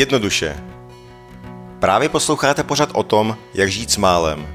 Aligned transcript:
Jednoduše. 0.00 0.56
Právě 1.80 2.08
posloucháte 2.08 2.62
pořad 2.64 2.88
o 2.94 3.02
tom, 3.02 3.36
jak 3.54 3.68
žít 3.68 3.90
s 3.90 3.96
málem. 3.96 4.46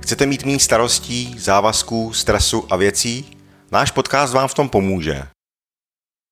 Chcete 0.00 0.26
mít 0.26 0.44
méně 0.44 0.58
starostí, 0.58 1.38
závazků, 1.38 2.12
stresu 2.12 2.64
a 2.70 2.76
věcí? 2.76 3.26
Náš 3.72 3.90
podcast 3.90 4.34
vám 4.34 4.48
v 4.48 4.54
tom 4.54 4.68
pomůže. 4.68 5.22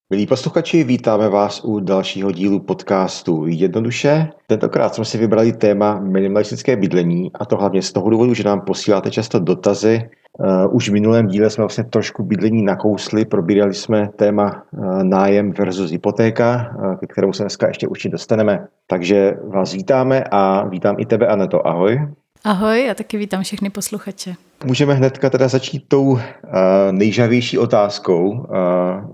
Milí 0.09 0.27
posluchači, 0.27 0.83
vítáme 0.83 1.29
vás 1.29 1.61
u 1.63 1.79
dalšího 1.79 2.31
dílu 2.31 2.59
podcastu 2.59 3.45
Jednoduše. 3.47 4.27
Tentokrát 4.47 4.95
jsme 4.95 5.05
si 5.05 5.17
vybrali 5.17 5.53
téma 5.53 5.99
minimalistické 5.99 6.75
bydlení 6.75 7.31
a 7.33 7.45
to 7.45 7.57
hlavně 7.57 7.81
z 7.81 7.91
toho 7.91 8.09
důvodu, 8.09 8.33
že 8.33 8.43
nám 8.43 8.61
posíláte 8.61 9.11
často 9.11 9.39
dotazy. 9.39 10.09
Uh, 10.39 10.75
už 10.75 10.89
v 10.89 10.93
minulém 10.93 11.27
díle 11.27 11.49
jsme 11.49 11.61
vlastně 11.61 11.83
trošku 11.83 12.23
bydlení 12.23 12.63
nakousli, 12.63 13.25
probírali 13.25 13.73
jsme 13.73 14.09
téma 14.15 14.63
uh, 14.71 15.03
nájem 15.03 15.51
versus 15.51 15.91
hypotéka, 15.91 16.75
uh, 16.79 16.95
ke 16.95 17.07
kterému 17.07 17.33
se 17.33 17.43
dneska 17.43 17.67
ještě 17.67 17.87
určitě 17.87 18.11
dostaneme. 18.11 18.67
Takže 18.87 19.33
vás 19.47 19.73
vítáme 19.73 20.23
a 20.31 20.67
vítám 20.67 20.95
i 20.99 21.05
tebe, 21.05 21.27
Aneto. 21.27 21.67
Ahoj. 21.67 22.07
Ahoj, 22.43 22.89
a 22.89 22.93
taky 22.93 23.17
vítám 23.17 23.43
všechny 23.43 23.69
posluchače. 23.69 24.35
Můžeme 24.65 24.93
hnedka 24.93 25.29
teda 25.29 25.47
začít 25.47 25.83
tou 25.87 26.19
nejžavější 26.91 27.57
otázkou. 27.57 28.47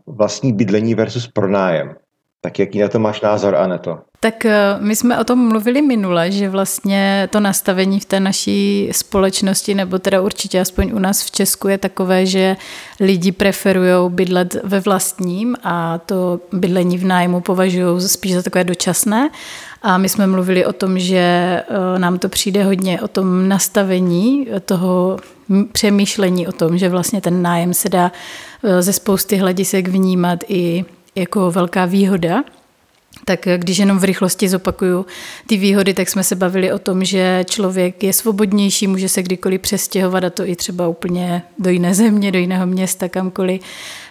Vlastní 0.08 0.54
bydlení 0.54 0.96
versus 0.96 1.27
pronájem. 1.27 1.96
Tak 2.41 2.60
jaký 2.60 2.80
na 2.80 2.88
to 2.88 2.99
máš 2.99 3.21
názor, 3.21 3.55
Aneto? 3.55 3.99
Tak 4.23 4.45
my 4.80 4.95
jsme 4.95 5.20
o 5.20 5.23
tom 5.23 5.48
mluvili 5.48 5.82
minule, 5.82 6.32
že 6.32 6.50
vlastně 6.50 7.30
to 7.32 7.40
nastavení 7.40 8.00
v 8.00 8.05
té 8.05 8.20
naší 8.20 8.90
společnosti, 8.91 9.76
nebo 9.76 9.99
teda 9.99 10.22
určitě 10.22 10.59
aspoň 10.59 10.91
u 10.94 10.99
nás 10.99 11.23
v 11.23 11.32
Česku 11.32 11.68
je 11.68 11.77
takové, 11.77 12.26
že 12.26 12.58
lidi 12.99 13.32
preferují 13.32 14.12
bydlet 14.12 14.57
ve 14.63 14.79
vlastním 14.79 15.55
a 15.63 15.98
to 15.98 16.40
bydlení 16.51 16.98
v 16.98 17.05
nájmu 17.05 17.41
považují 17.41 18.01
spíš 18.01 18.34
za 18.34 18.41
takové 18.41 18.63
dočasné. 18.63 19.29
A 19.82 19.98
my 19.98 20.10
jsme 20.10 20.27
mluvili 20.27 20.66
o 20.66 20.74
tom, 20.74 20.99
že 20.99 21.18
e, 21.18 21.63
nám 21.98 22.20
to 22.20 22.29
přijde 22.29 22.63
hodně 22.63 23.01
o 23.01 23.07
tom 23.07 23.48
nastavení 23.48 24.48
toho 24.66 25.18
přemýšlení 25.71 26.48
o 26.48 26.51
tom, 26.51 26.77
že 26.77 26.90
vlastně 26.90 27.21
ten 27.21 27.41
nájem 27.41 27.74
se 27.74 27.90
dá 27.90 28.12
ze 28.79 28.94
spousty 28.94 29.35
hledisek 29.35 29.88
vnímat 29.88 30.40
i 30.48 30.85
jako 31.16 31.51
velká 31.51 31.85
výhoda. 31.85 32.44
Tak 33.26 33.48
když 33.58 33.78
jenom 33.78 34.00
v 34.00 34.04
rychlosti 34.04 34.50
zopakuju 34.50 35.06
ty 35.48 35.58
výhody, 35.58 35.94
tak 35.94 36.10
jsme 36.10 36.24
se 36.24 36.36
bavili 36.36 36.72
o 36.72 36.80
tom, 36.80 37.06
že 37.06 37.46
člověk 37.50 38.04
je 38.04 38.14
svobodnější, 38.14 38.88
může 38.88 39.10
se 39.10 39.24
kdykoliv 39.24 39.62
přestěhovat 39.62 40.24
a 40.24 40.30
to 40.30 40.48
i 40.48 40.56
třeba 40.56 40.88
úplně 40.88 41.41
do 41.60 41.70
jiné 41.70 41.94
země, 41.94 42.32
do 42.32 42.40
jiného 42.40 42.66
města, 42.66 43.10
kamkoliv, 43.10 43.62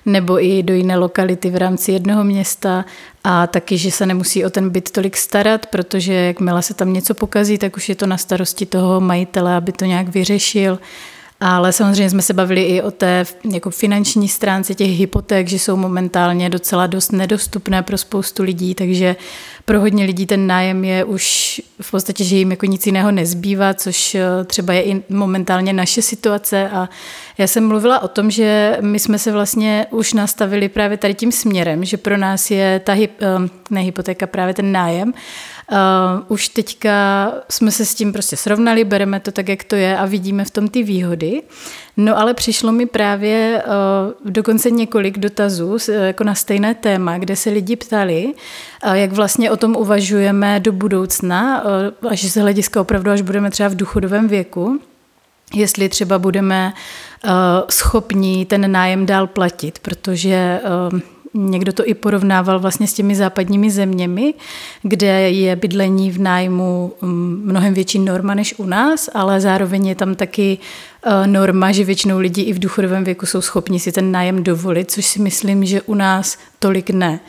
nebo 0.06 0.45
i 0.45 0.62
do 0.62 0.75
jiné 0.75 0.97
lokality 0.97 1.50
v 1.50 1.56
rámci 1.56 1.92
jednoho 1.92 2.25
města 2.25 2.84
a 3.25 3.47
taky, 3.47 3.78
že 3.78 3.91
se 3.91 4.06
nemusí 4.06 4.45
o 4.45 4.50
ten 4.50 4.70
byt 4.70 4.91
tolik 4.91 5.17
starat, 5.17 5.67
protože 5.67 6.12
jakmile 6.12 6.62
se 6.62 6.75
tam 6.75 6.92
něco 6.92 7.14
pokazí, 7.14 7.58
tak 7.58 7.77
už 7.77 7.89
je 7.89 7.95
to 7.95 8.06
na 8.06 8.19
starosti 8.19 8.67
toho 8.67 9.00
majitele, 9.00 9.55
aby 9.55 9.73
to 9.73 9.84
nějak 9.84 10.08
vyřešil. 10.08 10.78
Ale 11.44 11.72
samozřejmě 11.72 12.10
jsme 12.10 12.22
se 12.22 12.32
bavili 12.32 12.62
i 12.62 12.82
o 12.82 12.90
té 12.90 13.24
jako 13.52 13.70
finanční 13.70 14.28
stránce 14.28 14.74
těch 14.74 14.90
hypoték, 14.90 15.48
že 15.48 15.58
jsou 15.58 15.76
momentálně 15.76 16.50
docela 16.50 16.86
dost 16.86 17.12
nedostupné 17.12 17.82
pro 17.82 17.98
spoustu 17.98 18.42
lidí, 18.42 18.74
takže 18.74 19.16
pro 19.64 19.80
hodně 19.80 20.04
lidí 20.04 20.26
ten 20.26 20.46
nájem 20.46 20.84
je 20.84 21.04
už 21.04 21.60
v 21.80 21.90
podstatě, 21.90 22.24
že 22.24 22.36
jim 22.36 22.50
jako 22.50 22.66
nic 22.66 22.86
jiného 22.86 23.10
nezbývá, 23.10 23.74
což 23.74 24.14
eh, 24.14 24.44
třeba 24.44 24.72
je 24.72 24.82
i 24.82 25.02
momentálně 25.08 25.72
naše 25.72 26.02
situace. 26.02 26.70
A 26.70 26.88
já 27.38 27.46
jsem 27.46 27.68
mluvila 27.68 28.02
o 28.02 28.08
tom, 28.08 28.30
že 28.30 28.78
my 28.80 28.98
jsme 28.98 29.18
se 29.18 29.32
vlastně 29.32 29.86
už 29.90 30.12
nastavili 30.12 30.68
právě 30.68 30.96
tady 30.96 31.14
tím 31.14 31.32
směrem, 31.32 31.84
že 31.84 31.96
pro 31.96 32.16
nás 32.16 32.50
je 32.50 32.80
ta 32.84 32.96
eh, 32.96 33.80
hypotéka, 33.80 34.27
právě 34.27 34.55
ten 34.55 34.72
nájem 34.72 35.12
Uh, 35.72 35.78
už 36.28 36.48
teďka 36.48 37.33
jsme 37.48 37.70
se 37.70 37.84
s 37.84 37.94
tím 37.94 38.12
prostě 38.12 38.36
srovnali, 38.36 38.84
bereme 38.84 39.20
to 39.20 39.33
tak, 39.33 39.48
jak 39.48 39.64
to 39.64 39.77
je 39.77 39.98
a 39.98 40.06
vidíme 40.06 40.44
v 40.44 40.50
tom 40.50 40.68
ty 40.68 40.83
výhody. 40.83 41.42
No 41.96 42.18
ale 42.18 42.34
přišlo 42.34 42.72
mi 42.72 42.86
právě 42.86 43.62
uh, 43.66 44.32
dokonce 44.32 44.70
několik 44.70 45.18
dotazů 45.18 45.78
jako 45.88 46.24
na 46.24 46.34
stejné 46.34 46.74
téma, 46.74 47.18
kde 47.18 47.36
se 47.36 47.50
lidi 47.50 47.77
ptali, 47.77 48.34
uh, 48.86 48.92
jak 48.92 49.12
vlastně 49.12 49.50
o 49.50 49.56
tom 49.56 49.77
uvažujeme 49.77 50.61
do 50.61 50.72
budoucna, 50.72 51.64
uh, 52.02 52.11
až 52.11 52.24
z 52.24 52.36
hlediska 52.36 52.80
opravdu, 52.80 53.11
až 53.11 53.20
budeme 53.20 53.50
třeba 53.50 53.68
v 53.68 53.77
důchodovém 53.77 54.28
věku, 54.28 54.80
jestli 55.55 55.88
třeba 55.88 56.18
budeme 56.18 56.72
uh, 57.24 57.30
schopni 57.70 58.46
ten 58.46 58.72
nájem 58.72 59.06
dál 59.06 59.27
platit, 59.27 59.78
protože 59.78 60.61
uh, 60.92 61.00
Někdo 61.34 61.72
to 61.72 61.88
i 61.88 61.94
porovnával 61.94 62.58
vlastně 62.60 62.86
s 62.86 62.94
těmi 62.94 63.14
západními 63.14 63.70
zeměmi, 63.70 64.34
kde 64.82 65.30
je 65.30 65.56
bydlení 65.56 66.10
v 66.10 66.20
nájmu 66.20 66.92
mm, 67.02 67.42
mnohem 67.44 67.74
větší 67.74 67.98
norma 67.98 68.34
než 68.34 68.54
u 68.58 68.66
nás, 68.66 69.10
ale 69.14 69.40
zároveň 69.40 69.86
je 69.86 69.94
tam 69.94 70.14
taky 70.14 70.58
eh, 71.06 71.26
norma, 71.26 71.72
že 71.72 71.84
většinou 71.84 72.18
lidi 72.18 72.42
i 72.42 72.52
v 72.52 72.58
důchodovém 72.58 73.04
věku 73.04 73.26
jsou 73.26 73.40
schopni 73.40 73.80
si 73.80 73.92
ten 73.92 74.12
nájem 74.12 74.42
dovolit, 74.42 74.90
což 74.90 75.06
si 75.06 75.22
myslím, 75.22 75.64
že 75.64 75.82
u 75.82 75.94
nás 75.94 76.38
tolik 76.58 76.90
ne. 76.90 77.20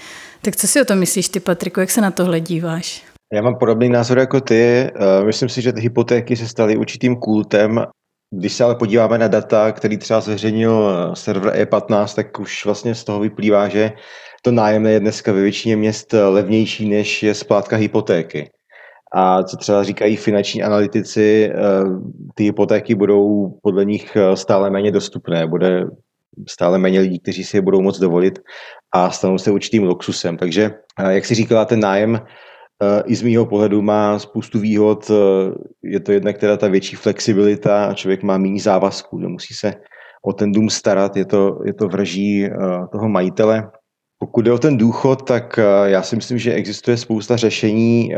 Tak 0.41 0.55
co 0.55 0.67
si 0.67 0.81
o 0.81 0.85
tom 0.85 0.99
myslíš 0.99 1.29
ty, 1.29 1.39
Patriku, 1.39 1.79
jak 1.79 1.91
se 1.91 2.01
na 2.01 2.11
tohle 2.11 2.39
díváš? 2.39 3.03
Já 3.33 3.41
mám 3.41 3.55
podobný 3.59 3.89
názor 3.89 4.19
jako 4.19 4.41
ty. 4.41 4.61
Eh, 4.61 4.91
myslím 5.25 5.49
si, 5.49 5.61
že 5.61 5.73
ty 5.73 5.81
hypotéky 5.81 6.35
se 6.35 6.47
staly 6.47 6.77
určitým 6.77 7.15
kultem 7.15 7.85
když 8.35 8.53
se 8.53 8.63
ale 8.63 8.75
podíváme 8.75 9.17
na 9.17 9.27
data, 9.27 9.71
který 9.71 9.97
třeba 9.97 10.21
zveřejnil 10.21 10.89
eh, 10.89 11.16
server 11.16 11.66
E15, 11.66 12.16
tak 12.16 12.39
už 12.39 12.66
vlastně 12.66 12.95
z 12.95 13.03
toho 13.03 13.19
vyplývá, 13.19 13.67
že 13.67 13.91
to 14.41 14.51
nájemné 14.51 14.91
je 14.91 14.99
dneska 14.99 15.31
ve 15.31 15.41
většině 15.41 15.75
měst 15.75 16.13
eh, 16.13 16.23
levnější, 16.23 16.89
než 16.89 17.23
je 17.23 17.33
splátka 17.33 17.75
hypotéky. 17.75 18.49
A 19.16 19.44
co 19.44 19.57
třeba 19.57 19.83
říkají 19.83 20.16
finanční 20.16 20.63
analytici, 20.63 21.51
eh, 21.53 21.57
ty 22.35 22.44
hypotéky 22.44 22.95
budou 22.95 23.53
podle 23.61 23.85
nich 23.85 24.17
stále 24.33 24.69
méně 24.69 24.91
dostupné, 24.91 25.47
bude 25.47 25.85
stále 26.47 26.77
méně 26.77 27.00
lidí, 27.00 27.19
kteří 27.19 27.44
si 27.44 27.57
je 27.57 27.61
budou 27.61 27.81
moct 27.81 28.00
dovolit 28.00 28.39
a 28.91 29.09
stanou 29.09 29.38
se 29.38 29.51
určitým 29.51 29.83
luxusem. 29.83 30.38
Takže, 30.38 30.71
jak 31.09 31.25
si 31.25 31.35
říkala, 31.35 31.65
ten 31.65 31.79
nájem 31.79 32.21
i 33.05 33.16
z 33.16 33.21
mýho 33.21 33.45
pohledu 33.45 33.81
má 33.81 34.19
spoustu 34.19 34.59
výhod. 34.59 35.11
Eh, 35.11 35.53
je 35.83 35.99
to 35.99 36.11
jednak 36.11 36.38
teda 36.38 36.57
ta 36.57 36.67
větší 36.67 36.95
flexibilita 36.95 37.85
a 37.85 37.94
člověk 37.94 38.23
má 38.23 38.38
méně 38.38 38.61
závazků, 38.61 39.17
nemusí 39.17 39.53
se 39.53 39.73
o 40.25 40.33
ten 40.33 40.51
dům 40.51 40.69
starat, 40.69 41.17
je 41.17 41.25
to, 41.25 41.59
je 41.66 41.73
to 41.73 41.88
vraží 41.88 42.45
eh, 42.45 42.49
toho 42.91 43.09
majitele. 43.09 43.71
Pokud 44.19 44.41
jde 44.41 44.51
o 44.51 44.57
ten 44.57 44.77
důchod, 44.77 45.27
tak 45.27 45.59
já 45.85 46.01
si 46.01 46.16
myslím, 46.16 46.38
že 46.38 46.53
existuje 46.53 46.97
spousta 46.97 47.38
řešení, 47.38 48.09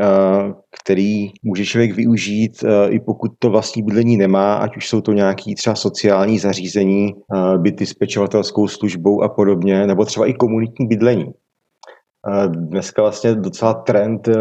který 0.82 1.30
může 1.44 1.66
člověk 1.66 1.96
využít, 1.96 2.64
i 2.90 3.00
pokud 3.00 3.32
to 3.40 3.50
vlastní 3.50 3.84
bydlení 3.84 4.18
nemá, 4.18 4.56
ať 4.56 4.78
už 4.78 4.90
jsou 4.90 5.02
to 5.02 5.14
nějaké 5.14 5.44
třeba 5.58 5.76
sociální 5.76 6.40
zařízení, 6.40 7.14
byty 7.58 7.86
s 7.86 7.94
pečovatelskou 7.94 8.68
službou 8.68 9.24
a 9.24 9.30
podobně, 9.30 9.88
nebo 9.88 10.06
třeba 10.06 10.26
i 10.26 10.34
komunitní 10.34 10.88
bydlení 10.88 11.26
dneska 12.48 13.02
vlastně 13.02 13.36
docela 13.36 13.74
trend 13.74 14.28
eh, 14.28 14.34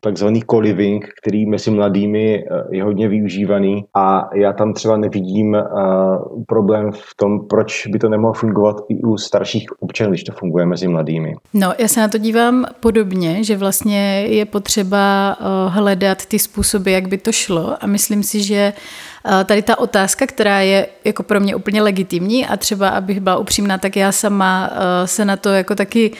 takzvaný 0.00 0.42
co-living, 0.50 1.08
který 1.22 1.46
mezi 1.46 1.70
mladými 1.70 2.38
eh, 2.38 2.62
je 2.70 2.84
hodně 2.84 3.08
využívaný 3.08 3.84
a 3.96 4.28
já 4.34 4.52
tam 4.52 4.72
třeba 4.72 4.96
nevidím 4.96 5.54
eh, 5.54 5.62
problém 6.48 6.92
v 6.92 7.14
tom, 7.16 7.46
proč 7.48 7.86
by 7.86 7.98
to 7.98 8.08
nemohlo 8.08 8.34
fungovat 8.34 8.76
i 8.88 9.02
u 9.02 9.16
starších 9.16 9.66
občanů, 9.80 10.10
když 10.10 10.24
to 10.24 10.32
funguje 10.32 10.66
mezi 10.66 10.88
mladými. 10.88 11.34
No, 11.54 11.72
já 11.78 11.88
se 11.88 12.00
na 12.00 12.08
to 12.08 12.18
dívám 12.18 12.64
podobně, 12.80 13.44
že 13.44 13.56
vlastně 13.56 14.24
je 14.28 14.44
potřeba 14.44 15.36
hledat 15.68 16.26
ty 16.26 16.38
způsoby, 16.38 16.92
jak 16.92 17.08
by 17.08 17.18
to 17.18 17.32
šlo 17.32 17.76
a 17.80 17.86
myslím 17.86 18.22
si, 18.22 18.42
že 18.42 18.72
tady 19.44 19.62
ta 19.62 19.78
otázka, 19.78 20.26
která 20.26 20.60
je 20.60 20.86
jako 21.04 21.22
pro 21.22 21.40
mě 21.40 21.54
úplně 21.54 21.82
legitimní 21.82 22.46
a 22.46 22.56
třeba, 22.56 22.88
abych 22.88 23.20
byla 23.20 23.36
upřímná, 23.36 23.78
tak 23.78 23.96
já 23.96 24.12
sama 24.12 24.70
se 25.04 25.24
na 25.24 25.36
to 25.36 25.48
jako 25.48 25.74
taky 25.74 26.10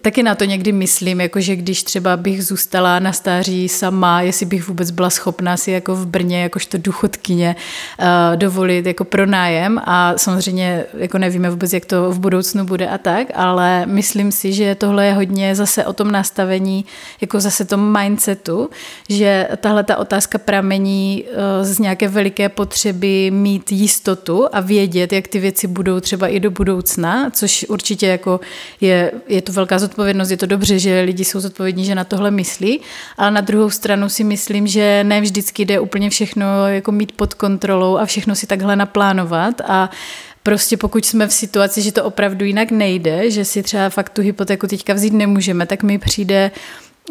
Taky 0.00 0.22
na 0.22 0.34
to 0.34 0.44
někdy 0.44 0.72
myslím, 0.72 1.20
jakože 1.20 1.56
když 1.56 1.82
třeba 1.82 2.16
bych 2.16 2.44
zůstala 2.44 2.98
na 2.98 3.12
stáří 3.12 3.68
sama, 3.68 4.20
jestli 4.20 4.46
bych 4.46 4.68
vůbec 4.68 4.90
byla 4.90 5.10
schopná 5.10 5.56
si 5.56 5.70
jako 5.70 5.94
v 5.94 6.06
Brně, 6.06 6.42
jakožto 6.42 6.78
důchodkyně, 6.78 7.56
uh, 8.00 8.06
dovolit 8.36 8.86
jako 8.86 9.04
pronájem 9.04 9.80
a 9.84 10.14
samozřejmě 10.16 10.84
jako 10.98 11.18
nevíme 11.18 11.50
vůbec, 11.50 11.72
jak 11.72 11.84
to 11.84 12.10
v 12.10 12.18
budoucnu 12.18 12.64
bude 12.64 12.88
a 12.88 12.98
tak, 12.98 13.28
ale 13.34 13.86
myslím 13.86 14.32
si, 14.32 14.52
že 14.52 14.74
tohle 14.74 15.06
je 15.06 15.14
hodně 15.14 15.54
zase 15.54 15.86
o 15.86 15.92
tom 15.92 16.10
nastavení, 16.10 16.84
jako 17.20 17.40
zase 17.40 17.64
tom 17.64 17.98
mindsetu, 17.98 18.70
že 19.08 19.48
tahle 19.60 19.84
ta 19.84 19.96
otázka 19.96 20.38
pramení 20.38 21.24
uh, 21.24 21.64
z 21.64 21.78
nějaké 21.78 22.08
veliké 22.08 22.48
potřeby 22.48 23.30
mít 23.30 23.72
jistotu 23.72 24.46
a 24.52 24.60
vědět, 24.60 25.12
jak 25.12 25.28
ty 25.28 25.38
věci 25.38 25.66
budou 25.66 26.00
třeba 26.00 26.28
i 26.28 26.40
do 26.40 26.50
budoucna, 26.50 27.30
což 27.30 27.66
určitě 27.68 28.06
jako 28.06 28.40
je, 28.80 29.12
je 29.28 29.42
to 29.42 29.52
velká 29.52 29.78
zodpovědnost, 29.84 30.30
je 30.30 30.36
to 30.36 30.46
dobře, 30.46 30.78
že 30.78 31.00
lidi 31.00 31.24
jsou 31.24 31.40
zodpovědní, 31.40 31.84
že 31.84 31.94
na 31.94 32.04
tohle 32.04 32.30
myslí, 32.30 32.80
ale 33.16 33.30
na 33.30 33.40
druhou 33.40 33.70
stranu 33.70 34.08
si 34.08 34.24
myslím, 34.24 34.66
že 34.66 35.04
ne 35.04 35.20
vždycky 35.20 35.64
jde 35.64 35.80
úplně 35.80 36.10
všechno 36.10 36.68
jako 36.68 36.92
mít 36.92 37.12
pod 37.12 37.34
kontrolou 37.34 37.96
a 37.96 38.06
všechno 38.06 38.34
si 38.34 38.46
takhle 38.46 38.76
naplánovat 38.76 39.60
a 39.60 39.90
Prostě 40.44 40.76
pokud 40.76 41.04
jsme 41.04 41.26
v 41.26 41.32
situaci, 41.32 41.82
že 41.82 41.92
to 41.92 42.04
opravdu 42.04 42.44
jinak 42.44 42.70
nejde, 42.70 43.30
že 43.30 43.44
si 43.44 43.62
třeba 43.62 43.88
fakt 43.88 44.10
tu 44.10 44.22
hypotéku 44.22 44.66
teďka 44.66 44.94
vzít 44.94 45.12
nemůžeme, 45.12 45.66
tak 45.66 45.82
mi 45.82 45.98
přijde 45.98 46.50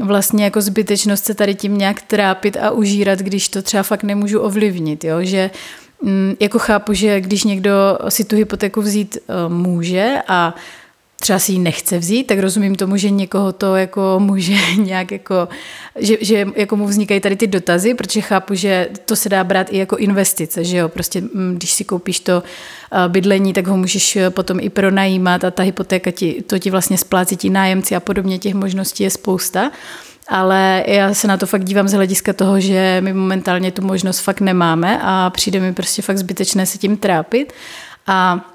vlastně 0.02 0.44
jako 0.44 0.62
zbytečnost 0.62 1.26
se 1.26 1.34
tady 1.34 1.56
tím 1.56 1.78
nějak 1.78 2.02
trápit 2.02 2.58
a 2.58 2.72
užírat, 2.72 3.20
když 3.20 3.50
to 3.50 3.62
třeba 3.62 3.84
fakt 3.84 4.04
nemůžu 4.04 4.40
ovlivnit, 4.40 5.04
jo? 5.04 5.18
že 5.22 5.52
mm, 6.02 6.34
jako 6.40 6.60
chápu, 6.60 6.94
že 6.94 7.22
když 7.22 7.44
někdo 7.44 7.72
si 8.10 8.24
tu 8.24 8.36
hypotéku 8.36 8.82
vzít 8.82 9.18
uh, 9.18 9.54
může 9.54 10.18
a 10.28 10.56
třeba 11.24 11.40
si 11.40 11.52
ji 11.52 11.60
nechce 11.60 11.98
vzít, 11.98 12.24
tak 12.24 12.40
rozumím 12.40 12.76
tomu, 12.76 12.98
že 12.98 13.10
někoho 13.10 13.52
to 13.52 13.76
jako 13.76 14.16
může 14.20 14.54
nějak 14.78 15.12
jako, 15.12 15.48
že, 15.96 16.18
že 16.22 16.48
jako 16.56 16.76
mu 16.76 16.88
vznikají 16.88 17.20
tady 17.20 17.36
ty 17.36 17.48
dotazy, 17.48 17.94
protože 17.94 18.22
chápu, 18.22 18.56
že 18.56 18.90
to 19.06 19.16
se 19.16 19.30
dá 19.30 19.44
brát 19.44 19.68
i 19.72 19.78
jako 19.78 19.98
investice, 19.98 20.64
že 20.64 20.78
jo, 20.78 20.90
prostě 20.90 21.22
mm, 21.22 21.56
když 21.58 21.72
si 21.72 21.84
koupíš 21.84 22.20
to 22.20 22.44
bydlení, 23.08 23.54
tak 23.54 23.68
ho 23.68 23.78
můžeš 23.78 24.18
potom 24.30 24.60
i 24.60 24.70
pronajímat 24.70 25.44
a 25.44 25.52
ta 25.52 25.64
hypotéka 25.64 26.12
ti, 26.12 26.44
to 26.48 26.60
ti 26.60 26.72
vlastně 26.72 26.98
splácí 26.98 27.38
ti 27.38 27.50
nájemci 27.50 27.96
a 27.96 28.00
podobně, 28.00 28.40
těch 28.40 28.54
možností 28.54 29.04
je 29.04 29.10
spousta. 29.10 29.72
Ale 30.28 30.84
já 30.88 31.14
se 31.14 31.28
na 31.28 31.38
to 31.38 31.46
fakt 31.46 31.64
dívám 31.64 31.88
z 31.88 31.94
hlediska 31.94 32.34
toho, 32.34 32.60
že 32.60 32.98
my 33.00 33.14
momentálně 33.14 33.72
tu 33.72 33.82
možnost 33.82 34.20
fakt 34.20 34.42
nemáme 34.42 35.00
a 35.02 35.30
přijde 35.30 35.60
mi 35.60 35.74
prostě 35.74 36.02
fakt 36.02 36.18
zbytečné 36.18 36.66
se 36.66 36.78
tím 36.78 36.98
trápit. 36.98 37.54
A 38.08 38.53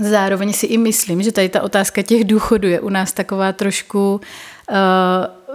Zároveň 0.00 0.52
si 0.52 0.66
i 0.66 0.78
myslím, 0.78 1.22
že 1.22 1.32
tady 1.32 1.48
ta 1.48 1.62
otázka 1.62 2.02
těch 2.02 2.24
důchodů 2.24 2.68
je 2.68 2.80
u 2.80 2.88
nás 2.88 3.12
taková 3.12 3.52
trošku 3.52 4.20
uh, 4.70 4.76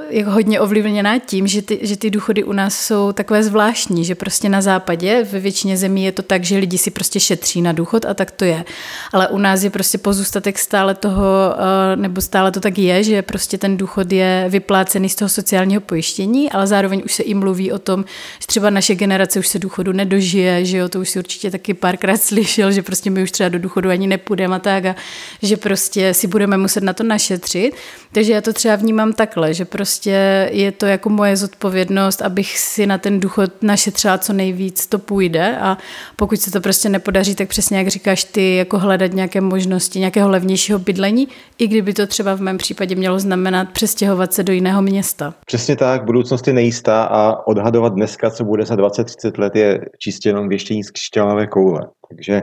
jako 0.09 0.31
hodně 0.31 0.59
ovlivněná 0.59 1.19
tím, 1.19 1.47
že 1.47 1.61
ty, 1.61 1.79
že 1.81 1.97
ty 1.97 2.09
důchody 2.09 2.43
u 2.43 2.53
nás 2.53 2.79
jsou 2.79 3.11
takové 3.11 3.43
zvláštní, 3.43 4.05
že 4.05 4.15
prostě 4.15 4.49
na 4.49 4.61
západě 4.61 5.27
ve 5.31 5.39
většině 5.39 5.77
zemí 5.77 6.03
je 6.03 6.11
to 6.11 6.21
tak, 6.21 6.43
že 6.43 6.57
lidi 6.57 6.77
si 6.77 6.91
prostě 6.91 7.19
šetří 7.19 7.61
na 7.61 7.71
důchod 7.71 8.05
a 8.05 8.13
tak 8.13 8.31
to 8.31 8.45
je. 8.45 8.65
Ale 9.13 9.27
u 9.27 9.37
nás 9.37 9.63
je 9.63 9.69
prostě 9.69 9.97
pozůstatek 9.97 10.59
stále 10.59 10.95
toho, 10.95 11.55
eh, 11.55 11.95
nebo 11.95 12.21
stále 12.21 12.51
to 12.51 12.59
tak 12.59 12.77
je, 12.77 13.03
že 13.03 13.21
prostě 13.21 13.57
ten 13.57 13.77
důchod 13.77 14.11
je 14.11 14.45
vyplácený 14.49 15.09
z 15.09 15.15
toho 15.15 15.29
sociálního 15.29 15.81
pojištění, 15.81 16.51
ale 16.51 16.67
zároveň 16.67 17.01
už 17.05 17.13
se 17.13 17.23
i 17.23 17.33
mluví 17.33 17.71
o 17.71 17.79
tom, 17.79 18.05
že 18.39 18.47
třeba 18.47 18.69
naše 18.69 18.95
generace 18.95 19.39
už 19.39 19.47
se 19.47 19.59
důchodu 19.59 19.91
nedožije, 19.91 20.65
že 20.65 20.77
jo, 20.77 20.89
to 20.89 20.99
už 20.99 21.09
si 21.09 21.19
určitě 21.19 21.51
taky 21.51 21.73
párkrát 21.73 22.21
slyšel, 22.21 22.71
že 22.71 22.81
prostě 22.81 23.09
my 23.09 23.23
už 23.23 23.31
třeba 23.31 23.49
do 23.49 23.59
důchodu 23.59 23.89
ani 23.89 24.07
nepůjdeme 24.07 24.55
a 24.55 24.59
tak 24.59 24.85
a 24.85 24.95
že 25.41 25.57
prostě 25.57 26.13
si 26.13 26.27
budeme 26.27 26.57
muset 26.57 26.83
na 26.83 26.93
to 26.93 27.03
našetřit. 27.03 27.75
Takže 28.11 28.33
já 28.33 28.41
to 28.41 28.53
třeba 28.53 28.75
vnímám 28.75 29.13
takhle, 29.13 29.53
že 29.53 29.65
prostě 29.65 29.88
prostě 29.89 30.49
je 30.51 30.71
to 30.71 30.85
jako 30.85 31.09
moje 31.09 31.37
zodpovědnost, 31.37 32.21
abych 32.21 32.59
si 32.59 32.87
na 32.87 32.97
ten 32.97 33.19
důchod 33.19 33.51
našetřila 33.61 34.17
co 34.17 34.33
nejvíc, 34.33 34.87
to 34.87 34.99
půjde 34.99 35.57
a 35.57 35.77
pokud 36.15 36.39
se 36.39 36.51
to 36.51 36.61
prostě 36.61 36.89
nepodaří, 36.89 37.35
tak 37.35 37.49
přesně 37.49 37.77
jak 37.77 37.87
říkáš 37.87 38.23
ty, 38.23 38.55
jako 38.55 38.79
hledat 38.79 39.13
nějaké 39.13 39.41
možnosti, 39.41 39.99
nějakého 39.99 40.29
levnějšího 40.29 40.79
bydlení, 40.79 41.27
i 41.57 41.67
kdyby 41.67 41.93
to 41.93 42.07
třeba 42.07 42.35
v 42.35 42.41
mém 42.41 42.57
případě 42.57 42.95
mělo 42.95 43.19
znamenat 43.19 43.69
přestěhovat 43.69 44.33
se 44.33 44.43
do 44.43 44.53
jiného 44.53 44.81
města. 44.81 45.33
Přesně 45.45 45.75
tak, 45.75 46.05
budoucnost 46.05 46.47
je 46.47 46.53
nejistá 46.53 47.03
a 47.03 47.47
odhadovat 47.47 47.93
dneska, 47.93 48.29
co 48.29 48.43
bude 48.43 48.65
za 48.65 48.75
20-30 48.75 49.39
let, 49.39 49.55
je 49.55 49.79
čistě 49.99 50.29
jenom 50.29 50.49
věštění 50.49 50.83
z 50.83 50.91
křišťálové 50.91 51.47
koule. 51.47 51.81
Takže 52.09 52.41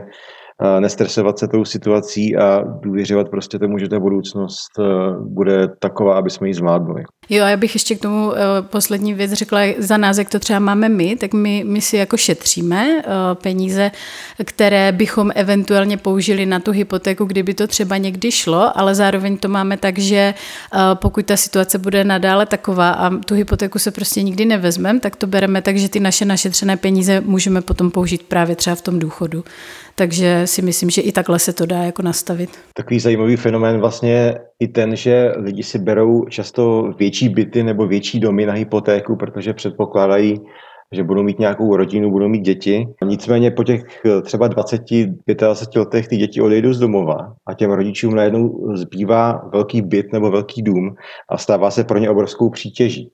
nestresovat 0.79 1.39
se 1.39 1.47
tou 1.47 1.65
situací 1.65 2.35
a 2.35 2.63
důvěřovat 2.81 3.29
prostě 3.29 3.59
tomu, 3.59 3.77
že 3.77 3.89
ta 3.89 3.99
budoucnost 3.99 4.79
e, 4.79 4.83
bude 5.19 5.67
taková, 5.79 6.17
aby 6.17 6.29
jsme 6.29 6.47
ji 6.47 6.53
zvládli. 6.53 7.03
Jo, 7.29 7.43
a 7.43 7.49
já 7.49 7.57
bych 7.57 7.75
ještě 7.75 7.95
k 7.95 8.01
tomu 8.01 8.33
e, 8.33 8.37
poslední 8.61 9.13
věc 9.13 9.33
řekla, 9.33 9.59
za 9.77 9.97
nás, 9.97 10.17
jak 10.17 10.29
to 10.29 10.39
třeba 10.39 10.59
máme 10.59 10.89
my, 10.89 11.15
tak 11.15 11.33
my, 11.33 11.63
my 11.67 11.81
si 11.81 11.97
jako 11.97 12.17
šetříme 12.17 12.87
e, 12.87 13.03
peníze, 13.35 13.91
které 14.45 14.91
bychom 14.91 15.31
eventuálně 15.35 15.97
použili 15.97 16.45
na 16.45 16.59
tu 16.59 16.71
hypotéku, 16.71 17.25
kdyby 17.25 17.53
to 17.53 17.67
třeba 17.67 17.97
někdy 17.97 18.31
šlo, 18.31 18.77
ale 18.77 18.95
zároveň 18.95 19.37
to 19.37 19.47
máme 19.47 19.77
tak, 19.77 19.99
že 19.99 20.33
pokud 20.93 21.25
ta 21.25 21.37
situace 21.37 21.77
bude 21.77 22.03
nadále 22.03 22.45
taková 22.45 22.89
a 22.89 23.09
tu 23.17 23.35
hypotéku 23.35 23.79
se 23.79 23.91
prostě 23.91 24.23
nikdy 24.23 24.45
nevezmeme, 24.45 24.99
tak 24.99 25.15
to 25.15 25.27
bereme 25.27 25.61
tak, 25.61 25.77
že 25.77 25.89
ty 25.89 25.99
naše 25.99 26.25
našetřené 26.25 26.77
peníze 26.77 27.21
můžeme 27.21 27.61
potom 27.61 27.91
použít 27.91 28.23
právě 28.23 28.55
třeba 28.55 28.75
v 28.75 28.81
tom 28.81 28.99
důchodu. 28.99 29.43
Takže 29.99 30.41
si 30.47 30.61
myslím, 30.61 30.89
že 30.89 31.01
i 31.01 31.11
takhle 31.11 31.39
se 31.39 31.53
to 31.53 31.65
dá 31.65 31.83
jako 31.83 32.01
nastavit. 32.01 32.49
Takový 32.73 32.99
zajímavý 32.99 33.35
fenomén 33.35 33.79
vlastně 33.79 34.35
i 34.59 34.67
ten, 34.67 34.95
že 34.95 35.31
lidi 35.37 35.63
si 35.63 35.79
berou 35.79 36.25
často 36.25 36.93
větší 36.99 37.29
byty 37.29 37.63
nebo 37.63 37.87
větší 37.87 38.19
domy 38.19 38.45
na 38.45 38.53
hypotéku, 38.53 39.15
protože 39.15 39.53
předpokládají, 39.53 40.41
že 40.91 41.03
budou 41.03 41.23
mít 41.23 41.39
nějakou 41.39 41.75
rodinu, 41.75 42.11
budou 42.11 42.27
mít 42.27 42.41
děti. 42.41 42.87
Nicméně 43.05 43.51
po 43.51 43.63
těch 43.63 43.81
třeba 44.23 44.47
20, 44.47 44.81
25 45.25 45.79
letech 45.79 46.07
ty 46.07 46.17
děti 46.17 46.41
odejdou 46.41 46.73
z 46.73 46.79
domova 46.79 47.33
a 47.47 47.53
těm 47.53 47.71
rodičům 47.71 48.15
najednou 48.15 48.75
zbývá 48.75 49.49
velký 49.53 49.81
byt 49.81 50.13
nebo 50.13 50.31
velký 50.31 50.61
dům 50.61 50.95
a 51.29 51.37
stává 51.37 51.71
se 51.71 51.83
pro 51.83 51.97
ně 51.97 52.09
obrovskou 52.09 52.49
přítěží. 52.49 53.11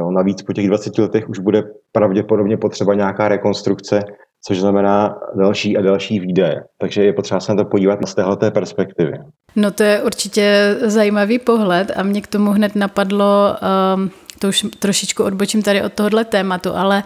Jo, 0.00 0.10
navíc 0.10 0.42
po 0.42 0.52
těch 0.52 0.68
20 0.68 0.98
letech 0.98 1.28
už 1.28 1.38
bude 1.38 1.62
pravděpodobně 1.92 2.56
potřeba 2.56 2.94
nějaká 2.94 3.28
rekonstrukce 3.28 4.00
což 4.46 4.60
znamená 4.60 5.14
další 5.38 5.76
a 5.76 5.82
další 5.82 6.20
výdaje. 6.20 6.60
Takže 6.78 7.04
je 7.04 7.12
potřeba 7.12 7.40
se 7.40 7.52
na 7.52 7.64
to 7.64 7.70
podívat 7.70 7.98
z 8.06 8.14
této 8.14 8.50
perspektivy. 8.50 9.12
No 9.56 9.70
to 9.70 9.82
je 9.82 10.02
určitě 10.02 10.76
zajímavý 10.80 11.38
pohled 11.38 11.92
a 11.96 12.02
mě 12.02 12.22
k 12.22 12.26
tomu 12.26 12.50
hned 12.50 12.76
napadlo, 12.76 13.56
um, 13.96 14.10
to 14.38 14.48
už 14.48 14.66
trošičku 14.78 15.24
odbočím 15.24 15.62
tady 15.62 15.82
od 15.82 15.92
tohohle 15.92 16.24
tématu, 16.24 16.76
ale 16.76 17.02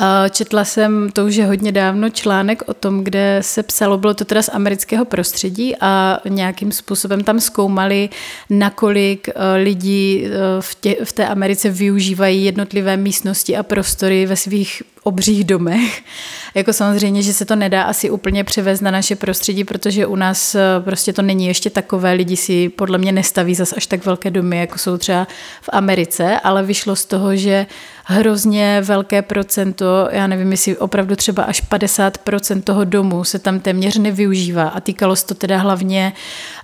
uh, 0.00 0.06
četla 0.30 0.64
jsem 0.64 1.10
to 1.12 1.24
už 1.24 1.34
je 1.34 1.46
hodně 1.46 1.72
dávno 1.72 2.10
článek 2.10 2.62
o 2.66 2.74
tom, 2.74 3.04
kde 3.04 3.38
se 3.40 3.62
psalo, 3.62 3.98
bylo 3.98 4.14
to 4.14 4.24
teda 4.24 4.42
z 4.42 4.48
amerického 4.48 5.04
prostředí 5.04 5.76
a 5.80 6.20
nějakým 6.28 6.72
způsobem 6.72 7.24
tam 7.24 7.40
zkoumali, 7.40 8.08
nakolik 8.50 9.28
uh, 9.28 9.42
lidí 9.56 10.24
uh, 10.26 10.30
v, 10.60 10.74
tě, 10.74 10.96
v 11.04 11.12
té 11.12 11.28
Americe 11.28 11.70
využívají 11.70 12.44
jednotlivé 12.44 12.96
místnosti 12.96 13.56
a 13.56 13.62
prostory 13.62 14.26
ve 14.26 14.36
svých 14.36 14.82
obřích 15.04 15.44
domech. 15.44 16.02
Jako 16.56 16.72
samozřejmě, 16.72 17.22
že 17.22 17.32
se 17.32 17.44
to 17.44 17.56
nedá 17.56 17.82
asi 17.82 18.10
úplně 18.10 18.44
převést 18.44 18.80
na 18.80 18.90
naše 18.90 19.16
prostředí, 19.16 19.64
protože 19.64 20.06
u 20.06 20.16
nás 20.16 20.54
eh, 20.54 20.60
prostě 20.84 21.12
to 21.12 21.22
není 21.22 21.46
ještě 21.46 21.70
takové. 21.70 22.12
Lidi 22.12 22.36
si 22.36 22.68
podle 22.68 22.98
mě 22.98 23.12
nestaví 23.12 23.54
zas 23.54 23.72
až 23.76 23.86
tak 23.86 24.06
velké 24.06 24.30
domy, 24.30 24.58
jako 24.58 24.78
jsou 24.78 24.98
třeba 24.98 25.26
v 25.62 25.70
Americe, 25.72 26.40
ale 26.40 26.62
vyšlo 26.62 26.96
z 26.96 27.04
toho, 27.04 27.36
že 27.36 27.66
hrozně 28.06 28.82
velké 28.84 29.22
procento, 29.22 30.08
já 30.10 30.26
nevím, 30.26 30.50
jestli 30.50 30.76
opravdu 30.76 31.16
třeba 31.16 31.42
až 31.42 31.62
50% 31.70 32.62
toho 32.62 32.84
domu 32.84 33.24
se 33.24 33.38
tam 33.38 33.60
téměř 33.60 33.98
nevyužívá 33.98 34.68
a 34.68 34.80
týkalo 34.80 35.16
se 35.16 35.26
to 35.26 35.34
teda 35.34 35.58
hlavně 35.58 36.12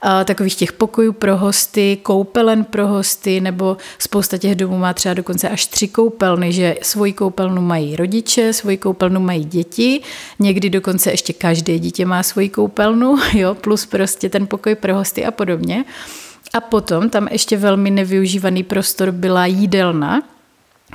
uh, 0.05 0.25
takových 0.25 0.55
těch 0.55 0.73
pokojů 0.73 1.13
pro 1.13 1.37
hosty, 1.37 1.99
koupelen 2.03 2.65
pro 2.65 2.87
hosty, 2.87 3.41
nebo 3.41 3.77
spousta 3.99 4.39
těch 4.39 4.55
domů 4.55 4.79
má 4.79 4.95
třeba 4.95 5.15
dokonce 5.15 5.49
až 5.49 5.67
tři 5.67 5.89
koupelny, 5.89 6.53
že 6.53 6.77
svoji 6.83 7.13
koupelnu 7.13 7.63
mají 7.63 7.97
rodiče, 7.97 8.53
svoji 8.53 8.77
koupelnu 8.77 9.21
mají 9.21 9.45
děti, 9.45 10.01
někdy 10.39 10.71
dokonce 10.71 11.11
ještě 11.11 11.33
každé 11.33 11.79
dítě 11.79 12.07
má 12.07 12.23
svoji 12.23 12.49
koupelnu, 12.49 13.17
jo, 13.35 13.55
plus 13.55 13.87
prostě 13.87 14.29
ten 14.29 14.47
pokoj 14.47 14.75
pro 14.75 14.95
hosty 14.95 15.25
a 15.25 15.31
podobně. 15.31 15.85
A 16.55 16.61
potom 16.61 17.11
tam 17.11 17.29
ještě 17.31 17.57
velmi 17.57 17.91
nevyužívaný 17.91 18.63
prostor 18.63 19.11
byla 19.11 19.47
jídelna, 19.47 20.23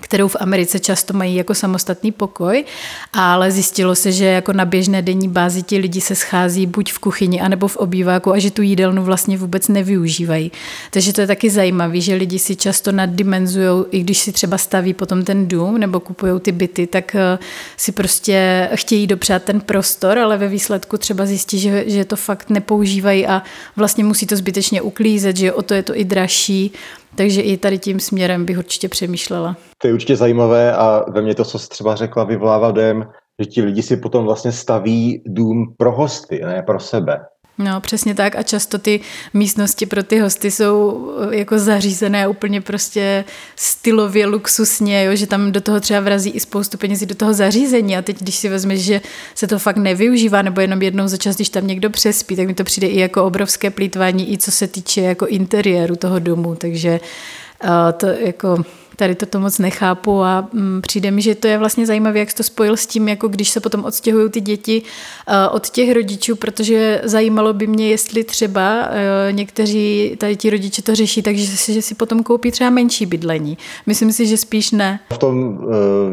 kterou 0.01 0.27
v 0.27 0.35
Americe 0.39 0.79
často 0.79 1.13
mají 1.13 1.35
jako 1.35 1.53
samostatný 1.53 2.11
pokoj, 2.11 2.65
ale 3.13 3.51
zjistilo 3.51 3.95
se, 3.95 4.11
že 4.11 4.25
jako 4.25 4.53
na 4.53 4.65
běžné 4.65 5.01
denní 5.01 5.29
bázi 5.29 5.63
ti 5.63 5.77
lidi 5.77 6.01
se 6.01 6.15
schází 6.15 6.65
buď 6.65 6.91
v 6.91 6.99
kuchyni, 6.99 7.41
anebo 7.41 7.67
v 7.67 7.77
obýváku 7.77 8.31
a 8.31 8.39
že 8.39 8.51
tu 8.51 8.61
jídelnu 8.61 9.03
vlastně 9.03 9.37
vůbec 9.37 9.67
nevyužívají. 9.67 10.51
Takže 10.91 11.13
to 11.13 11.21
je 11.21 11.27
taky 11.27 11.49
zajímavé, 11.49 12.01
že 12.01 12.15
lidi 12.15 12.39
si 12.39 12.55
často 12.55 12.91
naddimenzují, 12.91 13.85
i 13.91 13.99
když 13.99 14.17
si 14.17 14.31
třeba 14.31 14.57
staví 14.57 14.93
potom 14.93 15.23
ten 15.23 15.47
dům 15.47 15.77
nebo 15.77 15.99
kupují 15.99 16.39
ty 16.39 16.51
byty, 16.51 16.87
tak 16.87 17.15
eh, 17.15 17.39
si 17.77 17.91
prostě 17.91 18.69
chtějí 18.75 19.07
dopřát 19.07 19.43
ten 19.43 19.61
prostor, 19.61 20.19
ale 20.19 20.37
ve 20.37 20.47
výsledku 20.47 20.97
třeba 20.97 21.25
zjistí, 21.25 21.59
že, 21.59 21.83
že 21.87 22.05
to 22.05 22.15
fakt 22.15 22.49
nepoužívají 22.49 23.27
a 23.27 23.43
vlastně 23.75 24.03
musí 24.03 24.25
to 24.25 24.35
zbytečně 24.35 24.81
uklízet, 24.81 25.37
že 25.37 25.53
o 25.53 25.61
to 25.61 25.73
je 25.73 25.83
to 25.83 25.97
i 25.97 26.03
dražší, 26.03 26.71
takže 27.15 27.41
i 27.41 27.57
tady 27.57 27.79
tím 27.79 27.99
směrem 27.99 28.45
bych 28.45 28.57
určitě 28.57 28.89
přemýšlela. 28.89 29.57
To 29.77 29.87
je 29.87 29.93
určitě 29.93 30.15
zajímavé 30.15 30.73
a 30.73 31.05
ve 31.11 31.21
mně 31.21 31.35
to, 31.35 31.45
co 31.45 31.59
jsi 31.59 31.69
třeba 31.69 31.95
řekla, 31.95 32.23
vyvolává 32.23 32.71
dojem, 32.71 33.07
že 33.39 33.45
ti 33.45 33.61
lidi 33.61 33.81
si 33.81 33.97
potom 33.97 34.25
vlastně 34.25 34.51
staví 34.51 35.23
dům 35.25 35.75
pro 35.77 35.91
hosty, 35.91 36.41
ne 36.45 36.63
pro 36.63 36.79
sebe. 36.79 37.19
No, 37.57 37.81
přesně 37.81 38.15
tak. 38.15 38.35
A 38.35 38.43
často 38.43 38.77
ty 38.77 38.99
místnosti 39.33 39.85
pro 39.85 40.03
ty 40.03 40.19
hosty 40.19 40.51
jsou 40.51 41.09
eh, 41.31 41.35
jako 41.35 41.59
zařízené 41.59 42.27
úplně 42.27 42.61
prostě 42.61 43.25
stylově, 43.55 44.25
luxusně, 44.25 45.03
jo, 45.03 45.15
že 45.15 45.27
tam 45.27 45.51
do 45.51 45.61
toho 45.61 45.79
třeba 45.79 45.99
vrazí 45.99 46.29
i 46.29 46.39
spoustu 46.39 46.77
penězí 46.77 47.05
do 47.05 47.15
toho 47.15 47.33
zařízení. 47.33 47.97
A 47.97 48.01
teď, 48.01 48.19
když 48.19 48.35
si 48.35 48.49
vezmeš, 48.49 48.79
že 48.79 49.01
se 49.35 49.47
to 49.47 49.59
fakt 49.59 49.77
nevyužívá 49.77 50.41
nebo 50.41 50.61
jenom 50.61 50.81
jednou 50.81 51.07
za 51.07 51.17
čas, 51.17 51.35
když 51.35 51.49
tam 51.49 51.67
někdo 51.67 51.89
přespí, 51.89 52.35
tak 52.35 52.47
mi 52.47 52.53
to 52.53 52.63
přijde 52.63 52.87
i 52.87 52.99
jako 52.99 53.25
obrovské 53.25 53.69
plítvání, 53.69 54.33
i 54.33 54.37
co 54.37 54.51
se 54.51 54.67
týče 54.67 55.01
jako 55.01 55.27
interiéru 55.27 55.95
toho 55.95 56.19
domu, 56.19 56.55
takže 56.55 56.99
uh, 57.63 57.69
to 57.97 58.07
jako 58.07 58.65
tady 58.95 59.15
to 59.15 59.39
moc 59.39 59.59
nechápu 59.59 60.23
a 60.23 60.47
mm, 60.53 60.81
přijde 60.81 61.11
mi, 61.11 61.21
že 61.21 61.35
to 61.35 61.47
je 61.47 61.57
vlastně 61.57 61.85
zajímavé, 61.85 62.19
jak 62.19 62.31
jsi 62.31 62.37
to 62.37 62.43
spojil 62.43 62.77
s 62.77 62.87
tím, 62.87 63.07
jako 63.07 63.27
když 63.27 63.49
se 63.49 63.59
potom 63.59 63.85
odstěhují 63.85 64.29
ty 64.29 64.41
děti 64.41 64.81
uh, 64.81 65.55
od 65.55 65.69
těch 65.69 65.93
rodičů, 65.93 66.35
protože 66.35 67.01
zajímalo 67.03 67.53
by 67.53 67.67
mě, 67.67 67.89
jestli 67.89 68.23
třeba 68.23 68.87
uh, 68.87 69.35
někteří 69.35 70.15
tady 70.17 70.35
ti 70.35 70.49
rodiče 70.49 70.81
to 70.81 70.95
řeší, 70.95 71.21
takže 71.21 71.47
si, 71.47 71.73
že 71.73 71.81
si 71.81 71.95
potom 71.95 72.23
koupí 72.23 72.51
třeba 72.51 72.69
menší 72.69 73.05
bydlení. 73.05 73.57
Myslím 73.85 74.11
si, 74.11 74.25
že 74.25 74.37
spíš 74.37 74.71
ne. 74.71 74.99
V 75.13 75.17
tom 75.17 75.47
uh, 75.47 75.65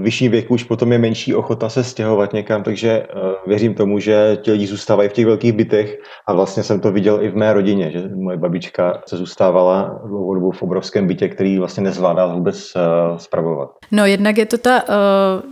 vyšším 0.02 0.30
věku 0.30 0.54
už 0.54 0.64
potom 0.64 0.92
je 0.92 0.98
menší 0.98 1.34
ochota 1.34 1.68
se 1.68 1.84
stěhovat 1.84 2.32
někam, 2.32 2.62
takže 2.62 3.06
uh, 3.14 3.22
věřím 3.46 3.74
tomu, 3.74 3.98
že 3.98 4.38
ti 4.42 4.52
lidi 4.52 4.66
zůstávají 4.66 5.08
v 5.08 5.12
těch 5.12 5.26
velkých 5.26 5.52
bytech 5.52 5.98
a 6.26 6.32
vlastně 6.32 6.62
jsem 6.62 6.80
to 6.80 6.92
viděl 6.92 7.22
i 7.22 7.28
v 7.28 7.36
mé 7.36 7.52
rodině, 7.52 7.90
že 7.90 8.02
moje 8.14 8.36
babička 8.36 9.02
se 9.06 9.16
zůstávala 9.16 10.00
dlouhou 10.06 10.34
dobu 10.34 10.50
v 10.50 10.62
obrovském 10.62 11.06
bytě, 11.06 11.28
který 11.28 11.58
vlastně 11.58 11.82
nezvládal 11.82 12.34
vůbec 12.34 12.71
spravovat. 13.16 13.70
No 13.90 14.06
jednak 14.06 14.38
je 14.38 14.46
to 14.46 14.58
ta 14.58 14.84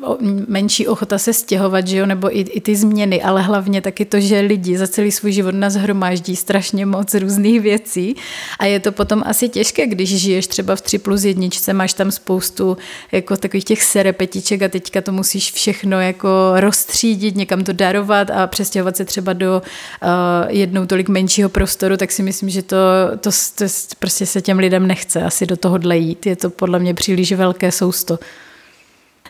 uh, 0.09 0.17
menší 0.49 0.89
ochota 0.89 1.19
se 1.19 1.33
stěhovat, 1.33 1.87
že 1.87 1.97
jo, 1.97 2.07
nebo 2.07 2.37
i, 2.37 2.41
i 2.41 2.61
ty 2.61 2.77
změny, 2.77 3.23
ale 3.23 3.43
hlavně 3.43 3.83
taky 3.83 4.05
to, 4.05 4.21
že 4.21 4.41
lidi 4.41 4.79
za 4.79 4.87
celý 4.87 5.11
svůj 5.11 5.33
život 5.33 5.55
nazhromáždí 5.55 6.37
strašně 6.37 6.87
moc 6.87 7.15
různých 7.15 7.61
věcí 7.61 8.17
a 8.59 8.67
je 8.67 8.81
to 8.81 8.93
potom 8.93 9.23
asi 9.27 9.49
těžké, 9.49 9.87
když 9.87 10.21
žiješ 10.21 10.47
třeba 10.47 10.77
v 10.77 10.81
3 10.81 10.99
plus 10.99 11.25
jedničce, 11.25 11.73
máš 11.73 11.93
tam 11.93 12.11
spoustu 12.11 12.77
jako 13.13 13.37
takových 13.37 13.65
těch 13.65 13.83
serepetiček 13.83 14.63
a 14.63 14.69
teďka 14.69 15.01
to 15.01 15.13
musíš 15.13 15.53
všechno 15.53 16.01
jako 16.01 16.29
rozstřídit, 16.57 17.37
někam 17.37 17.65
to 17.65 17.73
darovat 17.73 18.31
a 18.31 18.47
přestěhovat 18.47 18.97
se 18.97 19.05
třeba 19.05 19.33
do 19.33 19.63
uh, 20.03 20.09
jednou 20.49 20.87
tolik 20.87 21.09
menšího 21.09 21.49
prostoru, 21.49 21.97
tak 21.97 22.13
si 22.13 22.23
myslím, 22.23 22.51
že 22.51 22.63
to, 22.63 22.77
to, 23.21 23.31
to 23.55 23.65
prostě 23.99 24.27
se 24.27 24.43
těm 24.43 24.59
lidem 24.59 24.87
nechce 24.87 25.23
asi 25.23 25.47
do 25.47 25.57
tohohle 25.57 25.97
jít. 25.97 26.27
Je 26.27 26.37
to 26.37 26.51
podle 26.51 26.79
mě 26.79 26.95
příliš 27.11 27.33
velké 27.33 27.73
sousto. 27.73 28.19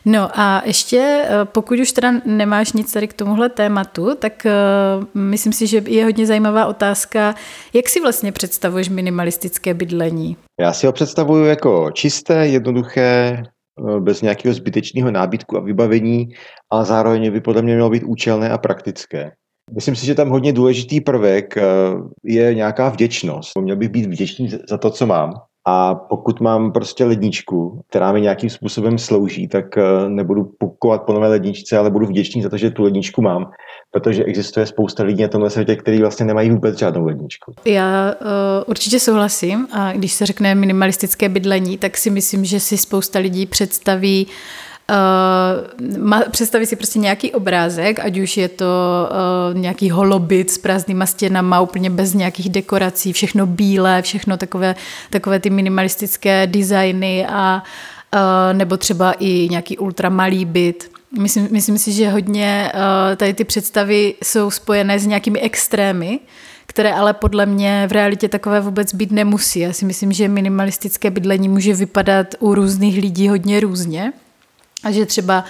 No 0.05 0.29
a 0.41 0.63
ještě, 0.65 1.25
eh, 1.25 1.45
pokud 1.45 1.79
už 1.79 1.93
teda 1.93 2.13
nemáš 2.25 2.73
nic 2.73 2.93
tady 2.93 3.09
k 3.09 3.13
tomuhle 3.13 3.49
tématu, 3.49 4.15
tak 4.19 4.47
uh, 4.47 5.05
myslím 5.15 5.53
si, 5.53 5.67
že 5.67 5.83
je 5.87 6.05
hodně 6.05 6.27
zajímavá 6.27 6.67
otázka, 6.67 7.35
jak 7.73 7.89
si 7.89 8.01
vlastně 8.01 8.33
představuješ 8.33 8.89
minimalistické 8.89 9.75
bydlení? 9.75 10.37
Já 10.61 10.73
si 10.73 10.87
ho 10.87 10.93
představuju 10.93 11.45
jako 11.45 11.91
čisté, 11.93 12.47
jednoduché, 12.47 13.43
eh, 13.43 14.01
bez 14.01 14.23
nějakého 14.23 14.55
zbytečného 14.55 15.11
nábytku 15.11 15.57
a 15.57 15.61
vybavení, 15.61 16.29
ale 16.71 16.85
zároveň 16.85 17.33
by 17.33 17.41
podle 17.41 17.63
mě 17.63 17.75
mělo 17.75 17.91
být 17.91 18.05
účelné 18.07 18.51
a 18.51 18.59
praktické. 18.59 19.31
Myslím 19.75 19.97
si, 19.97 20.07
že 20.07 20.15
tam 20.15 20.29
hodně 20.29 20.53
důležitý 20.53 21.01
prvek 21.01 21.55
je 22.25 22.55
nějaká 22.55 22.89
vděčnost. 22.89 23.59
Měl 23.61 23.77
bych 23.77 23.89
být 23.89 24.07
vděčný 24.07 24.51
za 24.69 24.79
to, 24.79 24.91
co 24.91 25.07
mám. 25.07 25.33
A 25.67 25.95
pokud 25.95 26.41
mám 26.41 26.73
prostě 26.73 27.05
ledničku, 27.05 27.81
která 27.89 28.13
mi 28.13 28.21
nějakým 28.21 28.51
způsobem 28.51 28.99
slouží, 28.99 29.49
tak 29.49 29.79
eh, 29.79 30.09
nebudu 30.09 30.45
pukovat 30.59 31.03
po 31.03 31.13
nové 31.13 31.29
ledničce, 31.29 31.79
ale 31.79 31.91
budu 31.91 32.07
vděčný 32.07 32.43
za 32.43 32.49
to, 32.49 32.57
že 32.57 32.71
tu 32.71 32.83
ledničku 32.83 33.23
mám, 33.23 33.51
protože 33.93 34.25
existuje 34.25 34.67
spousta 34.67 35.03
lidí 35.03 35.23
na 35.23 35.29
tomhle 35.29 35.51
světě, 35.51 35.77
kteří 35.77 36.01
vlastně 36.01 36.27
nemají 36.27 36.51
vůbec 36.51 36.79
žádnou 36.79 37.05
ledničku. 37.05 37.53
Já 37.65 38.15
uh, 38.21 38.29
určitě 38.67 39.01
souhlasím 39.01 39.67
a 39.73 39.93
když 39.93 40.13
se 40.13 40.27
řekne 40.27 40.55
minimalistické 40.55 41.29
bydlení, 41.29 41.79
tak 41.79 41.97
si 41.97 42.11
myslím, 42.11 42.45
že 42.45 42.61
si 42.61 42.77
spousta 42.77 43.19
lidí 43.19 43.47
představí 43.47 44.27
uh, 44.27 44.70
Uh, 44.91 46.21
představit 46.31 46.67
si 46.67 46.77
prostě 46.77 46.99
nějaký 46.99 47.33
obrázek, 47.33 48.01
ať 48.01 48.19
už 48.19 48.37
je 48.37 48.49
to 48.49 48.65
uh, 49.53 49.59
nějaký 49.59 49.91
holobit 49.91 50.51
s 50.51 50.59
prázdnýma 50.59 51.07
stěnama, 51.07 51.61
úplně 51.61 51.91
bez 51.91 52.15
nějakých 52.15 52.49
dekorací, 52.49 53.13
všechno 53.13 53.47
bílé, 53.47 54.03
všechno 54.03 54.37
takové, 54.37 54.75
takové 55.11 55.41
ty 55.41 55.51
minimalistické 55.51 56.47
designy 56.47 57.27
a 57.27 57.63
uh, 58.15 58.59
nebo 58.59 58.77
třeba 58.77 59.13
i 59.13 59.49
nějaký 59.51 59.79
ultramalý 59.79 60.45
byt. 60.45 60.91
Myslím, 61.19 61.49
myslím 61.51 61.79
si, 61.79 61.93
že 61.93 62.11
hodně 62.11 62.73
uh, 62.75 63.17
tady 63.17 63.35
ty 63.35 63.45
představy 63.45 64.15
jsou 64.25 64.51
spojené 64.51 64.99
s 64.99 65.07
nějakými 65.07 65.41
extrémy, 65.41 66.21
které 66.67 66.93
ale 66.93 67.13
podle 67.13 67.47
mě 67.47 67.87
v 67.89 67.93
realitě 67.93 68.29
takové 68.29 68.61
vůbec 68.61 68.95
být 68.95 69.13
nemusí. 69.13 69.61
Já 69.61 69.73
si 69.73 69.85
myslím, 69.85 70.13
že 70.13 70.29
minimalistické 70.29 71.11
bydlení 71.11 71.49
může 71.49 71.75
vypadat 71.75 72.27
u 72.39 72.55
různých 72.55 73.03
lidí 73.03 73.29
hodně 73.29 73.61
různě. 73.61 74.13
A 74.85 74.91
že 74.91 75.07
třeba 75.07 75.45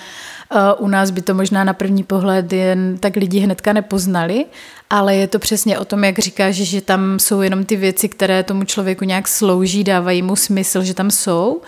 uh, 0.54 0.84
u 0.84 0.88
nás 0.88 1.10
by 1.10 1.20
to 1.20 1.34
možná 1.34 1.64
na 1.64 1.72
první 1.72 2.02
pohled 2.02 2.52
jen 2.52 2.98
tak 2.98 3.16
lidi 3.16 3.38
hnedka 3.38 3.72
nepoznali, 3.72 4.46
ale 4.90 5.16
je 5.16 5.26
to 5.26 5.38
přesně 5.38 5.78
o 5.78 5.84
tom, 5.84 6.04
jak 6.04 6.18
říkáš, 6.18 6.54
že 6.54 6.80
tam 6.80 7.18
jsou 7.18 7.40
jenom 7.40 7.64
ty 7.64 7.76
věci, 7.76 8.08
které 8.08 8.42
tomu 8.42 8.64
člověku 8.64 9.04
nějak 9.04 9.28
slouží, 9.28 9.84
dávají 9.84 10.22
mu 10.22 10.36
smysl, 10.36 10.82
že 10.82 10.94
tam 10.94 11.10
jsou 11.10 11.62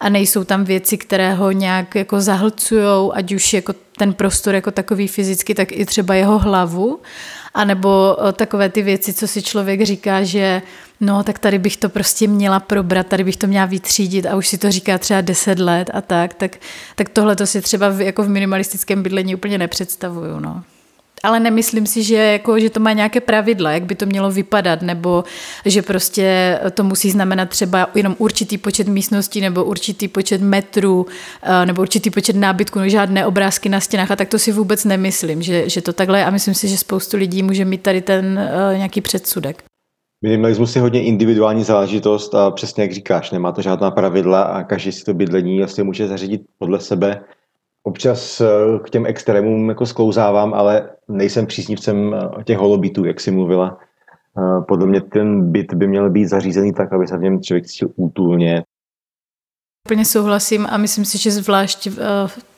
a 0.00 0.08
nejsou 0.08 0.44
tam 0.44 0.64
věci, 0.64 0.98
které 0.98 1.34
ho 1.34 1.50
nějak 1.50 1.94
jako 1.94 2.20
zahlcujou, 2.20 3.12
ať 3.14 3.32
už 3.32 3.52
jako 3.52 3.74
ten 3.98 4.14
prostor 4.14 4.54
jako 4.54 4.70
takový 4.70 5.08
fyzicky, 5.08 5.54
tak 5.54 5.72
i 5.72 5.86
třeba 5.86 6.14
jeho 6.14 6.38
hlavu, 6.38 7.00
anebo 7.54 8.16
eh, 8.28 8.32
takové 8.32 8.68
ty 8.68 8.82
věci, 8.82 9.12
co 9.12 9.28
si 9.28 9.42
člověk 9.42 9.82
říká, 9.82 10.22
že 10.22 10.62
no 11.00 11.22
tak 11.22 11.38
tady 11.38 11.58
bych 11.58 11.76
to 11.76 11.88
prostě 11.88 12.28
měla 12.28 12.60
probrat, 12.60 13.06
tady 13.06 13.24
bych 13.24 13.36
to 13.36 13.46
měla 13.46 13.66
vytřídit 13.66 14.26
a 14.26 14.36
už 14.36 14.48
si 14.48 14.58
to 14.58 14.70
říká 14.70 14.98
třeba 14.98 15.20
10 15.20 15.58
let 15.58 15.90
a 15.94 16.00
tak, 16.00 16.34
tak, 16.34 16.56
tak 16.94 17.08
tohle 17.08 17.36
to 17.36 17.46
si 17.46 17.60
třeba 17.60 17.86
jako 17.98 18.22
v 18.22 18.28
minimalistickém 18.28 19.02
bydlení 19.02 19.34
úplně 19.34 19.58
nepředstavuju. 19.58 20.40
No 20.40 20.64
ale 21.22 21.40
nemyslím 21.40 21.86
si, 21.86 22.02
že, 22.02 22.16
jako, 22.16 22.60
že 22.60 22.70
to 22.70 22.80
má 22.80 22.92
nějaké 22.92 23.20
pravidla, 23.20 23.72
jak 23.72 23.82
by 23.82 23.94
to 23.94 24.06
mělo 24.06 24.30
vypadat, 24.30 24.82
nebo 24.82 25.24
že 25.64 25.82
prostě 25.82 26.58
to 26.74 26.84
musí 26.84 27.10
znamenat 27.10 27.48
třeba 27.48 27.90
jenom 27.94 28.14
určitý 28.18 28.58
počet 28.58 28.88
místností, 28.88 29.40
nebo 29.40 29.64
určitý 29.64 30.08
počet 30.08 30.40
metrů, 30.40 31.06
eh, 31.42 31.66
nebo 31.66 31.82
určitý 31.82 32.10
počet 32.10 32.36
nábytků, 32.36 32.78
no 32.78 32.88
žádné 32.88 33.26
obrázky 33.26 33.68
na 33.68 33.80
stěnách 33.80 34.10
a 34.10 34.16
tak 34.16 34.28
to 34.28 34.38
si 34.38 34.52
vůbec 34.52 34.84
nemyslím, 34.84 35.42
že, 35.42 35.68
že 35.68 35.80
to 35.82 35.92
takhle 35.92 36.18
je 36.18 36.24
a 36.24 36.30
myslím 36.30 36.54
si, 36.54 36.68
že 36.68 36.78
spoustu 36.78 37.16
lidí 37.16 37.42
může 37.42 37.64
mít 37.64 37.82
tady 37.82 38.00
ten 38.00 38.40
uh, 38.72 38.76
nějaký 38.76 39.00
předsudek. 39.00 39.62
Minimalismus 40.22 40.76
je 40.76 40.82
hodně 40.82 41.02
individuální 41.02 41.64
záležitost 41.64 42.34
a 42.34 42.50
přesně 42.50 42.82
jak 42.82 42.92
říkáš, 42.92 43.30
nemá 43.30 43.52
to 43.52 43.62
žádná 43.62 43.90
pravidla 43.90 44.42
a 44.42 44.62
každý 44.62 44.92
si 44.92 45.04
to 45.04 45.14
bydlení 45.14 45.62
asi 45.62 45.82
může 45.82 46.08
zařídit 46.08 46.42
podle 46.58 46.80
sebe 46.80 47.20
Občas 47.88 48.40
eh, 48.40 48.46
k 48.84 48.90
těm 48.90 49.06
extrémům 49.06 49.68
jako 49.68 49.86
sklouzávám, 49.86 50.54
ale 50.54 50.90
nejsem 51.08 51.46
příznivcem 51.46 52.14
eh, 52.14 52.44
těch 52.44 52.58
holobitů, 52.58 53.04
jak 53.04 53.20
si 53.20 53.30
mluvila. 53.30 53.78
Eh, 54.38 54.64
podle 54.68 54.86
mě 54.86 55.00
ten 55.00 55.52
byt 55.52 55.74
by 55.74 55.86
měl 55.86 56.10
být 56.10 56.26
zařízený 56.26 56.72
tak, 56.72 56.92
aby 56.92 57.06
se 57.06 57.18
v 57.18 57.22
něm 57.22 57.42
člověk 57.42 57.66
cítil 57.66 57.88
útulně, 57.96 58.64
Úplně 59.88 60.04
souhlasím 60.04 60.66
a 60.70 60.76
myslím 60.76 61.04
si, 61.04 61.18
že 61.18 61.30
zvlášť 61.30 61.86
eh, 61.86 61.92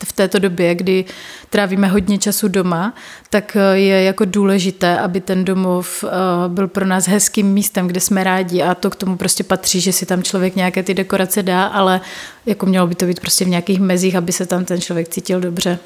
v 0.04 0.12
této 0.12 0.38
době, 0.38 0.74
kdy 0.74 1.04
trávíme 1.50 1.86
hodně 1.86 2.18
času 2.18 2.48
doma, 2.48 2.94
tak 3.30 3.56
eh, 3.56 3.78
je 3.78 4.02
jako 4.02 4.24
důležité, 4.24 4.98
aby 4.98 5.20
ten 5.20 5.44
domov 5.44 6.04
eh, 6.04 6.08
byl 6.48 6.68
pro 6.68 6.86
nás 6.86 7.08
hezkým 7.08 7.46
místem, 7.46 7.86
kde 7.86 8.00
jsme 8.00 8.24
rádi 8.24 8.62
a 8.62 8.74
to 8.74 8.90
k 8.90 8.96
tomu 8.96 9.16
prostě 9.16 9.44
patří, 9.44 9.80
že 9.80 9.92
si 9.92 10.06
tam 10.06 10.22
člověk 10.22 10.56
nějaké 10.56 10.82
ty 10.82 10.94
dekorace 10.94 11.42
dá, 11.42 11.66
ale 11.66 12.00
jako 12.46 12.66
mělo 12.66 12.86
by 12.86 12.94
to 12.94 13.06
být 13.06 13.20
prostě 13.20 13.44
v 13.44 13.48
nějakých 13.48 13.80
mezích, 13.80 14.16
aby 14.16 14.32
se 14.32 14.46
tam 14.46 14.64
ten 14.64 14.80
člověk 14.80 15.08
cítil 15.08 15.40
dobře. 15.40 15.78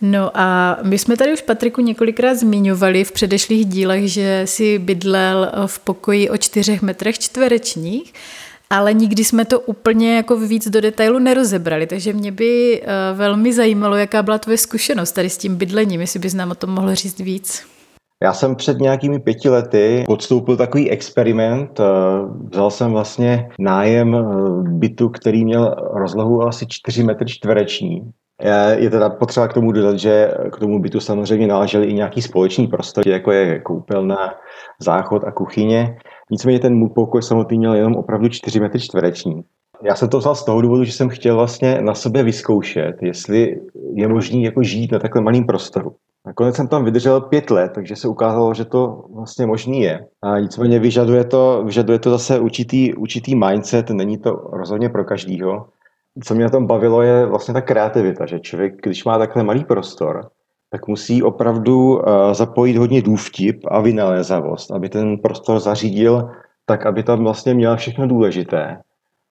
No 0.00 0.30
a 0.34 0.78
my 0.82 0.98
jsme 0.98 1.16
tady 1.16 1.32
už 1.32 1.42
Patriku 1.42 1.80
několikrát 1.80 2.34
zmiňovali 2.34 3.04
v 3.04 3.12
předešlých 3.12 3.66
dílech, 3.66 4.12
že 4.12 4.42
si 4.44 4.78
bydlel 4.78 5.52
v 5.66 5.78
pokoji 5.78 6.30
o 6.30 6.36
čtyřech 6.36 6.82
metrech 6.82 7.18
čtverečních 7.18 8.12
ale 8.70 8.94
nikdy 8.94 9.24
jsme 9.24 9.44
to 9.44 9.60
úplně 9.60 10.16
jako 10.16 10.36
víc 10.36 10.68
do 10.68 10.80
detailu 10.80 11.18
nerozebrali, 11.18 11.86
takže 11.86 12.12
mě 12.12 12.32
by 12.32 12.82
uh, 12.82 13.18
velmi 13.18 13.52
zajímalo, 13.52 13.96
jaká 13.96 14.22
byla 14.22 14.38
tvoje 14.38 14.58
zkušenost 14.58 15.12
tady 15.12 15.30
s 15.30 15.38
tím 15.38 15.56
bydlením, 15.56 16.00
jestli 16.00 16.20
bys 16.20 16.34
nám 16.34 16.50
o 16.50 16.54
tom 16.54 16.70
mohl 16.70 16.94
říct 16.94 17.18
víc. 17.18 17.64
Já 18.22 18.32
jsem 18.32 18.56
před 18.56 18.78
nějakými 18.78 19.18
pěti 19.18 19.48
lety 19.48 20.04
podstoupil 20.06 20.56
takový 20.56 20.90
experiment. 20.90 21.80
Eh, 21.80 21.84
vzal 22.52 22.70
jsem 22.70 22.90
vlastně 22.90 23.48
nájem 23.58 24.14
eh, 24.14 24.22
bytu, 24.62 25.08
který 25.08 25.44
měl 25.44 25.74
rozlohu 25.92 26.42
asi 26.42 26.66
4 26.68 27.02
metry 27.02 27.26
čtvereční. 27.28 28.12
Je 28.76 28.90
teda 28.90 29.10
potřeba 29.10 29.48
k 29.48 29.52
tomu 29.54 29.72
dodat, 29.72 29.98
že 29.98 30.30
k 30.52 30.58
tomu 30.58 30.78
bytu 30.78 31.00
samozřejmě 31.00 31.46
náležely 31.46 31.86
i 31.86 31.94
nějaký 31.94 32.22
společný 32.22 32.66
prostor, 32.66 33.08
jako 33.08 33.32
je 33.32 33.58
koupelna, 33.60 34.34
záchod 34.80 35.24
a 35.24 35.32
kuchyně. 35.32 35.96
Nicméně 36.30 36.58
ten 36.58 36.74
můj 36.74 36.88
pokoj 36.88 37.22
samotný 37.22 37.58
měl 37.58 37.74
jenom 37.74 37.96
opravdu 37.96 38.28
4 38.28 38.60
metry 38.60 38.80
čtvereční. 38.80 39.42
Já 39.82 39.94
jsem 39.94 40.08
to 40.08 40.18
vzal 40.18 40.34
z 40.34 40.44
toho 40.44 40.60
důvodu, 40.60 40.84
že 40.84 40.92
jsem 40.92 41.08
chtěl 41.08 41.34
vlastně 41.34 41.78
na 41.80 41.94
sebe 41.94 42.22
vyzkoušet, 42.22 42.96
jestli 43.02 43.60
je 43.94 44.08
možné 44.08 44.40
jako 44.40 44.62
žít 44.62 44.92
na 44.92 44.98
takhle 44.98 45.22
malém 45.22 45.46
prostoru. 45.46 45.92
Nakonec 46.26 46.56
jsem 46.56 46.68
tam 46.68 46.84
vydržel 46.84 47.20
pět 47.20 47.50
let, 47.50 47.72
takže 47.74 47.96
se 47.96 48.08
ukázalo, 48.08 48.54
že 48.54 48.64
to 48.64 49.04
vlastně 49.14 49.46
možný 49.46 49.80
je. 49.80 50.00
A 50.22 50.38
nicméně 50.38 50.78
vyžaduje 50.78 51.24
to, 51.24 51.62
vyžaduje 51.66 51.98
to 51.98 52.10
zase 52.10 52.38
určitý, 52.38 52.94
určitý 52.94 53.34
mindset, 53.34 53.90
není 53.90 54.18
to 54.18 54.30
rozhodně 54.52 54.88
pro 54.88 55.04
každýho. 55.04 55.66
Co 56.24 56.34
mě 56.34 56.44
na 56.44 56.50
tom 56.50 56.66
bavilo 56.66 57.02
je 57.02 57.26
vlastně 57.26 57.54
ta 57.54 57.60
kreativita, 57.60 58.26
že 58.26 58.40
člověk, 58.40 58.74
když 58.82 59.04
má 59.04 59.18
takhle 59.18 59.42
malý 59.42 59.64
prostor, 59.64 60.30
tak 60.70 60.88
musí 60.88 61.22
opravdu 61.22 61.94
uh, 61.94 62.02
zapojit 62.32 62.76
hodně 62.76 63.02
důvtip 63.02 63.60
a 63.68 63.80
vynalézavost, 63.80 64.70
aby 64.70 64.88
ten 64.88 65.18
prostor 65.18 65.60
zařídil 65.60 66.30
tak, 66.66 66.86
aby 66.86 67.02
tam 67.02 67.24
vlastně 67.24 67.54
měl 67.54 67.76
všechno 67.76 68.08
důležité. 68.08 68.78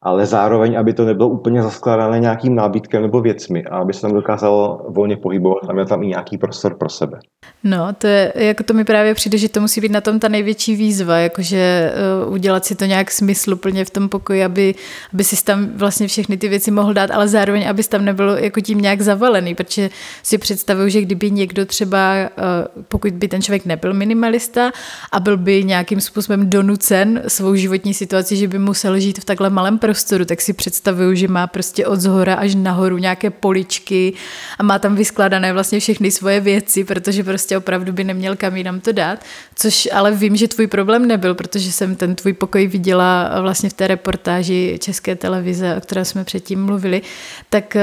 Ale 0.02 0.26
zároveň, 0.26 0.80
aby 0.80 0.94
to 0.94 1.06
nebylo 1.06 1.30
úplně 1.30 1.64
zaskládané 1.64 2.20
nějakým 2.20 2.56
nábytkem 2.56 3.02
nebo 3.02 3.22
věcmi 3.22 3.64
a 3.64 3.78
aby 3.78 3.94
se 3.94 4.02
tam 4.02 4.14
dokázal 4.14 4.86
volně 4.90 5.18
pohybovat 5.18 5.70
a 5.70 5.74
měl 5.74 5.86
tam 5.86 6.04
i 6.04 6.08
nějaký 6.08 6.38
prostor 6.38 6.78
pro 6.78 6.90
sebe. 6.90 7.20
No, 7.64 7.94
to 7.98 8.08
je, 8.08 8.34
jako 8.36 8.64
to 8.64 8.74
mi 8.74 8.84
právě 8.84 9.14
přijde, 9.14 9.38
že 9.38 9.50
to 9.50 9.62
musí 9.62 9.82
být 9.82 9.92
na 9.92 10.02
tom 10.02 10.20
ta 10.20 10.28
největší 10.28 10.76
výzva, 10.76 11.18
jakože 11.18 11.94
uh, 12.26 12.34
udělat 12.34 12.66
si 12.66 12.76
to 12.76 12.86
nějak 12.86 13.12
smysluplně 13.12 13.86
v 13.86 13.90
tom 13.90 14.10
pokoji, 14.10 14.44
aby, 14.44 14.76
aby 15.14 15.24
si 15.24 15.44
tam 15.44 15.68
vlastně 15.76 16.08
všechny 16.08 16.38
ty 16.38 16.48
věci 16.48 16.72
mohl 16.72 16.94
dát, 16.94 17.12
ale 17.12 17.28
zároveň, 17.28 17.70
aby 17.70 17.84
tam 17.84 18.06
nebyl 18.06 18.38
jako 18.38 18.62
tím 18.62 18.82
nějak 18.82 19.02
zavalený, 19.02 19.56
protože 19.56 19.90
si 20.24 20.38
představuju, 20.38 20.90
že 20.90 21.02
kdyby 21.02 21.32
někdo 21.32 21.66
třeba, 21.66 22.14
uh, 22.16 22.84
pokud 22.88 23.14
by 23.14 23.28
ten 23.28 23.42
člověk 23.42 23.66
nebyl 23.66 23.94
minimalista 23.94 24.72
a 25.12 25.20
byl 25.20 25.38
by 25.38 25.64
nějakým 25.64 26.02
způsobem 26.02 26.50
donucen 26.50 27.22
svou 27.28 27.56
životní 27.56 27.94
situaci, 27.94 28.36
že 28.36 28.48
by 28.48 28.60
musel 28.60 29.00
žít 29.00 29.20
v 29.20 29.26
takhle 29.26 29.50
malém 29.50 29.80
prostoru, 29.90 30.26
tak 30.26 30.42
si 30.42 30.54
představuju, 30.54 31.16
že 31.16 31.28
má 31.28 31.48
prostě 31.48 31.88
od 31.88 32.00
zhora 32.00 32.36
až 32.36 32.56
nahoru 32.56 32.98
nějaké 32.98 33.30
poličky 33.30 34.14
a 34.60 34.64
má 34.64 34.80
tam 34.80 34.96
vyskládané 34.96 35.54
vlastně 35.54 35.80
všechny 35.80 36.12
svoje 36.12 36.40
věci, 36.40 36.84
protože 36.84 37.24
prostě 37.24 37.58
opravdu 37.58 37.92
by 37.94 38.04
neměl 38.04 38.36
kam 38.36 38.58
jinam 38.58 38.80
to 38.80 38.92
dát, 38.92 39.20
což 39.56 39.90
ale 39.94 40.12
vím, 40.12 40.36
že 40.36 40.48
tvůj 40.48 40.68
problém 40.68 41.08
nebyl, 41.08 41.36
protože 41.36 41.72
jsem 41.72 41.96
ten 41.96 42.16
tvůj 42.16 42.34
pokoj 42.34 42.68
viděla 42.68 43.42
vlastně 43.42 43.70
v 43.70 43.74
té 43.74 43.88
reportáži 43.88 44.78
České 44.82 45.16
televize, 45.16 45.76
o 45.78 45.82
které 45.82 46.06
jsme 46.06 46.24
předtím 46.24 46.66
mluvili, 46.66 47.02
tak 47.50 47.76
eh, 47.76 47.82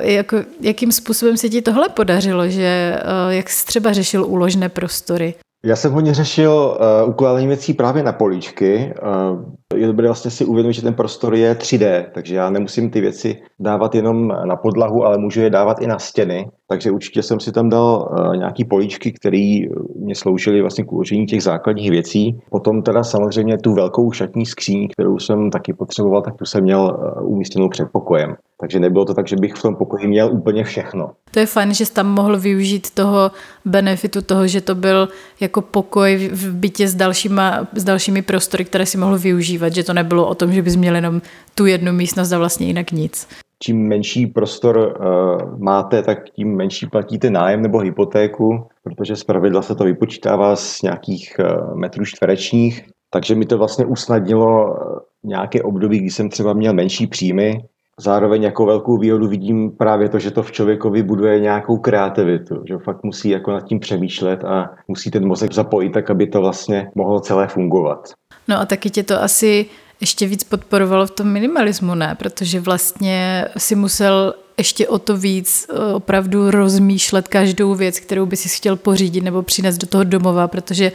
jako, 0.00 0.36
jakým 0.60 0.92
způsobem 0.92 1.36
se 1.36 1.48
ti 1.48 1.62
tohle 1.62 1.88
podařilo, 1.88 2.48
že 2.48 2.62
eh, 2.62 3.34
jak 3.34 3.50
jsi 3.50 3.66
třeba 3.66 3.92
řešil 3.92 4.24
úložné 4.24 4.68
prostory? 4.68 5.34
Já 5.64 5.76
jsem 5.76 5.92
hodně 5.92 6.14
řešil 6.14 6.78
uh, 7.02 7.10
ukládání 7.10 7.46
věcí 7.46 7.74
právě 7.74 8.02
na 8.02 8.12
políčky. 8.12 8.94
Uh, 9.02 9.78
je 9.78 9.86
dobré 9.86 10.08
vlastně 10.08 10.30
si 10.30 10.44
uvědomit, 10.44 10.72
že 10.72 10.82
ten 10.82 10.94
prostor 10.94 11.34
je 11.34 11.54
3D, 11.54 12.04
takže 12.14 12.34
já 12.34 12.50
nemusím 12.50 12.90
ty 12.90 13.00
věci 13.00 13.36
dávat 13.60 13.94
jenom 13.94 14.28
na 14.28 14.56
podlahu, 14.56 15.04
ale 15.04 15.18
můžu 15.18 15.40
je 15.40 15.50
dávat 15.50 15.80
i 15.80 15.86
na 15.86 15.98
stěny. 15.98 16.50
Takže 16.68 16.90
určitě 16.90 17.22
jsem 17.22 17.40
si 17.40 17.52
tam 17.52 17.68
dal 17.68 18.08
uh, 18.10 18.36
nějaký 18.36 18.64
políčky, 18.64 19.12
které 19.12 19.60
mě 19.96 20.14
sloužily 20.14 20.60
vlastně 20.60 20.84
k 20.84 20.92
uložení 20.92 21.26
těch 21.26 21.42
základních 21.42 21.90
věcí. 21.90 22.40
Potom 22.50 22.82
teda 22.82 23.04
samozřejmě 23.04 23.58
tu 23.58 23.74
velkou 23.74 24.12
šatní 24.12 24.46
skříň, 24.46 24.88
kterou 24.88 25.18
jsem 25.18 25.50
taky 25.50 25.72
potřeboval, 25.72 26.22
tak 26.22 26.36
tu 26.36 26.44
jsem 26.44 26.62
měl 26.62 26.98
uh, 27.20 27.32
umístěnou 27.32 27.68
před 27.68 27.88
pokojem. 27.92 28.36
Takže 28.60 28.80
nebylo 28.80 29.04
to 29.04 29.14
tak, 29.14 29.28
že 29.28 29.36
bych 29.36 29.54
v 29.54 29.62
tom 29.62 29.76
pokoji 29.76 30.06
měl 30.06 30.32
úplně 30.32 30.64
všechno. 30.64 31.10
To 31.30 31.40
je 31.40 31.46
fajn, 31.46 31.74
že 31.74 31.86
jsi 31.86 31.92
tam 31.92 32.06
mohl 32.06 32.38
využít 32.38 32.90
toho 32.90 33.30
benefitu 33.64 34.22
toho, 34.22 34.46
že 34.46 34.60
to 34.60 34.74
byl 34.74 35.08
jako 35.48 35.62
pokoj 35.62 36.28
v 36.32 36.54
bytě 36.54 36.88
s, 36.88 36.94
dalšíma, 36.94 37.68
s 37.72 37.84
dalšími 37.84 38.22
prostory, 38.22 38.64
které 38.64 38.86
si 38.86 38.98
mohl 38.98 39.18
využívat, 39.18 39.74
že 39.74 39.84
to 39.84 39.92
nebylo 39.92 40.28
o 40.28 40.34
tom, 40.34 40.52
že 40.52 40.62
bys 40.62 40.76
měl 40.76 40.94
jenom 40.94 41.22
tu 41.54 41.66
jednu 41.66 41.92
místnost 41.92 42.32
a 42.32 42.38
vlastně 42.38 42.66
jinak 42.66 42.92
nic. 42.92 43.28
Čím 43.62 43.88
menší 43.88 44.26
prostor 44.26 44.76
uh, 44.76 45.58
máte, 45.58 46.02
tak 46.02 46.30
tím 46.30 46.56
menší 46.56 46.86
platíte 46.86 47.30
nájem 47.30 47.62
nebo 47.62 47.78
hypotéku, 47.78 48.66
protože 48.82 49.16
zpravidla 49.16 49.62
se 49.62 49.74
to 49.74 49.84
vypočítává 49.84 50.56
z 50.56 50.82
nějakých 50.82 51.40
uh, 51.40 51.74
metrů 51.74 52.04
čtverečních. 52.04 52.84
Takže 53.10 53.34
mi 53.34 53.46
to 53.46 53.58
vlastně 53.58 53.84
usnadnilo 53.84 54.76
nějaké 55.24 55.62
období, 55.62 55.98
kdy 55.98 56.10
jsem 56.10 56.28
třeba 56.28 56.52
měl 56.52 56.72
menší 56.72 57.06
příjmy, 57.06 57.60
zároveň 57.98 58.42
jako 58.42 58.66
velkou 58.66 58.98
výhodu 58.98 59.28
vidím 59.28 59.70
právě 59.70 60.08
to, 60.08 60.18
že 60.18 60.30
to 60.30 60.42
v 60.42 60.52
člověkovi 60.52 61.02
buduje 61.02 61.40
nějakou 61.40 61.78
kreativitu, 61.78 62.62
že 62.68 62.78
fakt 62.78 63.04
musí 63.04 63.28
jako 63.28 63.52
nad 63.52 63.64
tím 63.64 63.80
přemýšlet 63.80 64.44
a 64.44 64.70
musí 64.88 65.10
ten 65.10 65.26
mozek 65.26 65.52
zapojit 65.52 65.90
tak, 65.90 66.10
aby 66.10 66.26
to 66.26 66.40
vlastně 66.40 66.90
mohlo 66.94 67.20
celé 67.20 67.46
fungovat. 67.48 68.12
No 68.48 68.60
a 68.60 68.66
taky 68.66 68.90
tě 68.90 69.02
to 69.02 69.22
asi 69.22 69.66
ještě 70.00 70.26
víc 70.26 70.44
podporovalo 70.44 71.06
v 71.06 71.10
tom 71.10 71.28
minimalismu, 71.28 71.94
ne? 71.94 72.14
Protože 72.18 72.60
vlastně 72.60 73.44
si 73.56 73.74
musel 73.74 74.34
ještě 74.58 74.88
o 74.88 74.98
to 74.98 75.16
víc 75.16 75.66
eh, 75.70 75.92
opravdu 75.94 76.50
rozmýšlet 76.50 77.28
každou 77.28 77.74
věc, 77.74 78.00
kterou 78.00 78.26
by 78.26 78.36
si 78.36 78.48
chtěl 78.48 78.76
pořídit 78.76 79.20
nebo 79.20 79.42
přinést 79.42 79.78
do 79.78 79.86
toho 79.86 80.04
domova, 80.04 80.48
protože 80.48 80.92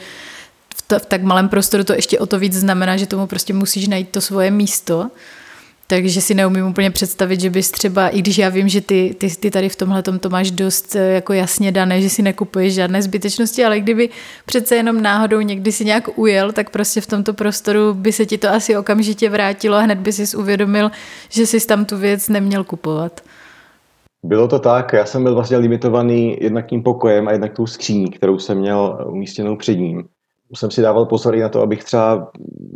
v, 0.76 0.82
to, 0.88 1.00
v 1.00 1.06
tak 1.06 1.24
malém 1.24 1.50
prostoru 1.50 1.84
to 1.84 1.94
ještě 1.94 2.20
o 2.20 2.26
to 2.26 2.40
víc 2.40 2.54
znamená, 2.54 2.98
že 2.98 3.08
tomu 3.08 3.28
prostě 3.28 3.54
musíš 3.54 3.88
najít 3.88 4.10
to 4.10 4.22
svoje 4.22 4.52
místo 4.52 5.10
takže 5.96 6.22
si 6.22 6.34
neumím 6.34 6.68
úplně 6.68 6.92
představit, 6.92 7.40
že 7.40 7.50
bys 7.50 7.72
třeba, 7.72 8.08
i 8.08 8.20
když 8.20 8.38
já 8.38 8.50
vím, 8.50 8.70
že 8.70 8.82
ty, 8.82 9.16
ty, 9.18 9.30
ty 9.30 9.52
tady 9.52 9.70
v 9.70 9.76
tomhle 9.76 10.04
to 10.04 10.30
máš 10.30 10.52
dost 10.52 10.96
eh, 10.96 11.14
jako 11.14 11.34
jasně 11.34 11.72
dané, 11.72 12.02
že 12.02 12.10
si 12.10 12.22
nekupuješ 12.22 12.74
žádné 12.74 13.02
zbytečnosti, 13.02 13.66
ale 13.66 13.80
kdyby 13.80 14.10
přece 14.46 14.76
jenom 14.76 15.02
náhodou 15.02 15.42
někdy 15.42 15.72
si 15.72 15.86
nějak 15.86 16.18
ujel, 16.18 16.52
tak 16.52 16.70
prostě 16.70 17.02
v 17.02 17.08
tomto 17.08 17.34
prostoru 17.34 17.94
by 17.94 18.12
se 18.12 18.26
ti 18.26 18.38
to 18.38 18.50
asi 18.50 18.78
okamžitě 18.78 19.30
vrátilo 19.30 19.78
a 19.78 19.80
hned 19.80 19.98
by 19.98 20.12
si 20.12 20.38
uvědomil, 20.38 20.92
že 21.30 21.48
jsi 21.48 21.68
tam 21.68 21.86
tu 21.86 21.98
věc 21.98 22.30
neměl 22.30 22.64
kupovat. 22.64 23.22
Bylo 24.26 24.48
to 24.48 24.60
tak, 24.60 24.94
já 24.94 25.06
jsem 25.06 25.24
byl 25.24 25.36
vlastně 25.36 25.58
limitovaný 25.58 26.38
jednak 26.42 26.68
tím 26.68 26.84
pokojem 26.84 27.28
a 27.28 27.32
jednak 27.32 27.54
tou 27.54 27.66
skříní, 27.66 28.12
kterou 28.12 28.40
jsem 28.40 28.58
měl 28.58 29.08
umístěnou 29.10 29.56
před 29.56 29.76
ním 29.76 30.04
jsem 30.56 30.72
si 30.72 30.82
dával 30.82 31.06
pozor 31.06 31.36
i 31.36 31.40
na 31.40 31.50
to, 31.50 31.62
abych 31.62 31.84
třeba 31.84 32.32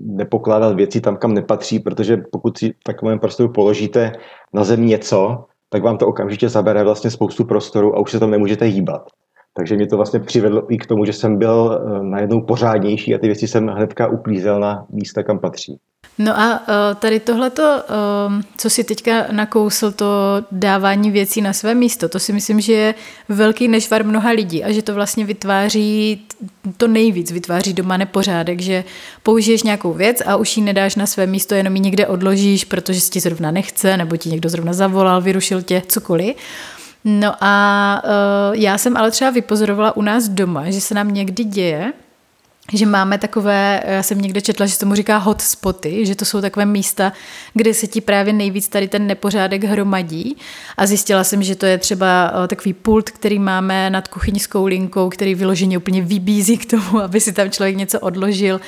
nepokládal 0.06 0.76
věci 0.76 1.02
tam, 1.02 1.18
kam 1.18 1.34
nepatří, 1.34 1.80
protože 1.80 2.18
pokud 2.32 2.58
si 2.58 2.70
v 2.70 2.84
takovém 2.84 3.20
prostoru 3.20 3.52
položíte 3.52 4.12
na 4.54 4.64
zem 4.64 4.86
něco, 4.86 5.46
tak 5.70 5.84
vám 5.84 5.98
to 5.98 6.08
okamžitě 6.08 6.50
zabere 6.50 6.84
vlastně 6.84 7.12
spoustu 7.12 7.46
prostoru 7.46 7.96
a 7.96 8.00
už 8.00 8.12
se 8.12 8.20
tam 8.20 8.32
nemůžete 8.32 8.66
hýbat. 8.66 9.02
Takže 9.54 9.76
mě 9.76 9.88
to 9.88 9.96
vlastně 9.96 10.20
přivedlo 10.20 10.74
i 10.74 10.78
k 10.78 10.86
tomu, 10.86 11.06
že 11.06 11.14
jsem 11.14 11.38
byl 11.38 11.82
eh, 11.82 12.04
najednou 12.04 12.42
pořádnější 12.42 13.16
a 13.16 13.18
ty 13.18 13.28
věci 13.28 13.48
jsem 13.48 13.68
hnedka 13.68 14.08
uklízel 14.08 14.60
na 14.60 14.86
místa, 14.90 15.24
kam 15.24 15.40
patří. 15.40 15.80
No 16.20 16.40
a 16.40 16.60
uh, 16.60 17.00
tady 17.00 17.20
tohleto, 17.20 17.64
uh, 17.64 18.42
co 18.58 18.70
si 18.70 18.84
teďka 18.84 19.26
nakousl, 19.32 19.92
to 19.92 20.06
dávání 20.52 21.12
věcí 21.12 21.42
na 21.42 21.54
své 21.54 21.76
místo, 21.76 22.10
to 22.10 22.20
si 22.20 22.34
myslím, 22.34 22.62
že 22.62 22.74
je 22.74 22.96
velký 23.30 23.68
nešvar 23.68 24.06
mnoha 24.06 24.30
lidí 24.30 24.64
a 24.64 24.72
že 24.72 24.82
to 24.82 24.94
vlastně 24.94 25.26
vytváří, 25.26 26.22
to 26.78 26.88
nejvíc 26.88 27.32
vytváří 27.32 27.74
doma 27.74 27.98
nepořádek, 27.98 28.62
že 28.62 28.84
použiješ 29.24 29.64
nějakou 29.64 29.94
věc 29.94 30.22
a 30.26 30.36
už 30.36 30.58
ji 30.58 30.64
nedáš 30.64 30.96
na 30.96 31.06
své 31.06 31.28
místo, 31.28 31.56
jenom 31.56 31.76
ji 31.76 31.82
někde 31.82 32.08
odložíš, 32.08 32.66
protože 32.66 33.02
si 33.02 33.12
ti 33.12 33.20
zrovna 33.20 33.52
nechce, 33.52 33.98
nebo 33.98 34.18
ti 34.18 34.30
někdo 34.30 34.50
zrovna 34.50 34.74
zavolal, 34.74 35.22
vyrušil 35.22 35.62
tě, 35.62 35.82
cokoliv. 35.88 36.36
No 37.06 37.34
a 37.42 38.02
uh, 38.04 38.56
já 38.56 38.78
jsem 38.78 38.98
ale 38.98 39.12
třeba 39.12 39.32
vypozorovala 39.32 39.98
u 39.98 40.02
nás 40.02 40.28
doma, 40.28 40.70
že 40.70 40.82
se 40.82 40.96
nám 40.96 41.14
někdy 41.14 41.44
děje, 41.44 41.94
že 42.74 42.86
máme 42.86 43.18
takové, 43.18 43.84
já 43.86 44.04
jsem 44.04 44.22
někde 44.22 44.42
četla, 44.42 44.66
že 44.66 44.74
se 44.74 44.80
tomu 44.80 44.96
říká 44.96 45.18
hotspoty, 45.18 46.06
že 46.06 46.16
to 46.16 46.26
jsou 46.26 46.42
takové 46.42 46.66
místa, 46.66 47.14
kde 47.54 47.74
se 47.74 47.88
ti 47.88 48.02
právě 48.02 48.34
nejvíc 48.34 48.68
tady 48.68 48.88
ten 48.88 49.08
nepořádek 49.08 49.64
hromadí 49.64 50.38
a 50.78 50.86
zjistila 50.86 51.24
jsem, 51.24 51.44
že 51.44 51.56
to 51.56 51.66
je 51.66 51.78
třeba 51.78 52.32
eh, 52.44 52.48
takový 52.48 52.74
pult, 52.74 53.10
který 53.10 53.40
máme 53.40 53.90
nad 53.90 54.08
kuchyňskou 54.08 54.66
linkou, 54.66 55.10
který 55.10 55.36
vyloženě 55.36 55.78
úplně 55.78 56.02
vybízí 56.02 56.58
k 56.58 56.70
tomu, 56.70 57.00
aby 57.04 57.22
si 57.22 57.34
tam 57.34 57.52
člověk 57.52 57.76
něco 57.76 58.00
odložil, 58.00 58.62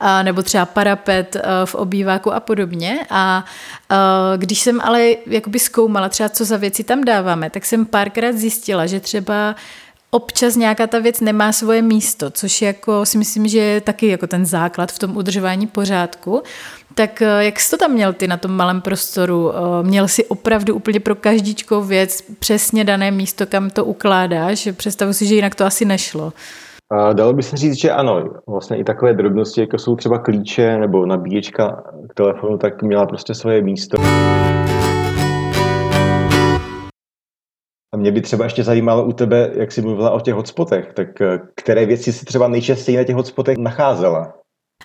a 0.00 0.22
nebo 0.22 0.42
třeba 0.42 0.66
parapet 0.66 1.36
eh, 1.36 1.42
v 1.64 1.74
obýváku 1.74 2.32
a 2.32 2.40
podobně. 2.40 2.98
A 3.10 3.44
eh, 3.90 3.96
když 4.38 4.60
jsem 4.60 4.80
ale 4.80 5.08
jakoby 5.26 5.58
zkoumala 5.58 6.08
třeba, 6.08 6.28
co 6.28 6.44
za 6.44 6.56
věci 6.56 6.84
tam 6.84 7.04
dáváme, 7.04 7.50
tak 7.50 7.64
jsem 7.64 7.86
párkrát 7.86 8.32
zjistila, 8.32 8.86
že 8.86 9.00
třeba 9.00 9.56
občas 10.16 10.56
nějaká 10.56 10.86
ta 10.86 10.98
věc 10.98 11.20
nemá 11.20 11.52
svoje 11.52 11.82
místo, 11.82 12.30
což 12.30 12.62
jako 12.62 13.06
si 13.06 13.18
myslím, 13.18 13.48
že 13.48 13.58
je 13.58 13.80
taky 13.80 14.06
jako 14.06 14.26
ten 14.26 14.46
základ 14.46 14.92
v 14.92 14.98
tom 14.98 15.16
udržování 15.16 15.66
pořádku. 15.66 16.42
Tak 16.94 17.22
eh, 17.22 17.44
jak 17.44 17.60
jsi 17.60 17.70
to 17.70 17.76
tam 17.76 17.90
měl 17.92 18.12
ty 18.12 18.26
na 18.28 18.36
tom 18.36 18.50
malém 18.50 18.80
prostoru? 18.80 19.52
Eh, 19.52 19.82
měl 19.82 20.08
si 20.08 20.24
opravdu 20.24 20.74
úplně 20.74 21.00
pro 21.00 21.14
každičkou 21.14 21.82
věc 21.82 22.22
přesně 22.38 22.84
dané 22.84 23.10
místo, 23.10 23.46
kam 23.46 23.70
to 23.70 23.84
ukládáš? 23.84 24.68
Představu 24.76 25.12
si, 25.12 25.26
že 25.26 25.34
jinak 25.34 25.54
to 25.54 25.64
asi 25.64 25.84
nešlo. 25.84 26.32
A 26.90 27.12
dalo 27.12 27.32
by 27.32 27.42
se 27.42 27.56
říct, 27.56 27.76
že 27.76 27.90
ano. 27.90 28.24
Vlastně 28.48 28.76
i 28.76 28.84
takové 28.84 29.14
drobnosti, 29.14 29.60
jako 29.60 29.78
jsou 29.78 29.96
třeba 29.96 30.18
klíče 30.18 30.78
nebo 30.78 31.06
nabíječka 31.06 31.82
k 32.10 32.14
telefonu, 32.14 32.58
tak 32.58 32.82
měla 32.82 33.06
prostě 33.06 33.34
svoje 33.34 33.62
místo. 33.62 33.96
A 37.96 37.98
mě 37.98 38.12
by 38.12 38.20
třeba 38.20 38.44
ještě 38.44 38.64
zajímalo 38.64 39.04
u 39.04 39.12
tebe, 39.12 39.50
jak 39.54 39.72
jsi 39.72 39.82
mluvila 39.82 40.10
o 40.10 40.20
těch 40.20 40.34
hotspotech, 40.34 40.92
tak 40.92 41.20
eh, 41.20 41.38
které 41.54 41.86
věci 41.86 42.12
si 42.12 42.24
třeba 42.24 42.48
nejčastěji 42.48 42.98
na 42.98 43.04
těch 43.04 43.16
hotspotech 43.16 43.58
nacházela? 43.58 44.34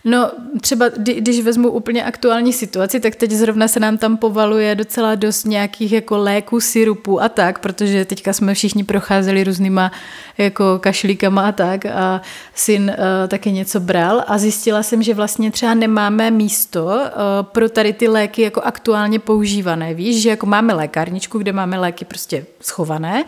No 0.06 0.32
třeba, 0.62 0.90
když 0.98 1.42
vezmu 1.42 1.70
úplně 1.70 2.04
aktuální 2.04 2.54
situaci, 2.54 3.00
tak 3.00 3.16
teď 3.16 3.32
zrovna 3.32 3.68
se 3.68 3.80
nám 3.80 3.98
tam 3.98 4.18
povaluje 4.18 4.76
docela 4.76 5.16
dost 5.16 5.46
nějakých 5.46 5.92
jako 5.92 6.18
léků, 6.18 6.60
syrupů 6.60 7.22
a 7.22 7.30
tak, 7.30 7.60
protože 7.60 8.06
teďka 8.06 8.34
jsme 8.34 8.54
všichni 8.54 8.84
procházeli 8.84 9.44
různýma 9.44 9.92
jako 10.38 10.80
kašlíkama 10.80 11.48
a 11.48 11.52
tak 11.52 11.86
a 11.86 12.22
syn 12.56 12.84
uh, 12.98 13.28
taky 13.28 13.52
něco 13.52 13.80
bral 13.80 14.24
a 14.28 14.38
zjistila 14.38 14.84
jsem, 14.84 15.04
že 15.04 15.14
vlastně 15.14 15.52
třeba 15.52 15.74
nemáme 15.74 16.32
místo 16.32 16.86
uh, 16.86 17.02
pro 17.42 17.70
tady 17.70 17.94
ty 17.94 18.08
léky 18.08 18.42
jako 18.42 18.62
aktuálně 18.62 19.20
používané. 19.20 19.94
Víš, 19.94 20.22
že 20.22 20.30
jako 20.30 20.46
máme 20.46 20.74
lékárničku, 20.74 21.38
kde 21.38 21.54
máme 21.54 21.80
léky 21.80 22.06
prostě 22.06 22.46
schované, 22.62 23.24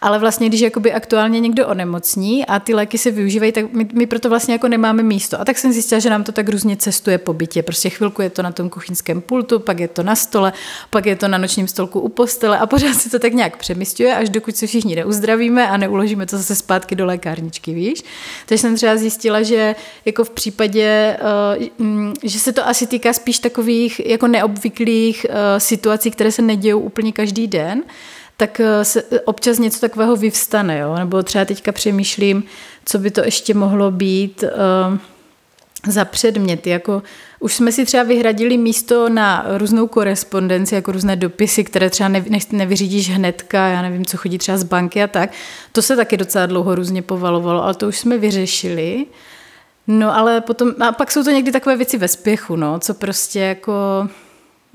ale 0.00 0.18
vlastně 0.18 0.48
když 0.48 0.60
jakoby 0.60 0.92
aktuálně 0.92 1.40
někdo 1.40 1.68
onemocní 1.68 2.46
a 2.46 2.60
ty 2.60 2.74
léky 2.74 2.98
se 2.98 3.10
využívají, 3.10 3.52
tak 3.52 3.72
my, 3.72 3.88
my 3.92 4.06
proto 4.06 4.28
vlastně 4.28 4.54
jako 4.54 4.68
nemáme 4.68 5.02
místo. 5.02 5.40
A 5.40 5.44
tak 5.44 5.58
jsem 5.58 5.72
zjistila, 5.72 5.98
že 5.98 6.15
nám 6.16 6.24
to 6.24 6.32
tak 6.32 6.48
různě 6.48 6.76
cestuje 6.76 7.18
po 7.18 7.32
bytě. 7.32 7.62
Prostě 7.62 7.90
chvilku 7.90 8.22
je 8.22 8.30
to 8.30 8.42
na 8.42 8.52
tom 8.52 8.70
kuchyňském 8.70 9.20
pultu, 9.20 9.58
pak 9.58 9.80
je 9.80 9.88
to 9.88 10.02
na 10.02 10.16
stole, 10.16 10.52
pak 10.90 11.06
je 11.06 11.16
to 11.16 11.28
na 11.28 11.38
nočním 11.38 11.68
stolku 11.68 12.00
u 12.00 12.08
postele 12.08 12.58
a 12.58 12.66
pořád 12.66 12.94
se 12.94 13.10
to 13.10 13.18
tak 13.18 13.32
nějak 13.32 13.56
přemysťuje, 13.56 14.16
až 14.16 14.28
dokud 14.28 14.56
se 14.56 14.66
všichni 14.66 14.96
neuzdravíme 14.96 15.68
a 15.68 15.76
neuložíme 15.76 16.26
to 16.26 16.36
zase 16.36 16.54
zpátky 16.54 16.94
do 16.94 17.06
lékárničky, 17.06 17.74
víš? 17.74 18.02
Takže 18.46 18.62
jsem 18.62 18.76
třeba 18.76 18.96
zjistila, 18.96 19.42
že 19.42 19.74
jako 20.04 20.24
v 20.24 20.30
případě, 20.30 21.16
uh, 21.78 22.12
že 22.22 22.38
se 22.38 22.52
to 22.52 22.68
asi 22.68 22.86
týká 22.86 23.12
spíš 23.12 23.38
takových 23.38 24.06
jako 24.06 24.26
neobvyklých 24.26 25.26
uh, 25.28 25.34
situací, 25.58 26.10
které 26.10 26.32
se 26.32 26.42
nedějou 26.42 26.80
úplně 26.80 27.12
každý 27.12 27.46
den, 27.46 27.82
tak 28.36 28.60
eh, 28.60 28.84
se 28.84 29.02
občas 29.24 29.58
něco 29.58 29.80
takového 29.80 30.16
vyvstane, 30.16 30.78
jo? 30.78 30.94
nebo 30.94 31.22
třeba 31.22 31.44
teďka 31.44 31.72
přemýšlím, 31.72 32.44
co 32.84 32.98
by 32.98 33.10
to 33.10 33.24
ještě 33.24 33.54
mohlo 33.54 33.90
být 33.90 34.44
uh, 34.44 34.98
za 35.86 36.04
předměty, 36.04 36.70
jako 36.70 37.02
už 37.40 37.54
jsme 37.54 37.72
si 37.72 37.84
třeba 37.84 38.02
vyhradili 38.02 38.56
místo 38.58 39.08
na 39.08 39.46
různou 39.48 39.86
korespondenci, 39.86 40.74
jako 40.74 40.92
různé 40.92 41.16
dopisy, 41.16 41.64
které 41.64 41.90
třeba 41.90 42.08
ne, 42.08 42.24
ne, 42.28 42.38
nevyřídíš 42.52 43.10
hnedka, 43.10 43.66
já 43.66 43.82
nevím, 43.82 44.06
co 44.06 44.16
chodí 44.16 44.38
třeba 44.38 44.58
z 44.58 44.62
banky 44.62 45.02
a 45.02 45.06
tak. 45.06 45.30
To 45.72 45.82
se 45.82 45.96
taky 45.96 46.16
docela 46.16 46.46
dlouho 46.46 46.74
různě 46.74 47.02
povalovalo, 47.02 47.64
ale 47.64 47.74
to 47.74 47.88
už 47.88 47.98
jsme 47.98 48.18
vyřešili. 48.18 49.06
No 49.86 50.16
ale 50.16 50.40
potom, 50.40 50.72
a 50.80 50.92
pak 50.92 51.12
jsou 51.12 51.24
to 51.24 51.30
někdy 51.30 51.52
takové 51.52 51.76
věci 51.76 51.98
ve 51.98 52.08
spěchu, 52.08 52.56
no, 52.56 52.78
co 52.78 52.94
prostě 52.94 53.40
jako 53.40 53.72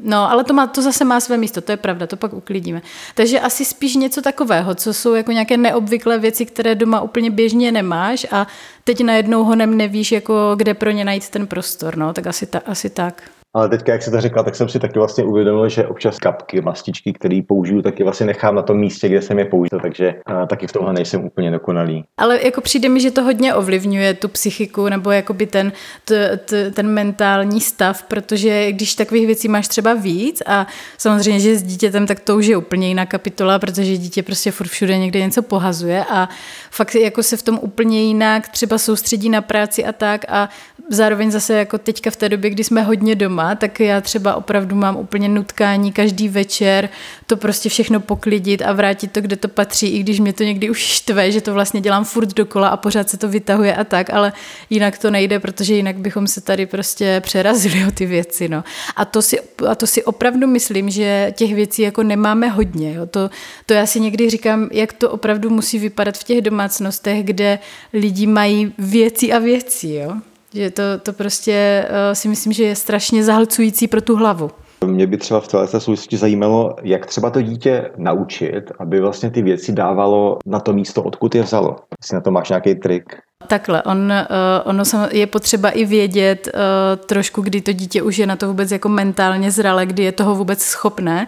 No, 0.04 0.32
ale 0.32 0.44
to, 0.44 0.54
má, 0.54 0.68
to 0.68 0.82
zase 0.82 1.06
má 1.06 1.20
své 1.20 1.38
místo, 1.38 1.62
to 1.62 1.72
je 1.72 1.78
pravda, 1.78 2.08
to 2.08 2.18
pak 2.18 2.34
uklidíme. 2.34 2.82
Takže 3.16 3.40
asi 3.40 3.66
spíš 3.66 3.96
něco 3.96 4.22
takového, 4.22 4.76
co 4.76 4.94
jsou 4.94 5.14
jako 5.14 5.32
nějaké 5.32 5.58
neobvyklé 5.58 6.20
věci, 6.20 6.46
které 6.46 6.76
doma 6.76 7.02
úplně 7.02 7.32
běžně 7.32 7.72
nemáš 7.72 8.28
a 8.32 8.48
teď 8.84 9.04
najednou 9.04 9.44
honem 9.44 9.78
nevíš, 9.78 10.12
jako 10.12 10.54
kde 10.56 10.74
pro 10.74 10.92
ně 10.92 11.06
najít 11.06 11.30
ten 11.30 11.48
prostor, 11.48 11.98
no, 11.98 12.14
tak 12.14 12.28
asi, 12.28 12.46
ta, 12.46 12.62
asi 12.66 12.90
tak. 12.90 13.24
Ale 13.54 13.70
teďka, 13.70 13.92
jak 13.92 14.04
jsi 14.04 14.12
to 14.12 14.22
řekla, 14.22 14.44
tak 14.44 14.56
jsem 14.56 14.70
si 14.70 14.80
taky 14.80 15.00
vlastně 15.00 15.24
uvědomil, 15.24 15.70
že 15.70 15.88
občas 15.88 16.18
kapky, 16.18 16.62
mastičky, 16.62 17.14
které 17.14 17.42
použiju, 17.48 17.82
taky 17.82 18.04
vlastně 18.04 18.26
nechám 18.26 18.56
na 18.56 18.62
tom 18.62 18.78
místě, 18.78 19.10
kde 19.10 19.22
jsem 19.22 19.40
je 19.40 19.46
použil, 19.46 19.80
takže 19.82 20.14
a, 20.26 20.46
taky 20.46 20.68
v 20.68 20.72
tomhle 20.72 20.94
nejsem 20.94 21.26
úplně 21.26 21.52
dokonalý. 21.52 22.04
Ale 22.18 22.40
jako 22.46 22.62
přijde 22.62 22.90
mi, 22.90 23.00
že 23.00 23.12
to 23.12 23.24
hodně 23.24 23.54
ovlivňuje 23.54 24.14
tu 24.14 24.28
psychiku 24.28 24.90
nebo 24.90 25.12
jakoby 25.12 25.46
ten, 25.46 25.72
t, 26.06 26.38
t, 26.38 26.72
ten 26.72 26.88
mentální 26.88 27.62
stav, 27.62 28.04
protože 28.04 28.72
když 28.72 28.96
takových 28.96 29.26
věcí 29.26 29.48
máš 29.48 29.68
třeba 29.68 29.94
víc 29.94 30.42
a 30.46 30.68
samozřejmě, 30.98 31.40
že 31.40 31.56
s 31.56 31.64
dítětem, 31.64 32.08
tak 32.08 32.20
to 32.20 32.38
už 32.38 32.46
je 32.46 32.58
úplně 32.58 32.88
jiná 32.88 33.06
kapitola, 33.06 33.60
protože 33.60 33.98
dítě 33.98 34.24
prostě 34.24 34.52
furt 34.52 34.68
všude 34.68 34.98
někde 34.98 35.20
něco 35.20 35.42
pohazuje 35.42 36.06
a 36.10 36.30
fakt 36.72 36.96
jako 36.96 37.24
se 37.24 37.38
v 37.38 37.44
tom 37.44 37.60
úplně 37.62 38.04
jinak 38.04 38.48
třeba 38.48 38.78
soustředí 38.78 39.30
na 39.30 39.42
práci 39.42 39.86
a 39.86 39.92
tak 39.92 40.26
a 40.30 40.50
zároveň 40.92 41.32
zase 41.32 41.54
jako 41.54 41.78
teďka 41.78 42.12
v 42.12 42.16
té 42.16 42.30
době, 42.30 42.50
kdy 42.50 42.64
jsme 42.64 42.82
hodně 42.82 43.16
doma, 43.16 43.56
tak 43.56 43.80
já 43.80 44.02
třeba 44.02 44.36
opravdu 44.36 44.76
mám 44.76 44.98
úplně 44.98 45.30
nutkání 45.30 45.92
každý 45.92 46.30
večer 46.30 46.90
to 47.28 47.38
prostě 47.38 47.70
všechno 47.70 48.00
poklidit 48.00 48.62
a 48.62 48.74
vrátit 48.74 49.12
to, 49.12 49.22
kde 49.22 49.36
to 49.36 49.48
patří, 49.48 49.88
i 49.88 50.00
když 50.00 50.20
mě 50.20 50.34
to 50.34 50.44
někdy 50.44 50.70
už 50.70 50.80
štve, 50.80 51.32
že 51.32 51.42
to 51.42 51.54
vlastně 51.54 51.82
dělám 51.82 52.06
furt 52.06 52.34
dokola 52.34 52.68
a 52.68 52.78
pořád 52.78 53.10
se 53.10 53.18
to 53.18 53.28
vytahuje 53.28 53.76
a 53.76 53.84
tak, 53.84 54.10
ale 54.10 54.34
jinak 54.70 54.98
to 54.98 55.12
nejde, 55.12 55.40
protože 55.40 55.74
jinak 55.74 55.98
bychom 55.98 56.28
se 56.28 56.42
tady 56.42 56.66
prostě 56.66 57.22
přerazili 57.24 57.86
o 57.88 57.92
ty 57.92 58.06
věci. 58.06 58.50
No. 58.50 58.64
A, 58.96 59.06
to 59.06 59.22
si, 59.22 59.40
a 59.70 59.76
to 59.76 59.88
si 59.88 60.04
opravdu 60.04 60.48
myslím, 60.48 60.90
že 60.90 61.34
těch 61.38 61.56
věcí 61.56 61.82
jako 61.82 62.04
nemáme 62.04 62.48
hodně. 62.48 62.94
Jo. 62.94 63.06
To, 63.06 63.30
to 63.66 63.74
já 63.74 63.86
si 63.86 64.00
někdy 64.00 64.30
říkám, 64.30 64.70
jak 64.72 64.94
to 64.94 65.10
opravdu 65.10 65.50
musí 65.50 65.80
vypadat 65.80 66.18
v 66.18 66.24
těch 66.24 66.42
domácnostech, 66.42 67.24
kde 67.24 67.60
lidi 67.94 68.28
mají 68.28 68.74
věci 68.78 69.34
a 69.34 69.40
věci. 69.40 69.88
Jo. 69.88 70.31
Že 70.54 70.72
to, 70.72 70.84
to 71.04 71.14
prostě 71.14 71.86
uh, 71.90 72.14
si 72.14 72.28
myslím, 72.28 72.54
že 72.54 72.64
je 72.64 72.76
strašně 72.76 73.24
zahlcující 73.24 73.88
pro 73.88 74.02
tu 74.02 74.16
hlavu. 74.16 74.52
Mě 74.86 75.08
by 75.08 75.18
třeba 75.18 75.40
v 75.40 75.48
této 75.48 75.80
souvislosti 75.80 76.18
zajímalo, 76.18 76.76
jak 76.84 77.06
třeba 77.06 77.30
to 77.30 77.42
dítě 77.42 77.92
naučit, 77.98 78.72
aby 78.80 79.00
vlastně 79.00 79.32
ty 79.32 79.42
věci 79.42 79.72
dávalo 79.72 80.38
na 80.46 80.60
to 80.60 80.74
místo, 80.74 81.04
odkud 81.04 81.36
je 81.36 81.44
vzalo. 81.44 81.76
Jestli 82.02 82.16
na 82.16 82.22
to 82.22 82.32
máš 82.32 82.50
nějaký 82.50 82.76
trik. 82.76 83.16
Takhle, 83.48 83.84
on, 83.84 83.98
uh, 84.12 84.70
ono 84.70 84.84
je 85.12 85.28
potřeba 85.28 85.70
i 85.70 85.86
vědět 85.86 86.50
uh, 86.54 87.06
trošku, 87.06 87.42
kdy 87.42 87.62
to 87.62 87.72
dítě 87.72 88.02
už 88.02 88.18
je 88.18 88.28
na 88.28 88.36
to 88.36 88.48
vůbec 88.48 88.72
jako 88.72 88.90
mentálně 88.90 89.52
zralé, 89.52 89.86
kdy 89.86 90.04
je 90.04 90.12
toho 90.12 90.36
vůbec 90.36 90.62
schopné. 90.62 91.28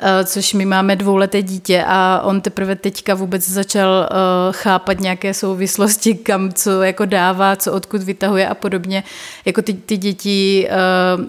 Eh, 0.00 0.24
což 0.24 0.54
my 0.54 0.64
máme 0.64 0.96
dvouleté 0.96 1.42
dítě 1.42 1.84
a 1.86 2.20
on 2.24 2.40
teprve 2.40 2.76
teďka 2.76 3.14
vůbec 3.14 3.48
začal 3.48 4.08
eh, 4.10 4.16
chápat 4.50 5.00
nějaké 5.00 5.34
souvislosti, 5.34 6.14
kam 6.14 6.52
co 6.52 6.82
jako 6.82 7.04
dává, 7.04 7.56
co 7.56 7.72
odkud 7.72 8.02
vytahuje 8.02 8.48
a 8.48 8.54
podobně. 8.54 9.04
Jako 9.44 9.62
ty, 9.62 9.72
ty 9.72 9.96
děti 9.96 10.68
eh, 10.70 10.74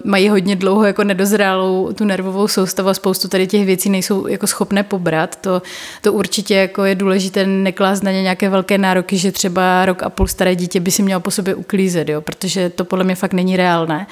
mají 0.04 0.28
hodně 0.28 0.56
dlouho 0.56 0.84
jako 0.84 1.04
nedozrálou 1.04 1.92
tu 1.92 2.04
nervovou 2.04 2.48
soustavu 2.48 2.88
a 2.88 2.94
spoustu 2.94 3.28
tady 3.28 3.46
těch 3.46 3.66
věcí 3.66 3.90
nejsou 3.90 4.26
jako 4.26 4.46
schopné 4.46 4.82
pobrat. 4.82 5.36
To, 5.36 5.62
to 6.02 6.12
určitě 6.12 6.54
jako 6.54 6.84
je 6.84 6.94
důležité 6.94 7.46
neklást 7.46 8.02
na 8.02 8.10
ně 8.10 8.22
nějaké 8.22 8.48
velké 8.48 8.78
nároky, 8.78 9.18
že 9.18 9.32
třeba 9.32 9.86
rok 9.86 10.02
a 10.02 10.10
půl 10.10 10.26
staré 10.26 10.56
dítě 10.56 10.80
by 10.80 10.90
si 10.90 11.02
mělo 11.02 11.20
po 11.20 11.30
sobě 11.30 11.54
uklízet, 11.54 12.08
jo? 12.08 12.20
protože 12.20 12.70
to 12.70 12.84
podle 12.84 13.04
mě 13.04 13.14
fakt 13.14 13.32
není 13.32 13.56
reálné. 13.56 14.06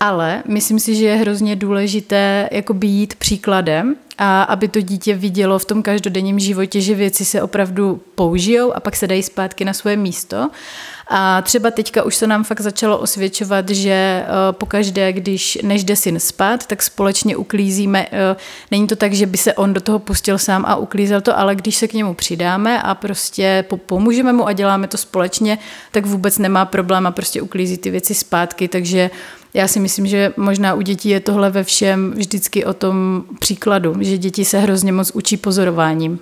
Ale 0.00 0.42
myslím 0.48 0.78
si, 0.78 0.94
že 0.94 1.06
je 1.06 1.16
hrozně 1.16 1.56
důležité 1.56 2.48
jako 2.52 2.74
být 2.74 3.14
příkladem 3.14 3.96
a 4.18 4.42
aby 4.42 4.68
to 4.68 4.80
dítě 4.80 5.14
vidělo 5.14 5.58
v 5.58 5.64
tom 5.64 5.82
každodenním 5.82 6.38
životě, 6.38 6.80
že 6.80 6.94
věci 6.94 7.24
se 7.24 7.42
opravdu 7.42 8.02
použijou 8.14 8.72
a 8.72 8.80
pak 8.80 8.96
se 8.96 9.06
dají 9.06 9.22
zpátky 9.22 9.64
na 9.64 9.72
svoje 9.72 9.96
místo. 9.96 10.50
A 11.08 11.42
třeba 11.42 11.70
teďka 11.70 12.02
už 12.02 12.16
se 12.16 12.26
nám 12.26 12.44
fakt 12.44 12.60
začalo 12.60 12.98
osvědčovat, 12.98 13.68
že 13.68 13.90
eh, 13.90 14.26
pokaždé, 14.52 15.12
když 15.12 15.58
než 15.62 15.84
jde 15.84 15.96
syn 15.96 16.20
spát, 16.20 16.66
tak 16.66 16.82
společně 16.82 17.36
uklízíme. 17.36 18.06
Eh, 18.12 18.36
není 18.70 18.86
to 18.86 18.96
tak, 18.96 19.12
že 19.12 19.26
by 19.26 19.38
se 19.38 19.54
on 19.54 19.74
do 19.74 19.80
toho 19.80 19.98
pustil 19.98 20.38
sám 20.38 20.64
a 20.68 20.76
uklízel 20.76 21.20
to, 21.20 21.38
ale 21.38 21.54
když 21.54 21.76
se 21.76 21.88
k 21.88 21.94
němu 21.94 22.14
přidáme 22.14 22.82
a 22.82 22.94
prostě 22.94 23.64
pomůžeme 23.86 24.32
mu 24.32 24.46
a 24.46 24.52
děláme 24.52 24.88
to 24.88 24.98
společně, 24.98 25.58
tak 25.90 26.06
vůbec 26.06 26.38
nemá 26.38 26.64
problém 26.64 27.06
a 27.06 27.10
prostě 27.10 27.42
uklízí 27.42 27.78
ty 27.78 27.90
věci 27.90 28.14
zpátky. 28.14 28.68
Takže 28.68 29.10
já 29.56 29.68
si 29.68 29.80
myslím, 29.80 30.06
že 30.06 30.32
možná 30.36 30.74
u 30.74 30.80
dětí 30.80 31.08
je 31.08 31.20
tohle 31.20 31.50
ve 31.50 31.64
všem 31.64 32.12
vždycky 32.16 32.64
o 32.64 32.72
tom 32.72 33.24
příkladu, 33.38 33.94
že 34.00 34.18
děti 34.18 34.44
se 34.44 34.58
hrozně 34.58 34.92
moc 34.92 35.10
učí 35.10 35.36
pozorováním. 35.36 36.18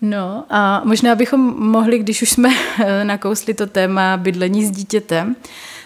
No 0.00 0.44
a 0.50 0.82
možná 0.84 1.14
bychom 1.14 1.40
mohli, 1.58 1.98
když 1.98 2.22
už 2.22 2.30
jsme 2.30 2.48
nakousli 3.04 3.54
to 3.54 3.66
téma 3.66 4.16
bydlení 4.16 4.66
s 4.66 4.70
dítětem, 4.70 5.36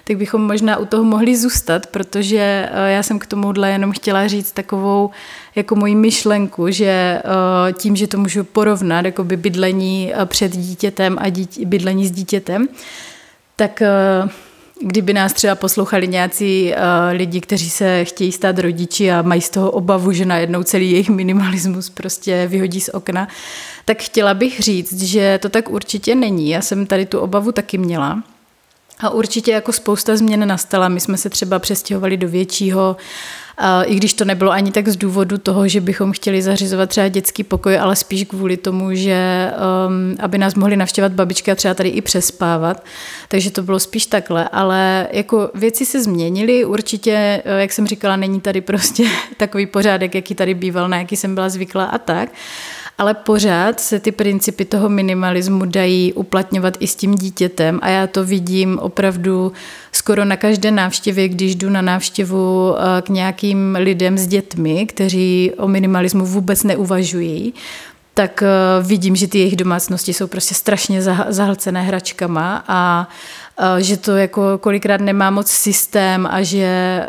tak 0.05 0.16
bychom 0.16 0.47
možná 0.47 0.77
u 0.77 0.85
toho 0.85 1.05
mohli 1.05 1.37
zůstat, 1.37 1.87
protože 1.87 2.68
eh, 2.73 2.90
já 2.92 3.03
jsem 3.03 3.18
k 3.18 3.27
tomuhle 3.27 3.71
jenom 3.71 3.92
chtěla 3.92 4.29
říct 4.29 4.53
takovou 4.53 5.11
jako 5.55 5.77
moji 5.77 5.94
myšlenku, 5.94 6.71
že 6.71 6.87
eh, 6.88 7.73
tím, 7.73 7.97
že 7.97 8.07
to 8.07 8.18
můžu 8.18 8.44
porovnat, 8.44 9.05
jako 9.05 9.25
by 9.25 9.37
bydlení 9.37 10.12
eh, 10.14 10.27
před 10.27 10.53
dítětem 10.57 11.16
a 11.21 11.29
dítě, 11.29 11.66
bydlení 11.66 12.07
s 12.07 12.11
dítětem, 12.11 12.68
tak 13.57 13.83
kdyby 14.81 15.12
nás 15.12 15.33
třeba 15.33 15.55
poslouchali 15.55 16.09
nějací 16.09 16.73
uh, 16.73 16.79
lidi, 17.17 17.41
kteří 17.41 17.71
se 17.71 18.05
chtějí 18.05 18.33
stát 18.33 18.59
rodiči 18.59 19.11
a 19.12 19.23
mají 19.23 19.41
z 19.41 19.51
toho 19.51 19.71
obavu, 19.71 20.12
že 20.12 20.25
najednou 20.25 20.62
celý 20.62 20.91
jejich 20.91 21.11
minimalismus 21.11 21.91
prostě 21.91 22.47
vyhodí 22.47 22.81
z 22.81 22.88
okna, 22.88 23.29
tak 23.85 24.03
chtěla 24.03 24.35
bych 24.35 24.61
říct, 24.61 25.03
že 25.03 25.38
to 25.43 25.49
tak 25.49 25.71
určitě 25.71 26.14
není. 26.14 26.51
Já 26.51 26.62
jsem 26.62 26.87
tady 26.87 27.07
tu 27.07 27.19
obavu 27.19 27.53
taky 27.53 27.79
měla. 27.79 28.23
A 29.01 29.11
určitě 29.11 29.53
jako 29.53 29.73
spousta 29.73 30.17
změn 30.17 30.49
nastala. 30.49 30.88
My 30.88 31.01
jsme 31.01 31.17
se 31.17 31.31
třeba 31.31 31.59
přestěhovali 31.59 32.17
do 32.17 32.29
většího 32.29 32.97
i 33.85 33.94
když 33.94 34.14
to 34.14 34.25
nebylo 34.25 34.51
ani 34.51 34.71
tak 34.71 34.88
z 34.88 34.97
důvodu 34.97 35.38
toho, 35.38 35.68
že 35.68 35.81
bychom 35.81 36.12
chtěli 36.12 36.42
zařizovat 36.42 36.88
třeba 36.88 37.09
dětský 37.09 37.44
pokoj, 37.44 37.79
ale 37.79 37.97
spíš 37.97 38.25
kvůli 38.25 38.57
tomu, 38.57 38.94
že 38.94 39.51
um, 39.87 40.16
aby 40.21 40.38
nás 40.38 40.55
mohli 40.55 40.77
navštěvat 40.77 41.12
babičky 41.12 41.51
a 41.51 41.55
třeba 41.55 41.75
tady 41.75 41.88
i 41.88 42.01
přespávat. 42.01 42.85
Takže 43.29 43.51
to 43.51 43.62
bylo 43.62 43.81
spíš 43.81 44.07
takhle. 44.07 44.49
Ale 44.49 45.09
jako 45.12 45.51
věci 45.55 45.87
se 45.87 46.03
změnily. 46.03 46.64
Určitě, 46.64 47.42
eh, 47.44 47.61
jak 47.61 47.73
jsem 47.73 47.87
říkala, 47.87 48.16
není 48.16 48.40
tady 48.40 48.61
prostě 48.61 49.05
takový 49.37 49.66
pořádek, 49.66 50.14
jaký 50.14 50.35
tady 50.35 50.55
býval, 50.55 50.88
na 50.88 50.99
jaký 50.99 51.16
jsem 51.16 51.35
byla 51.35 51.49
zvyklá 51.49 51.85
a 51.85 51.99
tak 51.99 52.29
ale 52.99 53.15
pořád 53.15 53.81
se 53.81 54.01
ty 54.01 54.13
principy 54.13 54.65
toho 54.65 54.89
minimalismu 54.89 55.65
dají 55.65 56.13
uplatňovat 56.13 56.77
i 56.81 56.87
s 56.87 56.97
tím 56.97 57.15
dítětem 57.15 57.79
a 57.83 57.89
já 57.89 58.07
to 58.07 58.25
vidím 58.25 58.79
opravdu 58.79 59.53
skoro 59.93 60.25
na 60.25 60.37
každé 60.37 60.71
návštěvě, 60.71 61.29
když 61.29 61.55
jdu 61.55 61.71
na 61.71 61.83
návštěvu 61.83 62.75
k 63.03 63.09
nějakým 63.09 63.77
lidem 63.81 64.19
s 64.19 64.27
dětmi, 64.27 64.87
kteří 64.87 65.53
o 65.57 65.69
minimalismu 65.69 66.27
vůbec 66.27 66.65
neuvažují, 66.65 67.55
tak 68.15 68.43
vidím, 68.83 69.17
že 69.17 69.29
ty 69.29 69.39
jejich 69.39 69.57
domácnosti 69.57 70.13
jsou 70.13 70.27
prostě 70.27 70.55
strašně 70.55 71.03
zahlcené 71.29 71.83
hračkama 71.83 72.65
a 72.69 73.09
Eh, 73.09 73.48
že 73.79 73.97
to 73.97 74.16
jako 74.16 74.59
kolikrát 74.59 75.01
nemá 75.01 75.31
moc 75.31 75.51
systém 75.51 76.29
a 76.31 76.42
že 76.42 76.59
eh, 76.59 77.09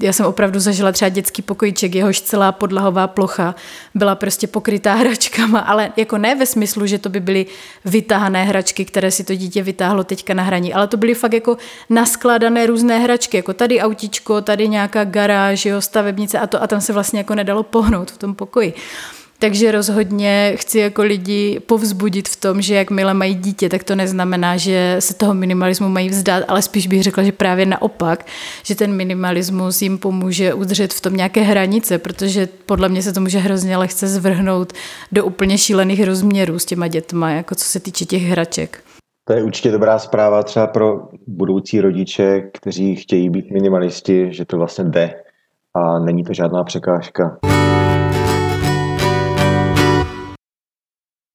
já 0.00 0.12
jsem 0.12 0.26
opravdu 0.26 0.60
zažila 0.60 0.92
třeba 0.92 1.08
dětský 1.08 1.42
pokojíček, 1.42 1.94
jehož 1.94 2.20
celá 2.20 2.52
podlahová 2.52 3.06
plocha 3.06 3.54
byla 3.94 4.14
prostě 4.14 4.46
pokrytá 4.46 4.94
hračkama, 5.00 5.58
ale 5.58 5.92
jako 5.96 6.18
ne 6.18 6.34
ve 6.34 6.46
smyslu, 6.46 6.86
že 6.86 6.98
to 6.98 7.08
by 7.08 7.20
byly 7.20 7.46
vytáhané 7.84 8.44
hračky, 8.44 8.84
které 8.84 9.10
si 9.10 9.24
to 9.24 9.34
dítě 9.34 9.62
vytáhlo 9.62 10.04
teďka 10.04 10.34
na 10.34 10.42
hraní, 10.42 10.74
ale 10.74 10.86
to 10.86 10.96
byly 10.96 11.14
fakt 11.14 11.32
jako 11.32 11.56
naskládané 11.90 12.66
různé 12.66 12.98
hračky, 12.98 13.36
jako 13.36 13.52
tady 13.52 13.80
autičko, 13.80 14.40
tady 14.40 14.68
nějaká 14.68 15.04
garáž, 15.04 15.66
jo, 15.66 15.80
stavebnice 15.80 16.38
a 16.38 16.46
to 16.46 16.62
a 16.62 16.66
tam 16.66 16.80
se 16.80 16.92
vlastně 16.92 17.18
jako 17.20 17.34
nedalo 17.34 17.62
pohnout 17.62 18.10
v 18.10 18.18
tom 18.18 18.34
pokoji. 18.34 18.74
Takže 19.44 19.72
rozhodně 19.72 20.52
chci 20.56 20.78
jako 20.78 21.02
lidi 21.02 21.60
povzbudit 21.66 22.28
v 22.28 22.36
tom, 22.36 22.62
že 22.62 22.74
jakmile 22.74 23.14
mají 23.14 23.34
dítě, 23.34 23.68
tak 23.68 23.84
to 23.84 23.94
neznamená, 23.94 24.56
že 24.56 24.96
se 24.98 25.14
toho 25.14 25.34
minimalismu 25.34 25.88
mají 25.88 26.08
vzdát, 26.08 26.44
ale 26.48 26.62
spíš 26.62 26.86
bych 26.86 27.02
řekla, 27.02 27.22
že 27.22 27.32
právě 27.32 27.66
naopak, 27.66 28.26
že 28.62 28.74
ten 28.74 28.92
minimalismus 28.92 29.82
jim 29.82 29.98
pomůže 29.98 30.54
udržet 30.54 30.94
v 30.94 31.00
tom 31.00 31.16
nějaké 31.16 31.42
hranice, 31.42 31.98
protože 31.98 32.48
podle 32.66 32.88
mě 32.88 33.02
se 33.02 33.12
to 33.12 33.20
může 33.20 33.38
hrozně 33.38 33.76
lehce 33.76 34.08
zvrhnout 34.08 34.72
do 35.12 35.24
úplně 35.24 35.58
šílených 35.58 36.04
rozměrů 36.04 36.58
s 36.58 36.64
těma 36.64 36.88
dětma, 36.88 37.30
jako 37.30 37.54
co 37.54 37.64
se 37.64 37.80
týče 37.80 38.04
těch 38.04 38.22
hraček. 38.22 38.80
To 39.24 39.32
je 39.32 39.42
určitě 39.42 39.70
dobrá 39.70 39.98
zpráva 39.98 40.42
třeba 40.42 40.66
pro 40.66 41.08
budoucí 41.26 41.80
rodiče, 41.80 42.50
kteří 42.54 42.96
chtějí 42.96 43.30
být 43.30 43.50
minimalisti, 43.50 44.28
že 44.30 44.44
to 44.44 44.56
vlastně 44.56 44.84
jde 44.84 45.14
a 45.74 45.98
není 45.98 46.24
to 46.24 46.32
žádná 46.32 46.64
překážka. 46.64 47.38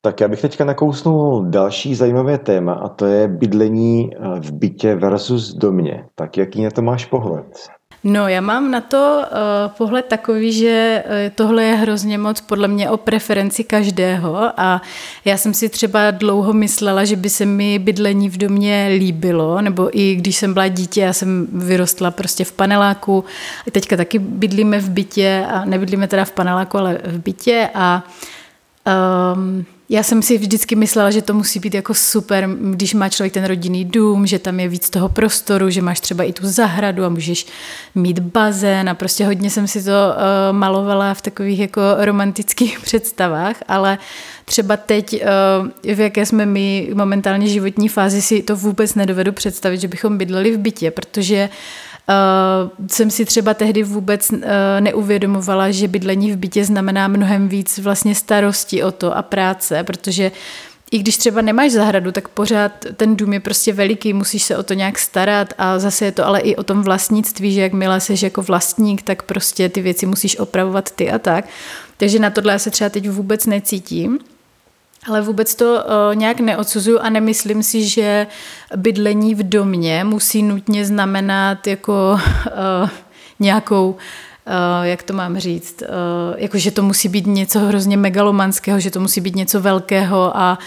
Tak 0.01 0.21
já 0.21 0.27
bych 0.27 0.41
teďka 0.41 0.65
nakousnul 0.65 1.45
další 1.49 1.95
zajímavé 1.95 2.37
téma 2.37 2.73
a 2.73 2.89
to 2.89 3.05
je 3.05 3.27
bydlení 3.27 4.09
eh, 4.13 4.39
v 4.39 4.51
bytě 4.51 4.95
versus 4.95 5.53
domě. 5.53 6.05
Tak 6.15 6.37
jaký 6.37 6.63
na 6.63 6.71
to 6.71 6.81
máš 6.81 7.05
pohled? 7.05 7.69
No, 8.03 8.27
já 8.27 8.41
mám 8.41 8.71
na 8.71 8.81
to 8.81 9.21
uh, 9.21 9.71
pohled 9.77 10.05
takový, 10.05 10.53
že 10.53 11.03
uh, 11.05 11.11
tohle 11.35 11.63
je 11.63 11.75
hrozně 11.75 12.17
moc 12.17 12.41
podle 12.41 12.67
mě 12.67 12.89
o 12.89 12.97
preferenci 12.97 13.63
každého 13.63 14.59
a 14.59 14.81
já 15.25 15.37
jsem 15.37 15.53
si 15.53 15.69
třeba 15.69 16.11
dlouho 16.11 16.53
myslela, 16.53 17.05
že 17.05 17.15
by 17.15 17.29
se 17.29 17.45
mi 17.45 17.79
bydlení 17.79 18.29
v 18.29 18.37
domě 18.37 18.87
líbilo, 18.97 19.61
nebo 19.61 19.99
i 19.99 20.15
když 20.15 20.35
jsem 20.35 20.53
byla 20.53 20.67
dítě, 20.67 21.01
já 21.01 21.13
jsem 21.13 21.47
vyrostla 21.53 22.11
prostě 22.11 22.45
v 22.45 22.51
paneláku, 22.51 23.23
teďka 23.71 23.97
taky 23.97 24.19
bydlíme 24.19 24.79
v 24.79 24.89
bytě 24.89 25.45
a 25.51 25.65
nebydlíme 25.65 26.07
teda 26.07 26.25
v 26.25 26.31
paneláku, 26.31 26.77
ale 26.77 26.99
v 27.05 27.19
bytě 27.19 27.69
a 27.73 28.03
um, 29.35 29.65
já 29.91 30.03
jsem 30.03 30.21
si 30.21 30.37
vždycky 30.37 30.75
myslela, 30.75 31.11
že 31.11 31.21
to 31.21 31.33
musí 31.33 31.59
být 31.59 31.73
jako 31.73 31.93
super, 31.93 32.49
když 32.61 32.93
má 32.93 33.09
člověk 33.09 33.33
ten 33.33 33.45
rodinný 33.45 33.85
dům, 33.85 34.27
že 34.27 34.39
tam 34.39 34.59
je 34.59 34.67
víc 34.67 34.89
toho 34.89 35.09
prostoru, 35.09 35.69
že 35.69 35.81
máš 35.81 35.99
třeba 35.99 36.23
i 36.23 36.33
tu 36.33 36.47
zahradu 36.47 37.05
a 37.05 37.09
můžeš 37.09 37.45
mít 37.95 38.19
bazén 38.19 38.89
a 38.89 38.93
prostě 38.93 39.25
hodně 39.25 39.49
jsem 39.49 39.67
si 39.67 39.83
to 39.83 39.91
uh, 39.91 40.57
malovala 40.57 41.13
v 41.13 41.21
takových 41.21 41.59
jako 41.59 41.81
romantických 41.97 42.79
představách, 42.83 43.55
ale 43.67 43.97
třeba 44.45 44.77
teď, 44.77 45.23
uh, 45.83 45.95
v 45.95 45.99
jaké 45.99 46.25
jsme 46.25 46.45
my 46.45 46.89
momentálně 46.93 47.47
životní 47.47 47.89
fázi, 47.89 48.21
si 48.21 48.41
to 48.41 48.55
vůbec 48.55 48.95
nedovedu 48.95 49.31
představit, 49.31 49.81
že 49.81 49.87
bychom 49.87 50.17
bydleli 50.17 50.51
v 50.51 50.57
bytě, 50.57 50.91
protože 50.91 51.49
uh, 51.51 51.55
Uh, 52.09 52.87
jsem 52.87 53.11
si 53.11 53.25
třeba 53.25 53.53
tehdy 53.53 53.83
vůbec 53.83 54.31
uh, 54.31 54.39
neuvědomovala, 54.79 55.71
že 55.71 55.87
bydlení 55.87 56.31
v 56.31 56.37
bytě 56.37 56.65
znamená 56.65 57.07
mnohem 57.07 57.49
víc 57.49 57.77
vlastně 57.77 58.15
starosti 58.15 58.83
o 58.83 58.91
to 58.91 59.17
a 59.17 59.21
práce, 59.21 59.83
protože 59.83 60.31
i 60.91 60.99
když 60.99 61.17
třeba 61.17 61.41
nemáš 61.41 61.71
zahradu, 61.71 62.11
tak 62.11 62.27
pořád 62.27 62.71
ten 62.95 63.15
dům 63.15 63.33
je 63.33 63.39
prostě 63.39 63.73
veliký, 63.73 64.13
musíš 64.13 64.43
se 64.43 64.57
o 64.57 64.63
to 64.63 64.73
nějak 64.73 64.99
starat 64.99 65.53
a 65.57 65.79
zase 65.79 66.05
je 66.05 66.11
to 66.11 66.25
ale 66.25 66.39
i 66.39 66.55
o 66.55 66.63
tom 66.63 66.81
vlastnictví, 66.81 67.53
že 67.53 67.61
jakmile 67.61 67.99
jsi 67.99 68.15
jako 68.25 68.41
vlastník, 68.41 69.01
tak 69.01 69.23
prostě 69.23 69.69
ty 69.69 69.81
věci 69.81 70.05
musíš 70.05 70.39
opravovat 70.39 70.91
ty 70.91 71.11
a 71.11 71.19
tak. 71.19 71.45
Takže 71.97 72.19
na 72.19 72.29
tohle 72.29 72.53
já 72.53 72.59
se 72.59 72.71
třeba 72.71 72.89
teď 72.89 73.09
vůbec 73.09 73.45
necítím. 73.45 74.19
Ale 75.07 75.21
vůbec 75.21 75.55
to 75.55 75.65
uh, 75.65 76.15
nějak 76.15 76.39
neodsuzuju 76.39 76.99
a 76.99 77.09
nemyslím 77.09 77.63
si, 77.63 77.87
že 77.87 78.27
bydlení 78.75 79.35
v 79.35 79.49
domě 79.49 80.03
musí 80.03 80.43
nutně 80.43 80.85
znamenat 80.85 81.67
jako 81.67 82.19
uh, 82.81 82.89
nějakou 83.39 83.95
Uh, 84.49 84.85
jak 84.85 85.03
to 85.03 85.13
mám 85.13 85.37
říct, 85.37 85.81
uh, 85.81 85.87
jako 86.37 86.57
že 86.57 86.71
to 86.71 86.83
musí 86.83 87.09
být 87.09 87.27
něco 87.27 87.59
hrozně 87.59 87.97
megalomanského, 87.97 88.79
že 88.79 88.91
to 88.91 88.99
musí 88.99 89.21
být 89.21 89.35
něco 89.35 89.61
velkého 89.61 90.37
a 90.37 90.57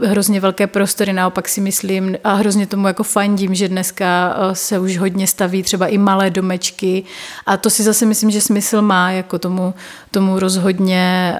uh, 0.00 0.08
hrozně 0.08 0.40
velké 0.40 0.66
prostory. 0.66 1.12
Naopak 1.12 1.48
si 1.48 1.60
myslím 1.60 2.16
a 2.24 2.32
hrozně 2.32 2.66
tomu 2.66 2.86
jako 2.86 3.02
fandím, 3.02 3.54
že 3.54 3.68
dneska 3.68 4.36
se 4.52 4.78
už 4.78 4.98
hodně 4.98 5.26
staví 5.26 5.62
třeba 5.62 5.86
i 5.86 5.98
malé 5.98 6.30
domečky 6.30 7.04
a 7.46 7.56
to 7.56 7.70
si 7.70 7.82
zase 7.82 8.06
myslím, 8.06 8.30
že 8.30 8.40
smysl 8.40 8.82
má, 8.82 9.10
jako 9.10 9.38
tomu, 9.38 9.74
tomu 10.10 10.38
rozhodně, 10.38 11.38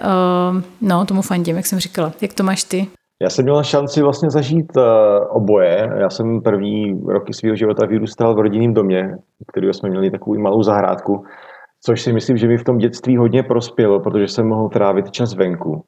no 0.80 1.04
tomu 1.04 1.22
fandím, 1.22 1.56
jak 1.56 1.66
jsem 1.66 1.78
říkala. 1.78 2.12
Jak 2.20 2.34
to 2.34 2.42
máš 2.42 2.64
ty? 2.64 2.86
Já 3.22 3.30
jsem 3.30 3.44
měl 3.44 3.62
šanci 3.62 4.02
vlastně 4.02 4.30
zažít 4.30 4.76
uh, 4.76 4.82
oboje. 5.30 5.88
Já 6.00 6.10
jsem 6.10 6.40
první 6.40 7.00
roky 7.08 7.32
svého 7.34 7.56
života 7.56 7.86
vyrůstal 7.86 8.34
v 8.34 8.38
rodinném 8.38 8.74
domě, 8.74 9.02
který 9.48 9.74
jsme 9.74 9.88
měli 9.88 10.10
takovou 10.10 10.38
malou 10.38 10.62
zahrádku 10.62 11.24
což 11.84 12.02
si 12.02 12.12
myslím, 12.12 12.36
že 12.36 12.48
mi 12.48 12.58
v 12.58 12.64
tom 12.64 12.78
dětství 12.78 13.16
hodně 13.16 13.42
prospělo, 13.42 14.00
protože 14.00 14.28
jsem 14.28 14.46
mohl 14.46 14.68
trávit 14.68 15.10
čas 15.10 15.34
venku. 15.34 15.84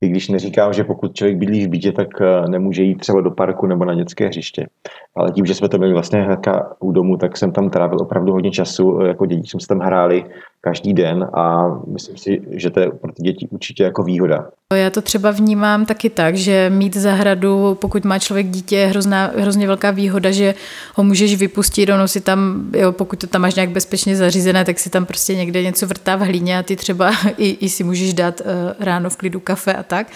I 0.00 0.08
když 0.08 0.28
neříkám, 0.28 0.72
že 0.72 0.84
pokud 0.84 1.14
člověk 1.14 1.36
bydlí 1.36 1.66
v 1.66 1.68
bytě, 1.68 1.92
tak 1.92 2.08
eh, 2.20 2.48
nemůže 2.48 2.82
jít 2.82 2.98
třeba 2.98 3.20
do 3.20 3.30
parku 3.30 3.66
nebo 3.66 3.84
na 3.84 3.94
dětské 3.94 4.26
hřiště. 4.26 4.66
Ale 5.16 5.32
tím, 5.32 5.46
že 5.46 5.54
jsme 5.54 5.68
to 5.68 5.78
měli 5.78 5.92
vlastně 5.92 6.22
hnedka 6.22 6.76
u 6.80 6.92
domu, 6.92 7.16
tak 7.16 7.36
jsem 7.36 7.52
tam 7.52 7.70
trávil 7.70 7.98
opravdu 8.00 8.32
hodně 8.32 8.50
času. 8.50 9.00
Jako 9.06 9.26
děti 9.26 9.48
jsme 9.48 9.60
se 9.60 9.66
tam 9.66 9.78
hráli 9.78 10.24
každý 10.60 10.92
den 10.92 11.28
a 11.34 11.68
myslím 11.86 12.16
si, 12.16 12.42
že 12.50 12.70
to 12.70 12.80
je 12.80 12.90
pro 12.90 13.12
ty 13.12 13.22
děti 13.22 13.48
určitě 13.50 13.82
jako 13.82 14.02
výhoda. 14.02 14.46
Já 14.74 14.90
to 14.90 15.02
třeba 15.02 15.30
vnímám 15.30 15.86
taky 15.86 16.10
tak, 16.10 16.36
že 16.36 16.70
mít 16.70 16.96
zahradu, 16.96 17.74
pokud 17.80 18.04
má 18.04 18.18
člověk 18.18 18.46
dítě, 18.46 18.76
je 18.76 18.86
hrozná, 18.86 19.30
hrozně 19.36 19.66
velká 19.66 19.90
výhoda, 19.90 20.30
že 20.30 20.54
ho 20.94 21.04
můžeš 21.04 21.36
vypustit, 21.36 21.88
ono 21.88 22.08
si 22.08 22.20
tam, 22.20 22.70
jo, 22.72 22.92
pokud 22.92 23.18
to 23.18 23.26
tam 23.26 23.42
máš 23.42 23.54
nějak 23.54 23.70
bezpečně 23.70 24.16
zařízené, 24.16 24.64
tak 24.64 24.78
si 24.78 24.90
tam 24.90 25.06
prostě 25.06 25.34
někde 25.34 25.62
něco 25.62 25.86
vrtá 25.86 26.16
v 26.16 26.20
hlíně 26.20 26.58
a 26.58 26.62
ty 26.62 26.76
třeba 26.76 27.12
i, 27.36 27.50
i 27.60 27.68
si 27.68 27.84
můžeš 27.84 28.14
dát 28.14 28.40
uh, 28.40 28.46
ráno 28.80 29.10
v 29.10 29.16
klidu 29.16 29.40
kafe 29.40 29.74
a 29.74 29.82
tak. 29.82 30.06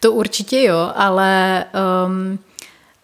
To 0.00 0.12
určitě 0.12 0.62
jo, 0.62 0.90
ale 0.94 1.64
um, 2.06 2.38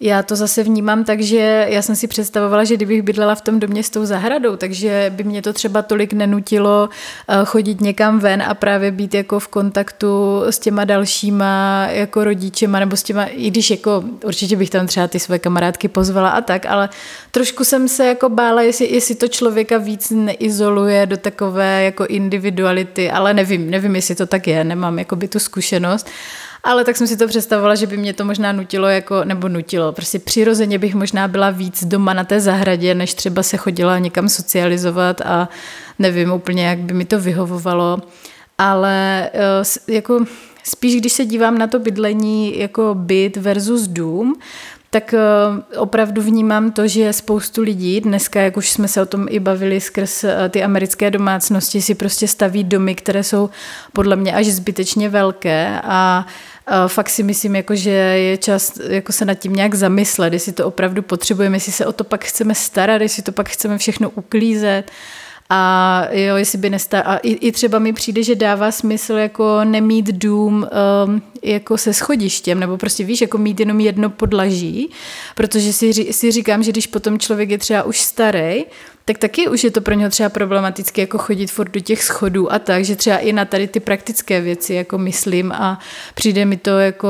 já 0.00 0.22
to 0.22 0.36
zase 0.36 0.62
vnímám 0.62 1.04
tak, 1.04 1.20
že 1.20 1.66
já 1.68 1.82
jsem 1.82 1.96
si 1.96 2.06
představovala, 2.06 2.64
že 2.64 2.74
kdybych 2.76 3.02
bydlela 3.02 3.34
v 3.34 3.40
tom 3.40 3.60
domě 3.60 3.82
s 3.82 3.90
tou 3.90 4.04
zahradou, 4.04 4.56
takže 4.56 5.12
by 5.16 5.24
mě 5.24 5.42
to 5.42 5.52
třeba 5.52 5.82
tolik 5.82 6.12
nenutilo 6.12 6.88
eh, 7.28 7.34
chodit 7.44 7.80
někam 7.80 8.18
ven 8.18 8.42
a 8.42 8.54
právě 8.54 8.90
být 8.90 9.14
jako 9.14 9.40
v 9.40 9.48
kontaktu 9.48 10.42
s 10.50 10.58
těma 10.58 10.84
dalšíma 10.84 11.86
jako 11.90 12.24
rodičema, 12.24 12.78
nebo 12.80 12.96
s 12.96 13.02
těma, 13.02 13.24
i 13.24 13.50
když 13.50 13.70
jako 13.70 14.04
určitě 14.24 14.56
bych 14.56 14.70
tam 14.70 14.86
třeba 14.86 15.08
ty 15.08 15.20
své 15.20 15.38
kamarádky 15.38 15.88
pozvala 15.88 16.30
a 16.30 16.40
tak, 16.40 16.66
ale 16.66 16.88
trošku 17.30 17.64
jsem 17.64 17.88
se 17.88 18.06
jako 18.06 18.28
bála, 18.28 18.62
jestli, 18.62 18.94
jestli 18.94 19.14
to 19.14 19.28
člověka 19.28 19.78
víc 19.78 20.10
neizoluje 20.10 21.06
do 21.06 21.16
takové 21.16 21.84
jako 21.84 22.06
individuality, 22.06 23.10
ale 23.10 23.34
nevím, 23.34 23.70
nevím, 23.70 23.96
jestli 23.96 24.14
to 24.14 24.26
tak 24.26 24.46
je, 24.46 24.64
nemám 24.64 24.98
jako 24.98 25.16
by 25.16 25.28
tu 25.28 25.38
zkušenost. 25.38 26.06
Ale 26.64 26.84
tak 26.84 26.96
jsem 26.96 27.06
si 27.06 27.16
to 27.16 27.28
představovala, 27.28 27.74
že 27.74 27.86
by 27.86 27.96
mě 27.96 28.12
to 28.12 28.24
možná 28.24 28.52
nutilo, 28.52 28.88
jako, 28.88 29.24
nebo 29.24 29.48
nutilo. 29.48 29.92
Prostě 29.92 30.18
přirozeně 30.18 30.78
bych 30.78 30.94
možná 30.94 31.28
byla 31.28 31.50
víc 31.50 31.84
doma 31.84 32.12
na 32.12 32.24
té 32.24 32.40
zahradě, 32.40 32.94
než 32.94 33.14
třeba 33.14 33.42
se 33.42 33.56
chodila 33.56 33.98
někam 33.98 34.28
socializovat 34.28 35.20
a 35.20 35.48
nevím 35.98 36.32
úplně, 36.32 36.66
jak 36.66 36.78
by 36.78 36.94
mi 36.94 37.04
to 37.04 37.20
vyhovovalo. 37.20 37.98
Ale 38.58 39.30
eh, 39.34 39.92
jako 39.94 40.24
spíš, 40.64 40.96
když 40.96 41.12
se 41.12 41.24
dívám 41.24 41.58
na 41.58 41.66
to 41.66 41.78
bydlení 41.78 42.58
jako 42.58 42.94
byt 42.94 43.36
versus 43.36 43.86
dům, 43.86 44.40
tak 44.90 45.14
eh, 45.14 45.18
opravdu 45.78 46.22
vnímám 46.22 46.72
to, 46.72 46.88
že 46.88 47.12
spoustu 47.12 47.62
lidí 47.62 48.00
dneska, 48.00 48.40
jak 48.40 48.56
už 48.56 48.70
jsme 48.70 48.88
se 48.88 49.02
o 49.02 49.06
tom 49.06 49.26
i 49.30 49.40
bavili 49.40 49.80
skrz 49.80 50.24
eh, 50.24 50.48
ty 50.48 50.62
americké 50.62 51.10
domácnosti, 51.10 51.82
si 51.82 51.94
prostě 51.94 52.28
staví 52.28 52.64
domy, 52.64 52.94
které 52.94 53.24
jsou 53.24 53.50
podle 53.92 54.16
mě 54.16 54.34
až 54.34 54.46
zbytečně 54.46 55.08
velké 55.08 55.80
a 55.82 56.26
fakt 56.86 57.08
si 57.08 57.22
myslím, 57.22 57.56
jako, 57.56 57.74
že 57.74 57.90
je 57.90 58.36
čas 58.36 58.72
jako 58.88 59.12
se 59.12 59.24
nad 59.24 59.34
tím 59.34 59.52
nějak 59.52 59.74
zamyslet, 59.74 60.32
jestli 60.32 60.52
to 60.52 60.66
opravdu 60.66 61.02
potřebujeme, 61.02 61.56
jestli 61.56 61.72
se 61.72 61.86
o 61.86 61.92
to 61.92 62.04
pak 62.04 62.24
chceme 62.24 62.54
starat, 62.54 63.02
jestli 63.02 63.22
to 63.22 63.32
pak 63.32 63.48
chceme 63.48 63.78
všechno 63.78 64.10
uklízet 64.10 64.90
A 65.50 66.02
jo, 66.10 66.36
jestli 66.36 66.58
by 66.58 66.70
nestá... 66.70 67.00
A 67.00 67.16
i, 67.16 67.30
i 67.30 67.52
třeba 67.52 67.78
mi 67.78 67.92
přijde, 67.92 68.22
že 68.22 68.34
dává 68.34 68.70
smysl 68.70 69.12
jako 69.12 69.64
nemít 69.64 70.06
dům 70.06 70.66
um, 71.06 71.22
jako 71.42 71.78
se 71.78 71.94
schodištěm, 71.94 72.60
nebo 72.60 72.76
prostě 72.76 73.04
víš, 73.04 73.20
jako 73.20 73.38
mít 73.38 73.60
jenom 73.60 73.80
jedno 73.80 74.10
podlaží, 74.10 74.90
protože 75.34 75.72
si, 75.72 76.12
si 76.12 76.30
říkám, 76.32 76.62
že 76.62 76.72
když 76.72 76.86
potom 76.86 77.18
člověk 77.18 77.50
je 77.50 77.58
třeba 77.58 77.82
už 77.82 78.00
starý, 78.00 78.64
tak 79.04 79.18
taky 79.18 79.48
už 79.48 79.64
je 79.64 79.70
to 79.70 79.80
pro 79.80 79.94
něho 79.94 80.10
třeba 80.10 80.28
problematické 80.28 81.00
jako 81.00 81.18
chodit 81.18 81.50
furt 81.50 81.70
do 81.70 81.80
těch 81.80 82.02
schodů 82.02 82.52
a 82.52 82.58
tak, 82.58 82.84
že 82.84 82.96
třeba 82.96 83.18
i 83.18 83.32
na 83.32 83.44
tady 83.44 83.68
ty 83.68 83.80
praktické 83.80 84.40
věci 84.40 84.74
jako 84.74 84.98
myslím 84.98 85.52
a 85.52 85.78
přijde 86.14 86.44
mi 86.44 86.56
to 86.56 86.78
jako, 86.78 87.08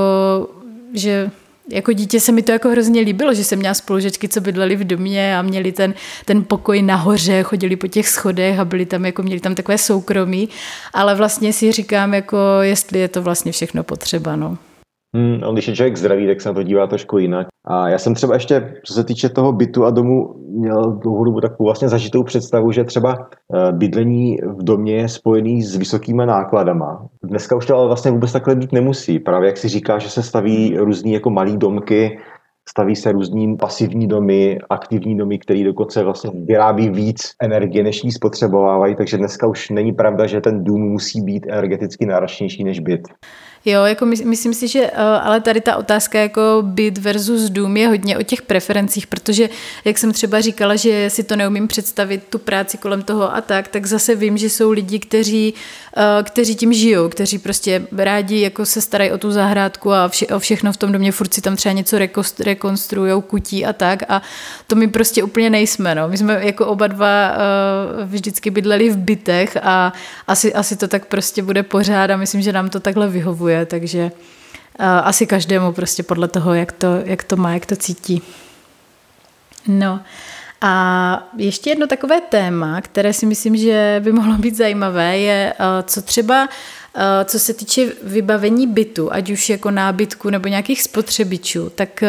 že 0.94 1.30
jako 1.68 1.92
dítě 1.92 2.20
se 2.20 2.32
mi 2.32 2.42
to 2.42 2.52
jako 2.52 2.68
hrozně 2.68 3.00
líbilo, 3.00 3.34
že 3.34 3.44
jsem 3.44 3.58
měla 3.58 3.74
spolužečky, 3.74 4.28
co 4.28 4.40
bydleli 4.40 4.76
v 4.76 4.84
domě 4.84 5.38
a 5.38 5.42
měli 5.42 5.72
ten, 5.72 5.94
ten 6.24 6.44
pokoj 6.44 6.82
nahoře, 6.82 7.42
chodili 7.42 7.76
po 7.76 7.86
těch 7.86 8.08
schodech 8.08 8.58
a 8.58 8.64
byli 8.64 8.86
tam, 8.86 9.04
jako 9.04 9.22
měli 9.22 9.40
tam 9.40 9.54
takové 9.54 9.78
soukromí, 9.78 10.48
ale 10.92 11.14
vlastně 11.14 11.52
si 11.52 11.72
říkám, 11.72 12.14
jako 12.14 12.36
jestli 12.60 12.98
je 12.98 13.08
to 13.08 13.22
vlastně 13.22 13.52
všechno 13.52 13.82
potřeba, 13.82 14.36
no. 14.36 14.58
Hmm, 15.16 15.44
a 15.44 15.52
když 15.52 15.68
je 15.68 15.74
člověk 15.74 15.96
zdravý, 15.96 16.26
tak 16.26 16.40
se 16.40 16.48
na 16.48 16.54
to 16.54 16.62
dívá 16.62 16.86
trošku 16.86 17.18
jinak. 17.18 17.46
A 17.64 17.88
já 17.88 17.98
jsem 17.98 18.14
třeba 18.14 18.34
ještě, 18.34 18.74
co 18.84 18.94
se 18.94 19.04
týče 19.04 19.28
toho 19.28 19.52
bytu 19.52 19.84
a 19.84 19.90
domu, 19.90 20.34
měl 20.48 20.92
dlouhou 20.92 21.24
dobu 21.24 21.40
takovou 21.40 21.64
vlastně 21.64 21.88
zažitou 21.88 22.22
představu, 22.22 22.72
že 22.72 22.84
třeba 22.84 23.16
eh, 23.20 23.72
bydlení 23.72 24.36
v 24.36 24.64
domě 24.64 24.96
je 24.96 25.08
spojený 25.08 25.62
s 25.62 25.76
vysokými 25.76 26.26
nákladama. 26.26 27.06
Dneska 27.24 27.56
už 27.56 27.66
to 27.66 27.76
ale 27.76 27.86
vlastně 27.86 28.10
vůbec 28.10 28.32
takhle 28.32 28.54
být 28.54 28.72
nemusí. 28.72 29.18
Právě 29.18 29.46
jak 29.46 29.56
si 29.56 29.68
říká, 29.68 29.98
že 29.98 30.10
se 30.10 30.22
staví 30.22 30.76
různý 30.78 31.12
jako 31.12 31.30
malý 31.30 31.56
domky, 31.56 32.18
staví 32.68 32.96
se 32.96 33.12
různý 33.12 33.56
pasivní 33.56 34.06
domy, 34.06 34.58
aktivní 34.70 35.16
domy, 35.16 35.38
které 35.38 35.64
dokonce 35.64 36.04
vlastně 36.04 36.30
vyrábí 36.44 36.90
víc 36.90 37.20
energie, 37.42 37.84
než 37.84 38.04
jí 38.04 38.12
spotřebovávají, 38.12 38.96
takže 38.96 39.16
dneska 39.16 39.46
už 39.46 39.70
není 39.70 39.92
pravda, 39.92 40.26
že 40.26 40.40
ten 40.40 40.64
dům 40.64 40.80
musí 40.80 41.20
být 41.20 41.46
energeticky 41.48 42.06
náročnější 42.06 42.64
než 42.64 42.80
byt. 42.80 43.08
Jo, 43.64 43.84
jako 43.84 44.06
my, 44.06 44.16
myslím 44.24 44.54
si, 44.54 44.68
že 44.68 44.90
uh, 44.90 44.98
ale 44.98 45.40
tady 45.40 45.60
ta 45.60 45.76
otázka 45.76 46.18
jako 46.18 46.40
byt 46.62 46.98
versus 46.98 47.50
dům 47.50 47.76
je 47.76 47.88
hodně 47.88 48.18
o 48.18 48.22
těch 48.22 48.42
preferencích, 48.42 49.06
protože 49.06 49.48
jak 49.84 49.98
jsem 49.98 50.12
třeba 50.12 50.40
říkala, 50.40 50.76
že 50.76 51.10
si 51.10 51.22
to 51.22 51.36
neumím 51.36 51.68
představit, 51.68 52.24
tu 52.30 52.38
práci 52.38 52.78
kolem 52.78 53.02
toho 53.02 53.34
a 53.34 53.40
tak, 53.40 53.68
tak 53.68 53.86
zase 53.86 54.14
vím, 54.14 54.38
že 54.38 54.50
jsou 54.50 54.70
lidi, 54.70 54.98
kteří, 54.98 55.54
kteří 56.22 56.56
tím 56.56 56.72
žijou, 56.72 57.08
kteří 57.08 57.38
prostě 57.38 57.86
rádi 57.96 58.40
jako 58.40 58.66
se 58.66 58.80
starají 58.80 59.12
o 59.12 59.18
tu 59.18 59.30
zahrádku 59.30 59.92
a 59.92 60.08
vše, 60.08 60.26
o 60.26 60.38
všechno 60.38 60.72
v 60.72 60.76
tom 60.76 60.92
domě, 60.92 61.12
furt 61.12 61.34
si 61.34 61.40
tam 61.40 61.56
třeba 61.56 61.72
něco 61.72 61.98
rekonstruují, 62.38 63.22
kutí 63.26 63.66
a 63.66 63.72
tak 63.72 64.02
a 64.08 64.22
to 64.66 64.76
my 64.76 64.88
prostě 64.88 65.22
úplně 65.22 65.50
nejsme, 65.50 65.94
no. 65.94 66.08
My 66.08 66.18
jsme 66.18 66.46
jako 66.46 66.66
oba 66.66 66.86
dva 66.86 67.30
uh, 67.30 68.04
vždycky 68.04 68.50
bydleli 68.50 68.90
v 68.90 68.96
bytech 68.96 69.56
a 69.62 69.92
asi, 70.26 70.54
asi 70.54 70.76
to 70.76 70.88
tak 70.88 71.06
prostě 71.06 71.42
bude 71.42 71.62
pořád 71.62 72.10
a 72.10 72.16
myslím, 72.16 72.42
že 72.42 72.52
nám 72.52 72.70
to 72.70 72.80
takhle 72.80 73.08
vyhovuje 73.08 73.66
takže 73.66 74.10
asi 75.02 75.26
každému 75.26 75.72
prostě 75.72 76.02
podle 76.02 76.28
toho, 76.28 76.54
jak 76.54 76.72
to, 76.72 76.86
jak 77.04 77.24
to 77.24 77.36
má, 77.36 77.52
jak 77.52 77.66
to 77.66 77.76
cítí. 77.76 78.22
No 79.66 80.00
a 80.60 81.28
ještě 81.36 81.70
jedno 81.70 81.86
takové 81.86 82.20
téma, 82.20 82.80
které 82.80 83.12
si 83.12 83.26
myslím, 83.26 83.56
že 83.56 84.00
by 84.04 84.12
mohlo 84.12 84.38
být 84.38 84.56
zajímavé, 84.56 85.18
je 85.18 85.54
co 85.84 86.02
třeba 86.02 86.48
co 87.24 87.38
se 87.38 87.54
týče 87.54 87.92
vybavení 88.02 88.66
bytu, 88.66 89.12
ať 89.12 89.30
už 89.30 89.48
jako 89.48 89.70
nábytku 89.70 90.30
nebo 90.30 90.48
nějakých 90.48 90.82
spotřebičů, 90.82 91.70
tak 91.70 92.02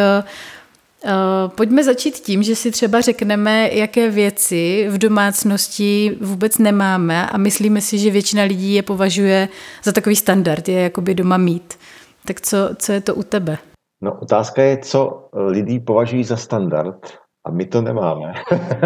Pojďme 1.47 1.83
začít 1.83 2.15
tím, 2.15 2.43
že 2.43 2.55
si 2.55 2.71
třeba 2.71 3.01
řekneme, 3.01 3.69
jaké 3.73 4.09
věci 4.09 4.87
v 4.89 4.97
domácnosti 4.97 6.17
vůbec 6.21 6.57
nemáme 6.57 7.27
a 7.27 7.37
myslíme 7.37 7.81
si, 7.81 7.97
že 7.97 8.11
většina 8.11 8.43
lidí 8.43 8.73
je 8.73 8.83
považuje 8.83 9.47
za 9.83 9.91
takový 9.91 10.15
standard, 10.15 10.69
je 10.69 10.81
jakoby 10.81 11.15
doma 11.15 11.37
mít. 11.37 11.73
Tak 12.25 12.41
co, 12.41 12.57
co 12.75 12.91
je 12.91 13.01
to 13.01 13.15
u 13.15 13.23
tebe? 13.23 13.57
No 14.01 14.19
otázka 14.21 14.61
je, 14.61 14.77
co 14.77 15.29
lidi 15.33 15.79
považují 15.79 16.23
za 16.23 16.37
standard 16.37 17.13
a 17.49 17.51
my 17.51 17.65
to 17.65 17.81
nemáme. 17.81 18.33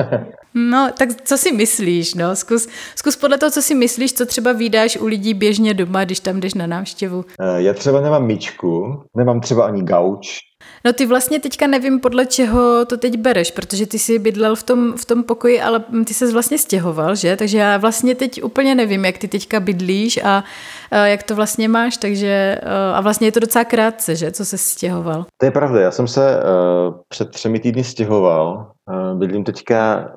no, 0.53 0.89
tak 0.97 1.09
co 1.23 1.37
si 1.37 1.51
myslíš? 1.51 2.13
No? 2.13 2.35
Zkus, 2.35 2.67
zkus 2.95 3.15
podle 3.15 3.37
toho, 3.37 3.51
co 3.51 3.61
si 3.61 3.75
myslíš, 3.75 4.13
co 4.13 4.25
třeba 4.25 4.51
vydáš 4.51 4.97
u 4.97 5.05
lidí 5.05 5.33
běžně 5.33 5.73
doma, 5.73 6.03
když 6.03 6.19
tam 6.19 6.39
jdeš 6.39 6.53
na 6.53 6.67
návštěvu. 6.67 7.25
Eh, 7.39 7.61
já 7.61 7.73
třeba 7.73 8.01
nemám 8.01 8.25
myčku, 8.25 9.03
nemám 9.17 9.41
třeba 9.41 9.65
ani 9.65 9.83
gauč, 9.83 10.39
No 10.85 10.93
ty 10.93 11.05
vlastně 11.05 11.39
teďka 11.39 11.67
nevím, 11.67 11.99
podle 11.99 12.25
čeho 12.25 12.85
to 12.85 12.97
teď 12.97 13.17
bereš, 13.17 13.51
protože 13.51 13.85
ty 13.85 13.99
jsi 13.99 14.19
bydlel 14.19 14.55
v 14.55 14.63
tom, 14.63 14.93
v 14.97 15.05
tom 15.05 15.23
pokoji, 15.23 15.61
ale 15.61 15.83
ty 16.07 16.13
se 16.13 16.31
vlastně 16.31 16.57
stěhoval, 16.57 17.15
že? 17.15 17.35
Takže 17.37 17.57
já 17.57 17.77
vlastně 17.77 18.15
teď 18.15 18.43
úplně 18.43 18.75
nevím, 18.75 19.05
jak 19.05 19.17
ty 19.17 19.27
teďka 19.27 19.59
bydlíš 19.59 20.19
a, 20.23 20.43
a 20.91 20.97
jak 20.97 21.23
to 21.23 21.35
vlastně 21.35 21.69
máš, 21.69 21.97
takže 21.97 22.59
a 22.93 23.01
vlastně 23.01 23.27
je 23.27 23.31
to 23.31 23.39
docela 23.39 23.65
krátce, 23.65 24.15
že? 24.15 24.31
Co 24.31 24.45
se 24.45 24.57
stěhoval? 24.57 25.25
To 25.37 25.45
je 25.45 25.51
pravda, 25.51 25.81
já 25.81 25.91
jsem 25.91 26.07
se 26.07 26.37
uh, 26.37 26.95
před 27.07 27.31
třemi 27.31 27.59
týdny 27.59 27.83
stěhoval. 27.83 28.71
Uh, 28.89 29.19
bydlím 29.19 29.43
teďka 29.43 30.09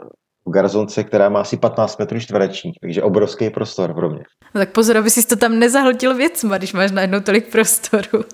v 0.47 0.51
garzonce, 0.51 1.05
která 1.05 1.29
má 1.29 1.41
asi 1.41 1.57
15 1.57 1.99
metrů 1.99 2.21
čtverečních, 2.21 2.75
takže 2.81 3.03
obrovský 3.03 3.51
prostor 3.51 3.95
pro 3.95 4.11
mě. 4.11 4.23
No 4.55 4.61
tak 4.61 4.73
pozor, 4.73 4.97
aby 4.97 5.11
si 5.11 5.27
to 5.27 5.37
tam 5.37 5.59
nezahltil 5.59 6.15
věcma, 6.15 6.59
když 6.59 6.73
máš 6.73 6.91
najednou 6.91 7.21
tolik 7.21 7.53
prostoru. 7.53 8.25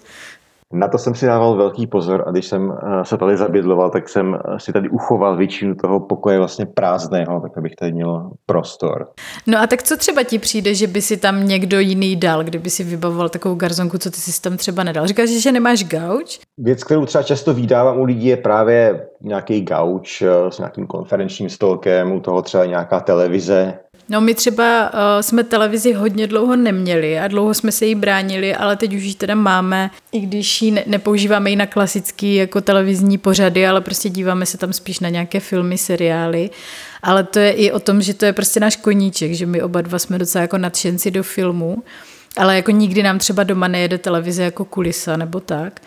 Na 0.73 0.89
to 0.89 0.99
jsem 0.99 1.15
si 1.15 1.27
dával 1.27 1.57
velký 1.57 1.87
pozor 1.87 2.25
a 2.27 2.31
když 2.31 2.47
jsem 2.47 2.73
eh, 2.73 3.05
se 3.05 3.19
tady 3.19 3.37
zabydloval, 3.37 3.91
tak 3.91 4.09
jsem 4.09 4.35
eh, 4.35 4.61
si 4.61 4.73
tady 4.73 4.89
uchoval 4.89 5.37
většinu 5.37 5.75
toho 5.75 6.01
pokoje 6.01 6.39
vlastně 6.39 6.67
prázdného, 6.67 7.41
tak 7.41 7.59
abych 7.59 7.75
tady 7.75 7.93
měl 7.93 8.31
prostor. 8.47 9.09
No 9.47 9.59
a 9.59 9.67
tak 9.67 9.83
co 9.83 9.97
třeba 9.97 10.23
ti 10.23 10.39
přijde, 10.39 10.75
že 10.75 10.87
by 10.87 11.03
si 11.03 11.17
tam 11.17 11.47
někdo 11.47 11.81
jiný 11.81 12.17
dal, 12.17 12.45
kdyby 12.45 12.71
si 12.71 12.85
vybavoval 12.85 13.29
takovou 13.29 13.55
garzonku, 13.55 13.99
co 13.99 14.11
ty 14.11 14.17
si 14.17 14.41
tam 14.41 14.57
třeba 14.57 14.85
nedal? 14.85 15.07
Říkáš, 15.07 15.31
že 15.31 15.53
nemáš 15.53 15.85
gauč? 15.85 16.41
Věc, 16.59 16.85
kterou 16.85 17.07
třeba 17.07 17.23
často 17.23 17.55
vydávám 17.55 18.01
u 18.01 18.05
lidí, 18.05 18.27
je 18.27 18.37
právě 18.37 19.07
nějaký 19.21 19.61
gauč 19.61 20.23
eh, 20.23 20.51
s 20.51 20.59
nějakým 20.59 20.87
konferenčním 20.87 21.51
stolkem, 21.51 22.13
u 22.13 22.21
toho 22.21 22.43
třeba 22.43 22.67
nějaká 22.67 23.01
televize, 23.01 23.79
No 24.13 24.21
my 24.21 24.35
třeba 24.35 24.91
uh, 24.93 24.99
jsme 25.21 25.45
televizi 25.45 25.93
hodně 25.93 26.27
dlouho 26.27 26.57
neměli 26.57 27.19
a 27.19 27.29
dlouho 27.29 27.55
jsme 27.55 27.73
se 27.73 27.87
jí 27.87 27.95
bránili, 27.95 28.55
ale 28.55 28.77
teď 28.77 28.95
už 28.95 29.03
ji 29.03 29.15
teda 29.15 29.35
máme, 29.35 29.91
i 30.13 30.21
když 30.21 30.63
ji 30.63 30.71
ne- 30.71 30.85
nepoužíváme 30.87 31.51
ji 31.51 31.57
na 31.57 31.67
klasický 31.67 32.35
jako 32.35 32.61
televizní 32.61 33.19
pořady, 33.19 33.67
ale 33.67 33.81
prostě 33.81 34.09
díváme 34.09 34.47
se 34.47 34.59
tam 34.59 34.73
spíš 34.73 35.01
na 35.01 35.09
nějaké 35.09 35.41
filmy, 35.41 35.79
seriály. 35.79 36.51
Ale 37.03 37.25
to 37.25 37.39
je 37.39 37.53
i 37.53 37.73
o 37.73 37.81
tom, 37.81 38.03
že 38.03 38.15
to 38.15 38.25
je 38.25 38.33
prostě 38.33 38.61
náš 38.61 38.77
koníček, 38.77 39.33
že 39.33 39.47
my 39.47 39.63
oba 39.63 39.81
dva 39.81 39.99
jsme 39.99 40.19
docela 40.19 40.43
jako 40.43 40.59
nadšenci 40.59 41.11
do 41.11 41.23
filmu, 41.23 41.83
ale 42.37 42.57
jako 42.57 42.71
nikdy 42.71 43.03
nám 43.03 43.19
třeba 43.19 43.43
doma 43.43 43.69
nejede 43.69 43.99
televize 43.99 44.43
jako 44.43 44.65
kulisa 44.65 45.17
nebo 45.17 45.41
tak. 45.41 45.81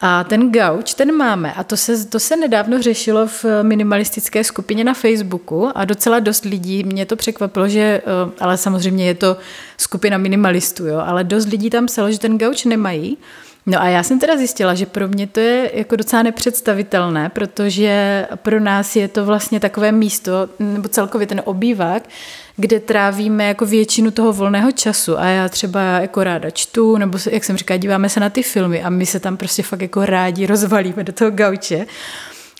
A 0.00 0.24
ten 0.24 0.52
gauč, 0.52 0.94
ten 0.94 1.16
máme 1.16 1.52
a 1.52 1.64
to 1.64 1.76
se, 1.76 2.06
to 2.06 2.20
se 2.20 2.36
nedávno 2.36 2.82
řešilo 2.82 3.26
v 3.26 3.44
minimalistické 3.62 4.44
skupině 4.44 4.84
na 4.84 4.94
Facebooku 4.94 5.70
a 5.74 5.84
docela 5.84 6.20
dost 6.20 6.44
lidí, 6.44 6.84
mě 6.84 7.06
to 7.06 7.16
překvapilo, 7.16 7.68
že, 7.68 7.80
eh, 7.80 8.02
ale 8.40 8.56
samozřejmě 8.56 9.06
je 9.06 9.14
to 9.14 9.36
skupina 9.76 10.18
minimalistů, 10.18 10.86
jo, 10.86 10.98
ale 11.06 11.24
dost 11.24 11.46
lidí 11.46 11.70
tam 11.70 11.86
psalo, 11.86 12.12
že 12.12 12.18
ten 12.18 12.38
gauč 12.38 12.64
nemají. 12.64 13.18
No 13.68 13.82
a 13.82 13.88
já 13.88 14.02
jsem 14.02 14.18
teda 14.18 14.36
zjistila, 14.36 14.74
že 14.74 14.86
pro 14.86 15.08
mě 15.08 15.26
to 15.26 15.40
je 15.40 15.70
jako 15.74 15.96
docela 15.96 16.22
nepředstavitelné, 16.22 17.28
protože 17.28 18.26
pro 18.36 18.60
nás 18.60 18.96
je 18.96 19.08
to 19.08 19.24
vlastně 19.24 19.60
takové 19.60 19.92
místo, 19.92 20.48
nebo 20.58 20.88
celkově 20.88 21.26
ten 21.26 21.42
obývák, 21.44 22.02
kde 22.56 22.80
trávíme 22.80 23.44
jako 23.44 23.66
většinu 23.66 24.10
toho 24.10 24.32
volného 24.32 24.72
času 24.72 25.18
a 25.18 25.26
já 25.26 25.48
třeba 25.48 25.80
jako 25.82 26.24
ráda 26.24 26.50
čtu, 26.50 26.96
nebo 26.96 27.18
jak 27.30 27.44
jsem 27.44 27.56
říkala, 27.56 27.78
díváme 27.78 28.08
se 28.08 28.20
na 28.20 28.30
ty 28.30 28.42
filmy 28.42 28.82
a 28.82 28.90
my 28.90 29.06
se 29.06 29.20
tam 29.20 29.36
prostě 29.36 29.62
fakt 29.62 29.82
jako 29.82 30.06
rádi 30.06 30.46
rozvalíme 30.46 31.04
do 31.04 31.12
toho 31.12 31.30
gauče. 31.30 31.86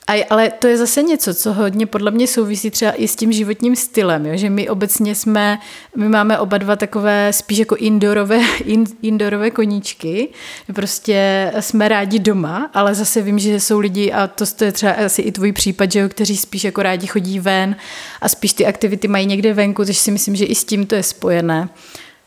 A, 0.09 0.27
ale 0.31 0.51
to 0.51 0.67
je 0.67 0.77
zase 0.77 1.03
něco, 1.03 1.35
co 1.35 1.53
hodně 1.53 1.87
podle 1.87 2.11
mě 2.11 2.27
souvisí 2.27 2.71
třeba 2.71 2.93
i 2.93 3.09
s 3.09 3.17
tím 3.17 3.33
životním 3.33 3.77
stylem, 3.77 4.27
jo? 4.27 4.37
že 4.37 4.51
my 4.51 4.69
obecně 4.69 5.15
jsme, 5.15 5.59
my 5.97 6.09
máme 6.09 6.39
oba 6.39 6.59
dva 6.59 6.77
takové 6.77 7.33
spíš 7.33 7.59
jako 7.59 7.77
indoorové, 7.77 8.41
in, 8.65 8.85
indoorové 9.03 9.51
koníčky, 9.51 10.29
prostě 10.75 11.53
jsme 11.61 11.89
rádi 11.89 12.19
doma, 12.19 12.71
ale 12.75 12.95
zase 12.95 13.23
vím, 13.23 13.39
že 13.39 13.61
jsou 13.61 13.79
lidi, 13.79 14.13
a 14.13 14.27
to, 14.27 14.45
to 14.47 14.65
je 14.65 14.73
třeba 14.73 14.93
asi 14.93 15.23
i 15.23 15.33
tvůj 15.33 15.53
případ, 15.53 15.93
že 15.93 16.01
jo, 16.01 16.09
kteří 16.09 16.37
spíš 16.37 16.65
jako 16.65 16.83
rádi 16.83 17.07
chodí 17.07 17.41
ven 17.41 17.77
a 18.21 18.29
spíš 18.29 18.53
ty 18.53 18.67
aktivity 18.67 19.09
mají 19.09 19.27
někde 19.27 19.55
venku, 19.55 19.85
takže 19.85 20.01
si 20.01 20.11
myslím, 20.11 20.37
že 20.37 20.45
i 20.45 20.55
s 20.55 20.65
tím 20.65 20.87
to 20.87 20.95
je 20.95 21.03
spojené 21.03 21.69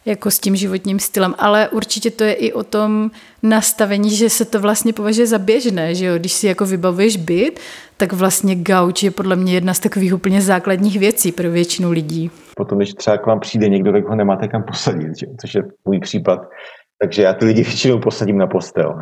jako 0.05 0.31
s 0.31 0.39
tím 0.39 0.55
životním 0.55 0.99
stylem, 0.99 1.35
ale 1.37 1.69
určitě 1.69 2.11
to 2.11 2.23
je 2.23 2.33
i 2.33 2.53
o 2.53 2.63
tom 2.63 3.11
nastavení, 3.43 4.15
že 4.15 4.29
se 4.29 4.45
to 4.45 4.59
vlastně 4.59 4.93
považuje 4.93 5.27
za 5.27 5.37
běžné, 5.37 5.95
že 5.95 6.05
jo, 6.05 6.17
když 6.17 6.33
si 6.33 6.47
jako 6.47 6.65
vybavuješ 6.65 7.17
byt, 7.17 7.59
tak 7.97 8.13
vlastně 8.13 8.55
gauč 8.55 9.03
je 9.03 9.11
podle 9.11 9.35
mě 9.35 9.53
jedna 9.53 9.73
z 9.73 9.79
takových 9.79 10.13
úplně 10.13 10.41
základních 10.41 10.99
věcí 10.99 11.31
pro 11.31 11.51
většinu 11.51 11.91
lidí. 11.91 12.31
Potom, 12.55 12.77
když 12.77 12.93
třeba 12.93 13.17
k 13.17 13.25
vám 13.25 13.39
přijde 13.39 13.69
někdo, 13.69 13.91
tak 13.91 14.05
ho 14.05 14.15
nemáte 14.15 14.47
kam 14.47 14.63
posadit, 14.63 15.17
že? 15.19 15.27
což 15.41 15.55
je 15.55 15.63
můj 15.85 15.99
případ, 15.99 16.39
takže 17.01 17.21
já 17.21 17.33
ty 17.33 17.45
lidi 17.45 17.63
většinou 17.63 17.99
posadím 17.99 18.37
na 18.37 18.47
postel. 18.47 18.99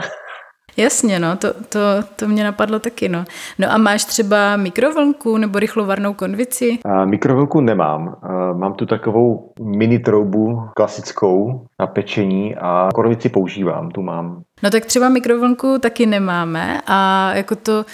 Jasně, 0.77 1.19
no, 1.19 1.37
to, 1.37 1.53
to, 1.69 1.79
to 2.15 2.27
mě 2.27 2.43
napadlo 2.43 2.79
taky, 2.79 3.09
no. 3.09 3.25
No 3.59 3.71
a 3.71 3.77
máš 3.77 4.05
třeba 4.05 4.55
mikrovlnku 4.55 5.37
nebo 5.37 5.59
rychlovarnou 5.59 6.13
konvici? 6.13 6.79
A 6.85 7.05
mikrovlnku 7.05 7.61
nemám. 7.61 8.15
A 8.21 8.53
mám 8.53 8.73
tu 8.73 8.85
takovou 8.85 9.53
mini 9.61 9.99
troubu 9.99 10.61
klasickou 10.75 11.65
na 11.79 11.87
pečení 11.87 12.55
a 12.55 12.89
konvici 12.93 13.29
používám, 13.29 13.91
tu 13.91 14.01
mám. 14.01 14.41
No 14.63 14.69
tak 14.69 14.85
třeba 14.85 15.09
mikrovlnku 15.09 15.79
taky 15.79 16.05
nemáme 16.05 16.81
a 16.87 17.31
jako 17.33 17.55
to, 17.55 17.85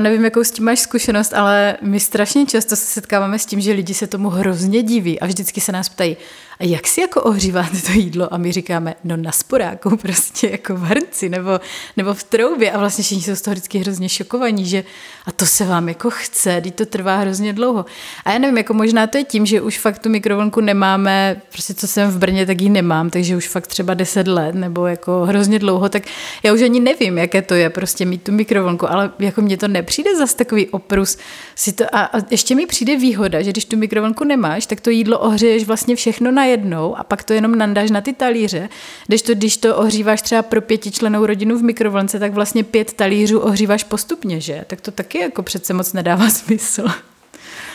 nevím, 0.00 0.24
jakou 0.24 0.44
s 0.44 0.50
tím 0.50 0.64
máš 0.64 0.78
zkušenost, 0.78 1.34
ale 1.34 1.76
my 1.82 2.00
strašně 2.00 2.46
často 2.46 2.76
se 2.76 2.84
setkáváme 2.84 3.38
s 3.38 3.46
tím, 3.46 3.60
že 3.60 3.72
lidi 3.72 3.94
se 3.94 4.06
tomu 4.06 4.28
hrozně 4.28 4.82
diví 4.82 5.20
a 5.20 5.26
vždycky 5.26 5.60
se 5.60 5.72
nás 5.72 5.88
ptají, 5.88 6.16
a 6.60 6.64
jak 6.64 6.86
si 6.86 7.00
jako 7.00 7.22
ohříváte 7.22 7.76
to 7.86 7.92
jídlo? 7.92 8.34
A 8.34 8.36
my 8.36 8.52
říkáme, 8.52 8.94
no 9.04 9.16
na 9.16 9.32
sporáku 9.32 9.96
prostě 10.02 10.48
jako 10.50 10.74
v 10.74 10.82
hrnci 10.82 11.28
nebo, 11.28 11.60
nebo 11.96 12.14
v 12.14 12.24
troubě 12.24 12.72
a 12.72 12.78
vlastně 12.78 13.04
všichni 13.04 13.22
jsou 13.22 13.34
z 13.34 13.42
toho 13.42 13.52
vždycky 13.52 13.78
hrozně 13.78 14.08
šokovaní, 14.08 14.66
že 14.66 14.84
a 15.26 15.32
to 15.32 15.46
se 15.46 15.64
vám 15.64 15.88
jako 15.88 16.10
chce, 16.10 16.60
teď 16.60 16.74
to 16.74 16.86
trvá 16.86 17.16
hrozně 17.16 17.52
dlouho. 17.52 17.84
A 18.24 18.32
já 18.32 18.38
nevím, 18.38 18.58
jako 18.58 18.74
možná 18.74 19.06
to 19.06 19.18
je 19.18 19.24
tím, 19.24 19.46
že 19.46 19.60
už 19.60 19.78
fakt 19.78 19.98
tu 19.98 20.08
mikrovlnku 20.08 20.60
nemáme, 20.60 21.40
prostě 21.52 21.74
co 21.74 21.88
jsem 21.88 22.10
v 22.10 22.18
Brně, 22.18 22.46
tak 22.46 22.60
ji 22.60 22.68
nemám, 22.68 23.10
takže 23.10 23.36
už 23.36 23.48
fakt 23.48 23.66
třeba 23.66 23.94
10 23.94 24.28
let 24.28 24.54
nebo 24.54 24.86
jako 24.86 25.24
hrozně 25.24 25.58
dlouho, 25.58 25.88
tak 25.88 26.02
já 26.42 26.52
už 26.52 26.62
ani 26.62 26.80
nevím, 26.80 27.18
jaké 27.18 27.42
to 27.42 27.54
je 27.54 27.70
prostě 27.70 28.04
mít 28.04 28.22
tu 28.22 28.32
mikrovlnku, 28.32 28.90
ale 28.90 29.10
jako 29.18 29.42
mně 29.42 29.56
to 29.56 29.68
nepřijde 29.80 30.16
zas 30.16 30.34
takový 30.34 30.68
oprus. 30.68 31.18
Si 31.54 31.72
to, 31.72 31.84
a, 31.92 32.04
a 32.04 32.18
ještě 32.30 32.54
mi 32.54 32.66
přijde 32.66 32.96
výhoda, 32.96 33.42
že 33.42 33.50
když 33.50 33.64
tu 33.64 33.76
mikrovlnku 33.76 34.24
nemáš, 34.24 34.66
tak 34.66 34.80
to 34.80 34.90
jídlo 34.90 35.18
ohřeješ 35.18 35.64
vlastně 35.64 35.96
všechno 35.96 36.30
na 36.30 36.40
najednou 36.50 36.96
a 36.96 37.04
pak 37.04 37.22
to 37.24 37.32
jenom 37.32 37.54
nandáš 37.54 37.90
na 37.90 38.00
ty 38.00 38.12
talíře. 38.12 38.68
Když 39.06 39.22
to, 39.22 39.34
když 39.34 39.56
to 39.56 39.76
ohříváš 39.76 40.22
třeba 40.22 40.42
pro 40.42 40.60
pětičlenou 40.60 41.26
rodinu 41.26 41.58
v 41.58 41.62
mikrovlnce, 41.62 42.18
tak 42.18 42.32
vlastně 42.32 42.64
pět 42.64 42.92
talířů 42.92 43.38
ohříváš 43.38 43.84
postupně, 43.84 44.40
že? 44.40 44.64
Tak 44.66 44.80
to 44.80 44.90
taky 44.90 45.18
jako 45.18 45.42
přece 45.42 45.74
moc 45.74 45.92
nedává 45.92 46.30
smysl. 46.40 46.84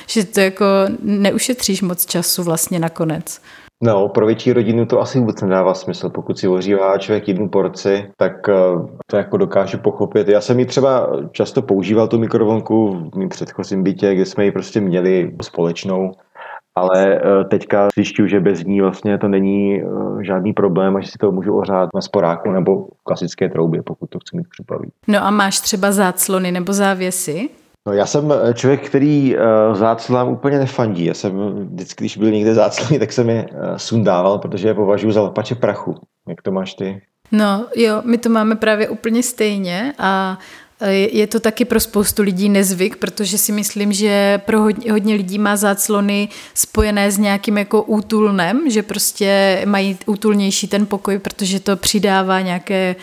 že 0.07 0.25
to 0.25 0.39
jako 0.39 0.65
neušetříš 1.01 1.81
moc 1.81 2.05
času 2.05 2.43
vlastně 2.43 2.79
nakonec. 2.79 3.41
No, 3.83 4.09
pro 4.09 4.25
větší 4.25 4.53
rodinu 4.53 4.85
to 4.85 5.01
asi 5.01 5.19
vůbec 5.19 5.41
nedává 5.41 5.73
smysl. 5.73 6.09
Pokud 6.09 6.39
si 6.39 6.47
ohřívá 6.47 6.97
člověk 6.97 7.27
jednu 7.27 7.49
porci, 7.49 8.11
tak 8.17 8.49
eh, 8.49 8.53
to 9.07 9.17
jako 9.17 9.37
dokáže 9.37 9.77
pochopit. 9.77 10.27
Já 10.27 10.41
jsem 10.41 10.59
ji 10.59 10.65
třeba 10.65 11.09
často 11.31 11.61
používal 11.61 12.07
tu 12.07 12.19
mikrovlnku 12.19 13.09
v 13.13 13.17
mém 13.17 13.29
předchozím 13.29 13.83
bytě, 13.83 14.15
kde 14.15 14.25
jsme 14.25 14.45
ji 14.45 14.51
prostě 14.51 14.81
měli 14.81 15.35
společnou 15.41 16.11
ale 16.75 17.15
eh, 17.15 17.43
teďka 17.43 17.87
zjišťuju, 17.95 18.27
že 18.27 18.39
bez 18.39 18.63
ní 18.63 18.81
vlastně 18.81 19.17
to 19.17 19.27
není 19.27 19.81
eh, 19.81 19.85
žádný 20.21 20.53
problém 20.53 20.95
a 20.95 21.01
že 21.01 21.11
si 21.11 21.17
to 21.17 21.31
můžu 21.31 21.57
ohřát 21.57 21.89
na 21.95 22.01
sporáku 22.01 22.51
nebo 22.51 22.87
klasické 23.03 23.49
troubě, 23.49 23.83
pokud 23.83 24.09
to 24.09 24.19
chci 24.19 24.37
mít 24.37 24.49
připravit. 24.49 24.89
No 25.07 25.25
a 25.25 25.31
máš 25.31 25.59
třeba 25.59 25.91
záclony 25.91 26.51
nebo 26.51 26.73
závěsy? 26.73 27.49
No 27.87 27.93
já 27.93 28.05
jsem 28.05 28.31
eh, 28.31 28.53
člověk, 28.53 28.87
který 28.87 29.35
záclám 29.73 30.29
úplně 30.29 30.59
nefandí. 30.59 31.05
Já 31.05 31.13
jsem 31.13 31.53
vždycky, 31.73 32.03
když 32.03 32.17
byl 32.17 32.31
někde 32.31 32.53
záclony, 32.53 32.99
tak 32.99 33.11
jsem 33.11 33.29
je 33.29 33.47
sundával, 33.77 34.37
protože 34.39 34.67
je 34.67 34.73
považuji 34.73 35.11
za 35.11 35.21
lapače 35.21 35.55
prachu. 35.55 35.95
Jak 36.27 36.41
to 36.41 36.51
máš 36.51 36.73
ty? 36.73 37.01
No 37.31 37.65
jo, 37.75 38.01
my 38.05 38.17
to 38.17 38.29
máme 38.29 38.55
právě 38.55 38.89
úplně 38.89 39.23
stejně 39.23 39.93
a 39.99 40.39
je 40.91 41.27
to 41.27 41.39
taky 41.39 41.65
pro 41.65 41.79
spoustu 41.79 42.23
lidí 42.23 42.49
nezvyk, 42.49 42.95
protože 42.95 43.37
si 43.37 43.51
myslím, 43.51 43.93
že 43.93 44.41
pro 44.45 44.61
hodně, 44.61 44.91
hodně 44.91 45.15
lidí 45.15 45.39
má 45.39 45.55
záclony 45.55 46.29
spojené 46.53 47.11
s 47.11 47.17
nějakým 47.17 47.57
jako 47.57 47.83
útulnem, 47.83 48.69
že 48.69 48.83
prostě 48.83 49.61
mají 49.65 49.97
útulnější 50.05 50.67
ten 50.67 50.85
pokoj, 50.85 51.19
protože 51.19 51.59
to 51.59 51.75
přidává 51.75 52.41
nějaké 52.41 52.95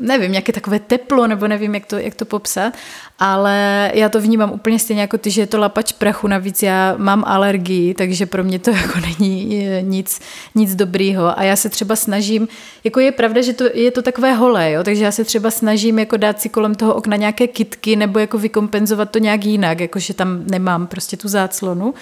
nevím, 0.00 0.32
nějaké 0.32 0.52
takové 0.52 0.78
teplo, 0.78 1.26
nebo 1.26 1.48
nevím, 1.48 1.74
jak 1.74 1.86
to, 1.86 1.98
jak 1.98 2.14
to 2.14 2.24
popsat, 2.24 2.74
ale 3.18 3.90
já 3.94 4.08
to 4.08 4.20
vnímám 4.20 4.52
úplně 4.52 4.78
stejně 4.78 5.02
jako 5.02 5.18
ty, 5.18 5.30
že 5.30 5.40
je 5.40 5.46
to 5.46 5.58
lapač 5.58 5.92
prachu, 5.92 6.28
navíc 6.28 6.62
já 6.62 6.94
mám 6.96 7.24
alergii, 7.26 7.94
takže 7.94 8.26
pro 8.26 8.44
mě 8.44 8.58
to 8.58 8.70
jako 8.82 9.00
není 9.00 9.66
nic, 9.82 10.20
nic 10.54 10.74
dobrýho. 10.74 11.38
A 11.38 11.42
já 11.42 11.56
se 11.56 11.68
třeba 11.68 11.96
snažím, 11.96 12.48
jako 12.84 13.00
je 13.00 13.12
pravda, 13.12 13.42
že 13.42 13.52
to, 13.52 13.64
je 13.74 13.90
to 13.90 14.02
takové 14.02 14.32
holé, 14.32 14.72
jo? 14.72 14.84
takže 14.84 15.04
já 15.04 15.12
se 15.12 15.24
třeba 15.24 15.50
snažím 15.50 15.98
jako 15.98 16.16
dát 16.16 16.40
si 16.40 16.48
kolem 16.48 16.74
toho 16.74 16.94
okna 16.94 17.16
nějaké 17.16 17.46
kitky 17.46 17.96
nebo 17.96 18.18
jako 18.18 18.38
vykompenzovat 18.38 19.10
to 19.10 19.18
nějak 19.18 19.44
jinak, 19.44 19.80
jakože 19.80 20.14
tam 20.14 20.42
nemám 20.46 20.86
prostě 20.86 21.16
tu 21.16 21.28
záclonu, 21.28 21.94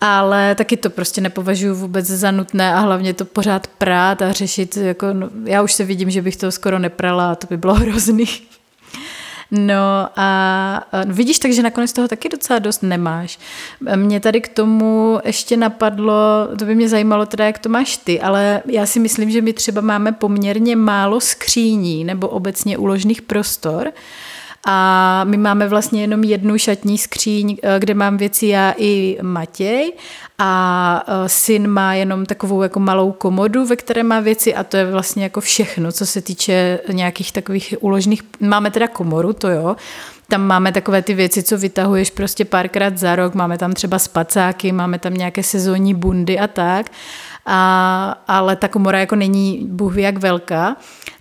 ale 0.00 0.54
taky 0.54 0.76
to 0.76 0.90
prostě 0.90 1.20
nepovažuji 1.20 1.74
vůbec 1.74 2.06
za 2.06 2.30
nutné 2.30 2.74
a 2.74 2.78
hlavně 2.78 3.14
to 3.14 3.24
pořád 3.24 3.66
prát 3.66 4.22
a 4.22 4.32
řešit, 4.32 4.76
jako, 4.76 5.06
no, 5.12 5.28
já 5.44 5.62
už 5.62 5.72
se 5.72 5.84
vidím, 5.84 6.10
že 6.10 6.22
bych 6.22 6.36
to 6.36 6.52
skoro 6.52 6.78
neprala 6.78 7.32
a 7.32 7.34
to 7.34 7.46
by 7.50 7.56
bylo 7.56 7.74
hrozný. 7.84 8.26
No 9.50 10.08
a 10.16 10.86
no 11.04 11.14
vidíš, 11.14 11.38
takže 11.38 11.62
nakonec 11.62 11.92
toho 11.92 12.08
taky 12.08 12.28
docela 12.28 12.58
dost 12.58 12.82
nemáš. 12.82 13.38
Mě 13.96 14.20
tady 14.20 14.40
k 14.40 14.48
tomu 14.48 15.20
ještě 15.24 15.56
napadlo, 15.56 16.48
to 16.58 16.64
by 16.64 16.74
mě 16.74 16.88
zajímalo 16.88 17.26
teda, 17.26 17.46
jak 17.46 17.58
to 17.58 17.68
máš 17.68 17.96
ty, 17.96 18.20
ale 18.20 18.62
já 18.66 18.86
si 18.86 19.00
myslím, 19.00 19.30
že 19.30 19.42
my 19.42 19.52
třeba 19.52 19.80
máme 19.80 20.12
poměrně 20.12 20.76
málo 20.76 21.20
skříní 21.20 22.04
nebo 22.04 22.28
obecně 22.28 22.78
úložných 22.78 23.22
prostor, 23.22 23.92
a 24.68 25.24
my 25.24 25.36
máme 25.36 25.68
vlastně 25.68 26.00
jenom 26.00 26.24
jednu 26.24 26.58
šatní 26.58 26.98
skříň, 26.98 27.56
eh, 27.62 27.78
kde 27.78 27.94
mám 27.94 28.16
věci 28.16 28.46
já 28.46 28.74
i 28.76 29.18
Matěj. 29.22 29.92
A 30.38 31.04
eh, 31.08 31.28
syn 31.28 31.68
má 31.68 31.94
jenom 31.94 32.26
takovou 32.26 32.62
jako 32.62 32.80
malou 32.80 33.12
komodu, 33.12 33.66
ve 33.66 33.76
které 33.76 34.02
má 34.02 34.20
věci 34.20 34.54
a 34.54 34.64
to 34.64 34.76
je 34.76 34.90
vlastně 34.90 35.22
jako 35.22 35.40
všechno, 35.40 35.92
co 35.92 36.06
se 36.06 36.20
týče 36.20 36.78
nějakých 36.92 37.32
takových 37.32 37.74
uložných. 37.80 38.22
Máme 38.40 38.70
teda 38.70 38.88
komoru, 38.88 39.32
to 39.32 39.48
jo, 39.48 39.76
tam 40.28 40.42
máme 40.42 40.72
takové 40.72 41.02
ty 41.02 41.14
věci, 41.14 41.42
co 41.42 41.58
vytahuješ 41.58 42.10
prostě 42.10 42.44
párkrát 42.44 42.98
za 42.98 43.16
rok, 43.16 43.34
máme 43.34 43.58
tam 43.58 43.72
třeba 43.72 43.98
spacáky, 43.98 44.72
máme 44.72 44.98
tam 44.98 45.14
nějaké 45.14 45.42
sezónní 45.42 45.94
bundy 45.94 46.38
a 46.38 46.46
tak, 46.46 46.86
a, 47.46 48.22
ale 48.28 48.56
ta 48.56 48.68
komora 48.68 49.00
jako 49.00 49.16
není 49.16 49.66
bůh 49.70 49.96
jak 49.96 50.18
velká. 50.18 50.76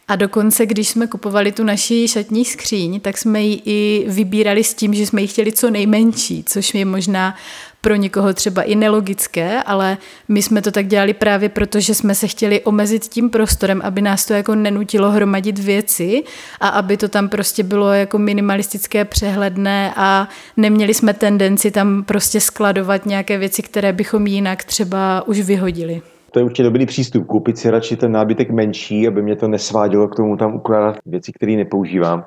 A 0.08 0.16
dokonce, 0.16 0.66
když 0.66 0.90
jsme 0.90 1.08
kupovali 1.08 1.52
tu 1.52 1.64
naši 1.64 2.08
šatní 2.08 2.46
skříň, 2.46 3.00
tak 3.00 3.18
jsme 3.18 3.42
ji 3.42 3.62
i 3.66 4.06
vybírali 4.08 4.64
s 4.64 4.74
tím, 4.74 4.94
že 4.94 5.06
jsme 5.06 5.22
ji 5.22 5.28
chtěli 5.28 5.52
co 5.52 5.70
nejmenší, 5.70 6.44
což 6.44 6.74
je 6.74 6.86
možná 6.86 7.36
pro 7.82 7.96
někoho 7.96 8.34
třeba 8.34 8.62
i 8.62 8.76
nelogické, 8.76 9.64
ale 9.64 9.98
my 10.28 10.42
jsme 10.42 10.62
to 10.62 10.72
tak 10.72 10.88
dělali 10.88 11.14
právě 11.14 11.50
proto, 11.50 11.80
že 11.80 11.96
jsme 11.96 12.16
se 12.16 12.28
chtěli 12.28 12.62
omezit 12.62 13.06
tím 13.08 13.30
prostorem, 13.30 13.82
aby 13.84 14.02
nás 14.02 14.26
to 14.26 14.34
jako 14.34 14.56
nenutilo 14.56 15.12
hromadit 15.12 15.60
věci 15.60 16.24
a 16.60 16.68
aby 16.68 16.98
to 16.98 17.08
tam 17.08 17.30
prostě 17.30 17.64
bylo 17.64 17.94
jako 17.94 18.18
minimalistické, 18.18 19.06
přehledné 19.06 19.94
a 19.96 20.28
neměli 20.58 20.94
jsme 20.94 21.14
tendenci 21.14 21.72
tam 21.72 22.04
prostě 22.04 22.42
skladovat 22.42 23.06
nějaké 23.06 23.38
věci, 23.38 23.62
které 23.62 23.94
bychom 23.94 24.28
jinak 24.28 24.64
třeba 24.64 25.28
už 25.28 25.40
vyhodili 25.40 26.02
to 26.36 26.40
je 26.40 26.46
určitě 26.46 26.64
dobrý 26.64 26.86
přístup. 26.86 27.28
Koupit 27.28 27.58
si 27.58 27.70
radši 27.70 27.96
ten 27.98 28.12
nábytek 28.12 28.52
menší, 28.52 29.08
aby 29.08 29.22
mě 29.22 29.36
to 29.36 29.48
nesvádělo 29.48 30.08
k 30.08 30.16
tomu 30.16 30.38
tam 30.38 30.56
ukládat 30.56 30.96
věci, 31.06 31.32
které 31.32 31.52
nepoužívám. 31.52 32.26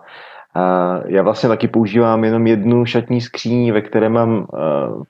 A 0.55 0.95
já 1.07 1.23
vlastně 1.23 1.49
taky 1.49 1.69
používám 1.69 2.25
jenom 2.25 2.47
jednu 2.47 2.85
šatní 2.85 3.21
skříň, 3.21 3.73
ve 3.73 3.81
které 3.81 4.09
mám 4.09 4.39
uh, 4.39 4.47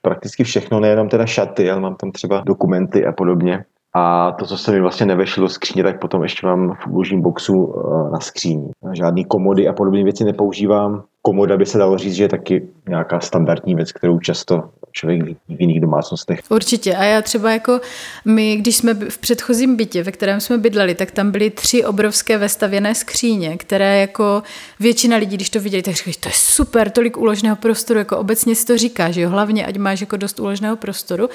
prakticky 0.02 0.44
všechno, 0.44 0.80
nejenom 0.80 1.08
teda 1.08 1.26
šaty, 1.26 1.70
ale 1.70 1.80
mám 1.80 1.94
tam 1.94 2.10
třeba 2.10 2.42
dokumenty 2.46 3.06
a 3.06 3.12
podobně. 3.12 3.64
A 3.94 4.32
to, 4.32 4.46
co 4.46 4.58
se 4.58 4.72
mi 4.72 4.80
vlastně 4.80 5.06
nevešlo 5.06 5.40
do 5.40 5.48
skříně, 5.48 5.82
tak 5.82 6.00
potom 6.00 6.22
ještě 6.22 6.46
mám 6.46 6.74
v 6.74 6.86
úložním 6.86 7.22
boxu 7.22 7.64
uh, 7.64 8.10
na 8.10 8.20
skříni. 8.20 8.70
Žádný 8.92 9.24
komody 9.24 9.68
a 9.68 9.72
podobné 9.72 10.04
věci 10.04 10.24
nepoužívám. 10.24 11.02
Komoda 11.22 11.56
by 11.56 11.66
se 11.66 11.78
dalo 11.78 11.98
říct, 11.98 12.14
že 12.14 12.24
je 12.24 12.28
taky 12.28 12.68
nějaká 12.88 13.20
standardní 13.20 13.74
věc, 13.74 13.92
kterou 13.92 14.18
často 14.18 14.70
člověk 14.92 15.22
v 15.48 15.60
jiných 15.60 15.80
domácnostech. 15.80 16.40
Určitě. 16.48 16.96
A 16.96 17.04
já 17.04 17.22
třeba 17.22 17.52
jako 17.52 17.80
my, 18.24 18.56
když 18.56 18.76
jsme 18.76 18.94
v 18.94 19.18
předchozím 19.18 19.76
bytě, 19.76 20.02
ve 20.02 20.12
kterém 20.12 20.40
jsme 20.40 20.58
bydleli, 20.58 20.94
tak 20.94 21.10
tam 21.10 21.30
byly 21.30 21.50
tři 21.50 21.84
obrovské 21.84 22.38
vestavěné 22.38 22.94
skříně, 22.94 23.56
které 23.56 24.00
jako 24.00 24.42
většina 24.80 25.16
lidí, 25.16 25.36
když 25.36 25.50
to 25.50 25.60
viděli, 25.60 25.82
tak 25.82 25.94
říkají, 25.94 26.14
to 26.20 26.28
je 26.28 26.32
super, 26.34 26.90
tolik 26.90 27.16
úložného 27.16 27.56
prostoru, 27.56 27.98
jako 27.98 28.18
obecně 28.18 28.54
si 28.54 28.66
to 28.66 28.78
říká, 28.78 29.10
že 29.10 29.20
jo, 29.20 29.30
hlavně 29.30 29.66
ať 29.66 29.76
máš 29.76 30.00
jako 30.00 30.16
dost 30.16 30.40
úložného 30.40 30.76
prostoru. 30.76 31.28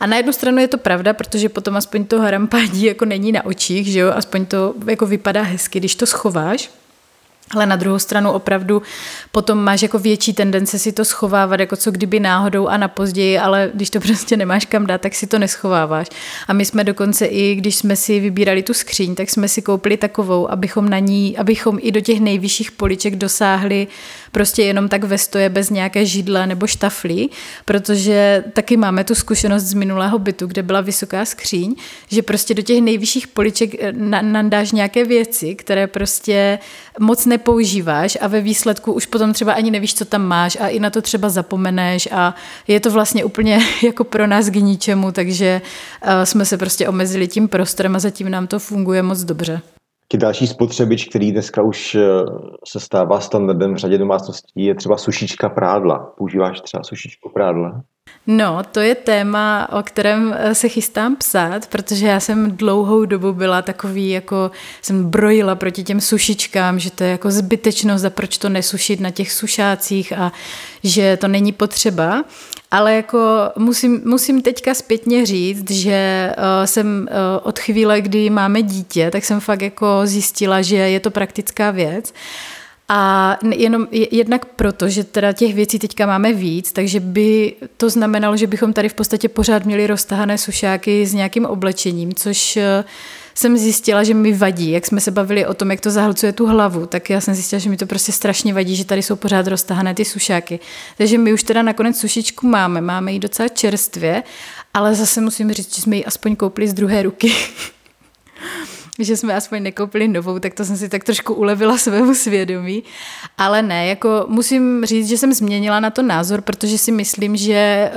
A 0.00 0.06
na 0.06 0.16
jednu 0.16 0.32
stranu 0.32 0.58
je 0.58 0.68
to 0.68 0.78
pravda, 0.78 1.12
protože 1.12 1.48
potom 1.48 1.76
aspoň 1.76 2.04
to 2.04 2.20
harampádí 2.20 2.84
jako 2.84 3.04
není 3.04 3.32
na 3.32 3.44
očích, 3.44 3.86
že 3.86 3.98
jo, 3.98 4.12
aspoň 4.14 4.46
to 4.46 4.74
jako 4.86 5.06
vypadá 5.06 5.42
hezky, 5.42 5.78
když 5.78 5.94
to 5.94 6.06
schováš. 6.06 6.79
Ale 7.54 7.66
na 7.66 7.76
druhou 7.76 7.98
stranu 7.98 8.32
opravdu 8.32 8.82
potom 9.32 9.58
máš 9.58 9.82
jako 9.82 9.98
větší 9.98 10.32
tendence 10.32 10.78
si 10.78 10.92
to 10.92 11.04
schovávat, 11.04 11.60
jako 11.60 11.76
co 11.76 11.90
kdyby 11.90 12.20
náhodou 12.20 12.68
a 12.68 12.76
na 12.76 12.88
později, 12.88 13.38
ale 13.38 13.70
když 13.74 13.90
to 13.90 14.00
prostě 14.06 14.36
nemáš 14.36 14.64
kam 14.64 14.86
dát, 14.86 15.00
tak 15.00 15.14
si 15.14 15.26
to 15.26 15.38
neschováváš. 15.38 16.06
A 16.48 16.52
my 16.52 16.64
jsme 16.64 16.84
dokonce 16.84 17.26
i, 17.26 17.54
když 17.54 17.76
jsme 17.76 17.96
si 17.96 18.20
vybírali 18.20 18.62
tu 18.62 18.74
skříň, 18.74 19.14
tak 19.14 19.30
jsme 19.30 19.48
si 19.48 19.62
koupili 19.62 19.96
takovou, 19.96 20.50
abychom 20.50 20.88
na 20.88 20.98
ní, 20.98 21.38
abychom 21.38 21.78
i 21.82 21.92
do 21.92 22.00
těch 22.00 22.20
nejvyšších 22.20 22.72
poliček 22.72 23.16
dosáhli 23.16 23.86
prostě 24.32 24.62
jenom 24.62 24.88
tak 24.88 25.04
ve 25.04 25.18
stoje 25.18 25.48
bez 25.48 25.70
nějaké 25.70 26.06
židla 26.06 26.46
nebo 26.46 26.66
štaflí, 26.66 27.30
protože 27.64 28.44
taky 28.52 28.76
máme 28.76 29.04
tu 29.04 29.14
zkušenost 29.14 29.62
z 29.62 29.74
minulého 29.74 30.18
bytu, 30.18 30.46
kde 30.46 30.62
byla 30.62 30.80
vysoká 30.80 31.24
skříň, 31.24 31.74
že 32.08 32.22
prostě 32.22 32.54
do 32.54 32.62
těch 32.62 32.80
nejvyšších 32.80 33.28
poliček 33.28 33.70
eh, 33.78 33.92
nandáš 34.22 34.72
nějaké 34.72 35.04
věci, 35.04 35.54
které 35.54 35.86
prostě 35.86 36.58
moc 37.00 37.26
ne 37.26 37.40
nepoužíváš 37.40 38.18
a 38.20 38.26
ve 38.26 38.40
výsledku 38.40 38.92
už 38.92 39.06
potom 39.06 39.32
třeba 39.32 39.52
ani 39.52 39.70
nevíš, 39.70 39.94
co 39.94 40.04
tam 40.04 40.22
máš 40.22 40.56
a 40.60 40.68
i 40.68 40.80
na 40.80 40.90
to 40.90 41.02
třeba 41.02 41.28
zapomeneš 41.28 42.08
a 42.12 42.34
je 42.68 42.80
to 42.80 42.90
vlastně 42.90 43.24
úplně 43.24 43.58
jako 43.82 44.04
pro 44.04 44.26
nás 44.26 44.50
k 44.50 44.54
ničemu, 44.54 45.12
takže 45.12 45.60
uh, 46.04 46.22
jsme 46.24 46.44
se 46.44 46.58
prostě 46.58 46.88
omezili 46.88 47.28
tím 47.28 47.48
prostorem 47.48 47.96
a 47.96 47.98
zatím 47.98 48.30
nám 48.30 48.46
to 48.46 48.58
funguje 48.58 49.02
moc 49.02 49.24
dobře. 49.24 49.60
Další 50.16 50.46
spotřebič, 50.46 51.08
který 51.08 51.32
dneska 51.32 51.62
už 51.62 51.94
eh, 51.94 52.00
se 52.68 52.80
stává 52.80 53.20
standardem 53.20 53.74
v 53.74 53.76
řadě 53.76 53.98
domácností, 53.98 54.64
je 54.64 54.74
třeba 54.74 54.96
sušička 54.96 55.48
prádla. 55.48 55.98
Používáš 55.98 56.60
třeba 56.60 56.82
sušičku 56.82 57.30
prádla? 57.34 57.82
No, 58.26 58.62
to 58.72 58.80
je 58.80 58.94
téma, 58.94 59.68
o 59.72 59.82
kterém 59.82 60.34
eh, 60.38 60.54
se 60.54 60.68
chystám 60.68 61.16
psát, 61.16 61.66
protože 61.66 62.06
já 62.06 62.20
jsem 62.20 62.56
dlouhou 62.56 63.04
dobu 63.04 63.32
byla 63.32 63.62
takový, 63.62 64.10
jako 64.10 64.50
jsem 64.82 65.10
brojila 65.10 65.54
proti 65.54 65.82
těm 65.82 66.00
sušičkám, 66.00 66.78
že 66.78 66.90
to 66.90 67.04
je 67.04 67.10
jako 67.10 67.30
zbytečnost 67.30 68.04
a 68.04 68.10
proč 68.10 68.38
to 68.38 68.48
nesušit 68.48 69.00
na 69.00 69.10
těch 69.10 69.32
sušácích 69.32 70.12
a 70.12 70.32
že 70.84 71.16
to 71.16 71.28
není 71.28 71.52
potřeba. 71.52 72.24
Ale 72.70 72.94
jako 72.94 73.18
musím, 73.58 74.02
musím 74.04 74.42
teďka 74.42 74.74
zpětně 74.74 75.26
říct, 75.26 75.70
že 75.70 76.32
uh, 76.38 76.64
jsem 76.64 77.08
uh, 77.10 77.16
od 77.42 77.58
chvíle, 77.58 78.00
kdy 78.00 78.30
máme 78.30 78.62
dítě, 78.62 79.10
tak 79.10 79.24
jsem 79.24 79.40
fakt 79.40 79.62
jako 79.62 80.00
zjistila, 80.04 80.62
že 80.62 80.76
je 80.76 81.00
to 81.00 81.10
praktická 81.10 81.70
věc. 81.70 82.14
A 82.88 83.36
jenom 83.54 83.86
jednak 84.10 84.44
proto, 84.44 84.88
že 84.88 85.04
teda 85.04 85.32
těch 85.32 85.54
věcí 85.54 85.78
teďka 85.78 86.06
máme 86.06 86.32
víc, 86.32 86.72
takže 86.72 87.00
by 87.00 87.54
to 87.76 87.90
znamenalo, 87.90 88.36
že 88.36 88.46
bychom 88.46 88.72
tady 88.72 88.88
v 88.88 88.94
podstatě 88.94 89.28
pořád 89.28 89.64
měli 89.64 89.86
roztahané 89.86 90.38
sušáky 90.38 91.06
s 91.06 91.14
nějakým 91.14 91.46
oblečením, 91.46 92.14
což 92.14 92.56
uh, 92.56 92.62
jsem 93.34 93.56
zjistila, 93.56 94.04
že 94.04 94.14
mi 94.14 94.32
vadí, 94.32 94.70
jak 94.70 94.86
jsme 94.86 95.00
se 95.00 95.10
bavili 95.10 95.46
o 95.46 95.54
tom, 95.54 95.70
jak 95.70 95.80
to 95.80 95.90
zahlcuje 95.90 96.32
tu 96.32 96.46
hlavu, 96.46 96.86
tak 96.86 97.10
já 97.10 97.20
jsem 97.20 97.34
zjistila, 97.34 97.60
že 97.60 97.70
mi 97.70 97.76
to 97.76 97.86
prostě 97.86 98.12
strašně 98.12 98.54
vadí, 98.54 98.76
že 98.76 98.84
tady 98.84 99.02
jsou 99.02 99.16
pořád 99.16 99.46
roztahané 99.46 99.94
ty 99.94 100.04
sušáky. 100.04 100.60
Takže 100.98 101.18
my 101.18 101.32
už 101.32 101.42
teda 101.42 101.62
nakonec 101.62 101.98
sušičku 101.98 102.46
máme, 102.46 102.80
máme 102.80 103.12
ji 103.12 103.18
docela 103.18 103.48
čerstvě, 103.48 104.22
ale 104.74 104.94
zase 104.94 105.20
musím 105.20 105.52
říct, 105.52 105.76
že 105.76 105.82
jsme 105.82 105.96
ji 105.96 106.04
aspoň 106.04 106.36
koupili 106.36 106.68
z 106.68 106.74
druhé 106.74 107.02
ruky. 107.02 107.32
že 109.04 109.16
jsme 109.16 109.34
aspoň 109.34 109.62
nekoupili 109.62 110.08
novou, 110.08 110.38
tak 110.38 110.54
to 110.54 110.64
jsem 110.64 110.76
si 110.76 110.88
tak 110.88 111.04
trošku 111.04 111.34
ulevila 111.34 111.78
svému 111.78 112.14
svědomí. 112.14 112.82
Ale 113.38 113.62
ne, 113.62 113.86
jako 113.86 114.24
musím 114.28 114.84
říct, 114.84 115.08
že 115.08 115.18
jsem 115.18 115.32
změnila 115.32 115.80
na 115.80 115.90
to 115.90 116.02
názor, 116.02 116.40
protože 116.40 116.78
si 116.78 116.92
myslím, 116.92 117.36
že 117.36 117.54
eh, 117.54 117.92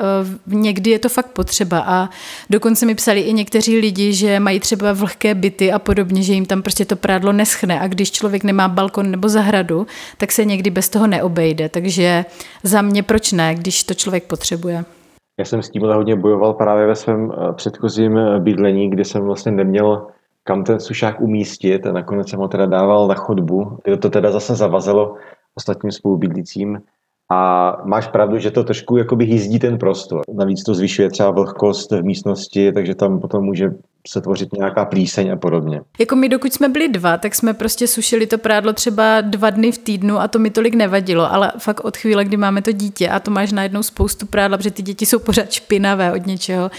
někdy 0.47 0.91
je 0.91 0.99
to 0.99 1.10
fakt 1.10 1.32
potřeba 1.32 1.84
a 1.88 2.10
dokonce 2.49 2.86
mi 2.86 2.95
psali 2.95 3.22
i 3.22 3.34
někteří 3.34 3.78
lidi, 3.78 4.14
že 4.14 4.39
mají 4.39 4.60
třeba 4.60 4.93
vlhké 4.93 5.36
byty 5.36 5.72
a 5.72 5.80
podobně, 5.80 6.24
že 6.24 6.34
jim 6.34 6.45
tam 6.45 6.62
prostě 6.62 6.86
to 6.86 6.95
prádlo 6.95 7.34
neschne 7.34 7.80
a 7.80 7.88
když 7.88 8.12
člověk 8.12 8.43
nemá 8.43 8.68
balkon 8.68 9.12
nebo 9.12 9.30
zahradu, 9.30 9.88
tak 10.18 10.32
se 10.32 10.45
někdy 10.45 10.70
bez 10.70 10.89
toho 10.89 11.08
neobejde. 11.08 11.70
Takže 11.70 12.26
za 12.64 12.82
mě 12.82 13.04
proč 13.04 13.32
ne, 13.32 13.56
když 13.56 13.84
to 13.84 13.93
člověk 13.93 14.24
potřebuje. 14.24 14.86
Já 15.39 15.45
jsem 15.45 15.62
s 15.62 15.70
tímhle 15.70 15.95
hodně 15.95 16.16
bojoval 16.16 16.54
právě 16.54 16.88
ve 16.88 16.95
svém 16.95 17.32
eh, 17.32 17.54
předchozím 17.54 18.18
eh, 18.18 18.39
bydlení, 18.39 18.89
kde 18.89 19.06
jsem 19.06 19.22
vlastně 19.22 19.51
neměl 19.51 20.08
kam 20.44 20.64
ten 20.64 20.80
sušák 20.80 21.22
umístit 21.22 21.86
a 21.86 21.91
nakonec 21.91 22.30
jsem 22.30 22.39
ho 22.39 22.48
teda 22.48 22.66
dával 22.66 23.08
na 23.08 23.16
chodbu, 23.16 23.78
kde 23.84 23.98
to 23.98 24.10
teda 24.10 24.32
zase 24.32 24.56
zavazelo 24.56 25.16
ostatním 25.56 25.91
spolubydlícím. 25.91 26.82
A 27.32 27.78
máš 27.86 28.08
pravdu, 28.08 28.38
že 28.39 28.52
to 28.52 28.64
trošku 28.64 28.98
jakoby 28.98 29.26
jízdí 29.26 29.60
ten 29.60 29.78
prostor. 29.78 30.22
Navíc 30.34 30.64
to 30.64 30.76
zvyšuje 30.76 31.10
třeba 31.10 31.32
vlhkost 31.32 31.91
v 31.91 32.04
místnosti, 32.04 32.72
takže 32.72 32.96
tam 32.96 33.20
potom 33.20 33.44
může 33.44 33.74
se 34.08 34.22
tvořit 34.22 34.54
nějaká 34.54 34.86
plíseň 34.86 35.32
a 35.32 35.36
podobně. 35.36 35.82
Jako 35.99 36.16
my, 36.16 36.30
dokud 36.30 36.54
jsme 36.54 36.70
byli 36.70 36.89
dva, 36.89 37.18
tak 37.18 37.36
jsme 37.36 37.54
prostě 37.54 37.88
sušili 37.88 38.28
to 38.28 38.38
prádlo 38.38 38.74
třeba 38.74 39.22
dva 39.22 39.49
dny 39.49 39.72
v 39.72 39.78
týdnu 39.78 40.20
a 40.20 40.28
to 40.28 40.39
mi 40.39 40.49
tolik 40.49 40.76
nevadilo, 40.76 41.34
ale 41.34 41.51
fakt 41.58 41.80
od 41.80 41.97
chvíle, 41.97 42.26
kdy 42.26 42.38
máme 42.38 42.62
to 42.62 42.72
dítě 42.72 43.10
a 43.10 43.20
to 43.20 43.32
máš 43.32 43.51
najednou 43.51 43.84
spoustu 43.84 44.26
prádla, 44.26 44.58
protože 44.58 44.72
ty 44.72 44.82
děti 44.82 45.06
jsou 45.06 45.20
pořád 45.20 45.51
špinavé 45.51 46.14
od 46.14 46.26
něčeho, 46.26 46.72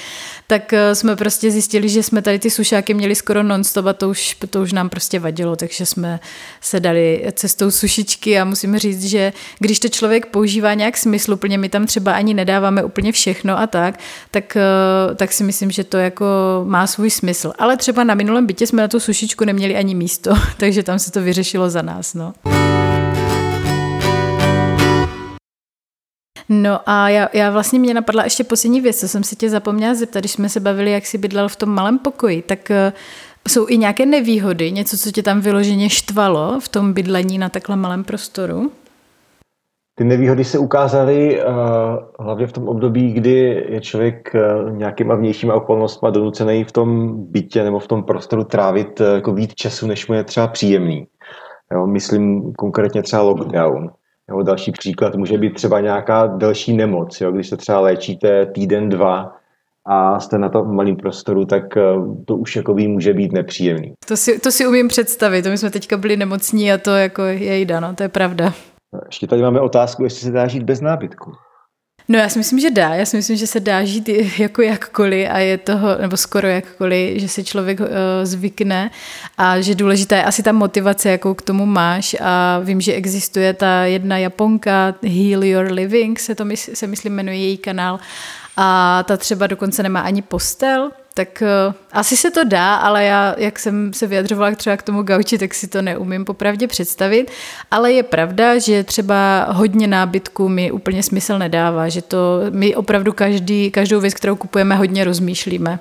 tak 0.46 0.72
eh, 0.72 0.94
jsme 0.94 1.16
prostě 1.16 1.50
zjistili, 1.50 1.88
že 1.88 2.02
jsme 2.02 2.22
tady 2.22 2.38
ty 2.38 2.50
sušáky 2.50 2.94
měli 2.94 3.14
skoro 3.14 3.42
non-stop 3.42 3.86
a 3.86 3.92
to 3.92 4.08
už, 4.08 4.36
to 4.50 4.62
už 4.62 4.72
nám 4.72 4.88
prostě 4.88 5.20
vadilo, 5.20 5.56
takže 5.56 5.86
jsme 5.86 6.20
se 6.60 6.80
dali 6.80 7.26
cestou 7.32 7.70
sušičky 7.70 8.38
a 8.38 8.44
musím 8.44 8.78
říct, 8.78 9.04
že 9.04 9.32
když 9.58 9.80
to 9.80 9.88
člověk 9.88 10.26
používá 10.26 10.74
nějak 10.74 10.96
smysluplně, 10.96 11.58
my 11.58 11.68
tam 11.68 11.86
třeba 11.86 12.12
ani 12.12 12.34
nedáváme 12.34 12.84
úplně 12.84 13.12
všechno 13.12 13.58
a 13.58 13.66
tak, 13.66 13.98
tak, 14.30 14.56
eh, 14.56 15.14
tak 15.14 15.32
si 15.32 15.44
myslím, 15.44 15.70
že 15.70 15.84
to 15.84 15.96
jako 15.96 16.24
má 16.64 16.86
svůj 16.86 17.13
smysl. 17.14 17.52
Ale 17.58 17.76
třeba 17.76 18.04
na 18.04 18.14
minulém 18.14 18.46
bytě 18.46 18.66
jsme 18.66 18.82
na 18.82 18.88
tu 18.88 19.00
sušičku 19.00 19.44
neměli 19.44 19.76
ani 19.76 19.94
místo, 19.94 20.34
takže 20.56 20.82
tam 20.82 20.98
se 20.98 21.12
to 21.12 21.22
vyřešilo 21.22 21.70
za 21.70 21.82
nás. 21.82 22.14
No. 22.14 22.34
No 26.48 26.80
a 26.86 27.08
já, 27.08 27.28
já 27.32 27.50
vlastně 27.50 27.78
mě 27.78 27.94
napadla 27.94 28.24
ještě 28.24 28.44
poslední 28.44 28.80
věc, 28.80 29.00
co 29.00 29.08
jsem 29.08 29.24
se 29.24 29.36
tě 29.36 29.50
zapomněla 29.50 29.94
zeptat, 29.94 30.20
když 30.20 30.32
jsme 30.32 30.48
se 30.48 30.60
bavili, 30.60 30.90
jak 30.92 31.06
jsi 31.06 31.18
bydlel 31.18 31.48
v 31.48 31.56
tom 31.56 31.68
malém 31.68 31.98
pokoji, 31.98 32.42
tak 32.42 32.70
uh, 32.70 32.92
jsou 33.48 33.66
i 33.68 33.78
nějaké 33.78 34.06
nevýhody, 34.06 34.72
něco, 34.72 34.98
co 34.98 35.10
tě 35.10 35.22
tam 35.22 35.40
vyloženě 35.40 35.90
štvalo 35.90 36.60
v 36.60 36.68
tom 36.68 36.92
bydlení 36.92 37.38
na 37.38 37.48
takhle 37.48 37.76
malém 37.76 38.04
prostoru? 38.04 38.72
Ty 39.96 40.04
nevýhody 40.04 40.44
se 40.44 40.58
ukázaly 40.58 41.42
uh, 41.42 41.54
hlavně 42.20 42.46
v 42.46 42.52
tom 42.52 42.68
období, 42.68 43.12
kdy 43.12 43.64
je 43.68 43.80
člověk 43.80 44.30
uh, 44.34 44.76
nějakýma 44.76 45.14
vnějšíma 45.14 45.54
okolnostmi 45.54 46.08
donucený 46.12 46.64
v 46.64 46.72
tom 46.72 47.14
bytě 47.30 47.64
nebo 47.64 47.78
v 47.78 47.88
tom 47.88 48.02
prostoru 48.02 48.44
trávit 48.44 49.00
uh, 49.00 49.06
jako 49.06 49.32
víc 49.32 49.54
času, 49.54 49.86
než 49.86 50.08
mu 50.08 50.14
je 50.14 50.24
třeba 50.24 50.46
příjemný. 50.46 51.06
Jo, 51.72 51.86
myslím 51.86 52.52
konkrétně 52.52 53.02
třeba 53.02 53.22
lockdown. 53.22 53.90
Jo, 54.30 54.42
další 54.42 54.72
příklad 54.72 55.14
může 55.14 55.38
být 55.38 55.54
třeba 55.54 55.80
nějaká 55.80 56.26
delší 56.26 56.76
nemoc. 56.76 57.20
Jo, 57.20 57.32
když 57.32 57.48
se 57.48 57.56
třeba 57.56 57.80
léčíte 57.80 58.46
týden, 58.46 58.88
dva 58.88 59.36
a 59.86 60.20
jste 60.20 60.38
na 60.38 60.48
tom 60.48 60.74
malém 60.74 60.96
prostoru, 60.96 61.44
tak 61.44 61.62
to 62.24 62.36
už 62.36 62.56
jako 62.56 62.74
může 62.74 63.12
být 63.12 63.32
nepříjemný. 63.32 63.94
To 64.08 64.16
si, 64.16 64.38
to 64.38 64.50
si 64.50 64.66
umím 64.66 64.88
představit. 64.88 65.42
To 65.42 65.48
my 65.48 65.58
jsme 65.58 65.70
teďka 65.70 65.96
byli 65.96 66.16
nemocní 66.16 66.72
a 66.72 66.78
to 66.78 66.90
jako 66.90 67.22
je 67.22 67.58
jde, 67.58 67.80
no, 67.80 67.94
to 67.94 68.02
je 68.02 68.08
pravda. 68.08 68.52
Ještě 69.06 69.26
tady 69.26 69.42
máme 69.42 69.60
otázku, 69.60 70.04
jestli 70.04 70.20
se 70.20 70.30
dá 70.30 70.46
žít 70.46 70.62
bez 70.62 70.80
nábytku. 70.80 71.32
No 72.08 72.18
já 72.18 72.28
si 72.28 72.38
myslím, 72.38 72.60
že 72.60 72.70
dá. 72.70 72.94
Já 72.94 73.06
si 73.06 73.16
myslím, 73.16 73.36
že 73.36 73.46
se 73.46 73.60
dá 73.60 73.84
žít 73.84 74.08
jako 74.38 74.62
jakkoliv 74.62 75.28
a 75.30 75.38
je 75.38 75.58
toho, 75.58 75.98
nebo 76.00 76.16
skoro 76.16 76.48
jakkoliv, 76.48 77.20
že 77.20 77.28
se 77.28 77.44
člověk 77.44 77.80
uh, 77.80 77.86
zvykne 78.22 78.90
a 79.38 79.60
že 79.60 79.74
důležitá 79.74 80.16
je 80.16 80.24
asi 80.24 80.42
ta 80.42 80.52
motivace, 80.52 81.10
jakou 81.10 81.34
k 81.34 81.42
tomu 81.42 81.66
máš 81.66 82.16
a 82.20 82.58
vím, 82.58 82.80
že 82.80 82.92
existuje 82.92 83.52
ta 83.52 83.84
jedna 83.84 84.18
Japonka, 84.18 84.94
Heal 85.02 85.44
Your 85.44 85.72
Living, 85.72 86.18
se 86.18 86.34
to 86.34 86.44
mysl, 86.44 86.70
se 86.74 86.86
myslím 86.86 87.14
jmenuje 87.14 87.36
její 87.36 87.56
kanál 87.56 87.98
a 88.56 89.02
ta 89.02 89.16
třeba 89.16 89.46
dokonce 89.46 89.82
nemá 89.82 90.00
ani 90.00 90.22
postel, 90.22 90.90
tak 91.14 91.42
uh, 91.42 91.74
asi 91.92 92.16
se 92.16 92.30
to 92.30 92.44
dá, 92.44 92.74
ale 92.74 93.04
já, 93.04 93.34
jak 93.38 93.58
jsem 93.58 93.92
se 93.92 94.06
vyjadřovala 94.06 94.54
třeba 94.54 94.76
k 94.76 94.82
tomu 94.82 95.02
gauči, 95.02 95.38
tak 95.38 95.54
si 95.54 95.68
to 95.68 95.82
neumím 95.82 96.24
popravdě 96.24 96.66
představit. 96.66 97.30
Ale 97.70 97.92
je 97.92 98.02
pravda, 98.02 98.58
že 98.58 98.84
třeba 98.84 99.46
hodně 99.50 99.86
nábytku 99.86 100.48
mi 100.48 100.70
úplně 100.70 101.02
smysl 101.02 101.38
nedává, 101.38 101.88
že 101.88 102.02
to 102.02 102.40
my 102.50 102.76
opravdu 102.76 103.12
každý, 103.12 103.70
každou 103.70 104.00
věc, 104.00 104.14
kterou 104.14 104.36
kupujeme, 104.36 104.74
hodně 104.74 105.04
rozmýšlíme. 105.04 105.78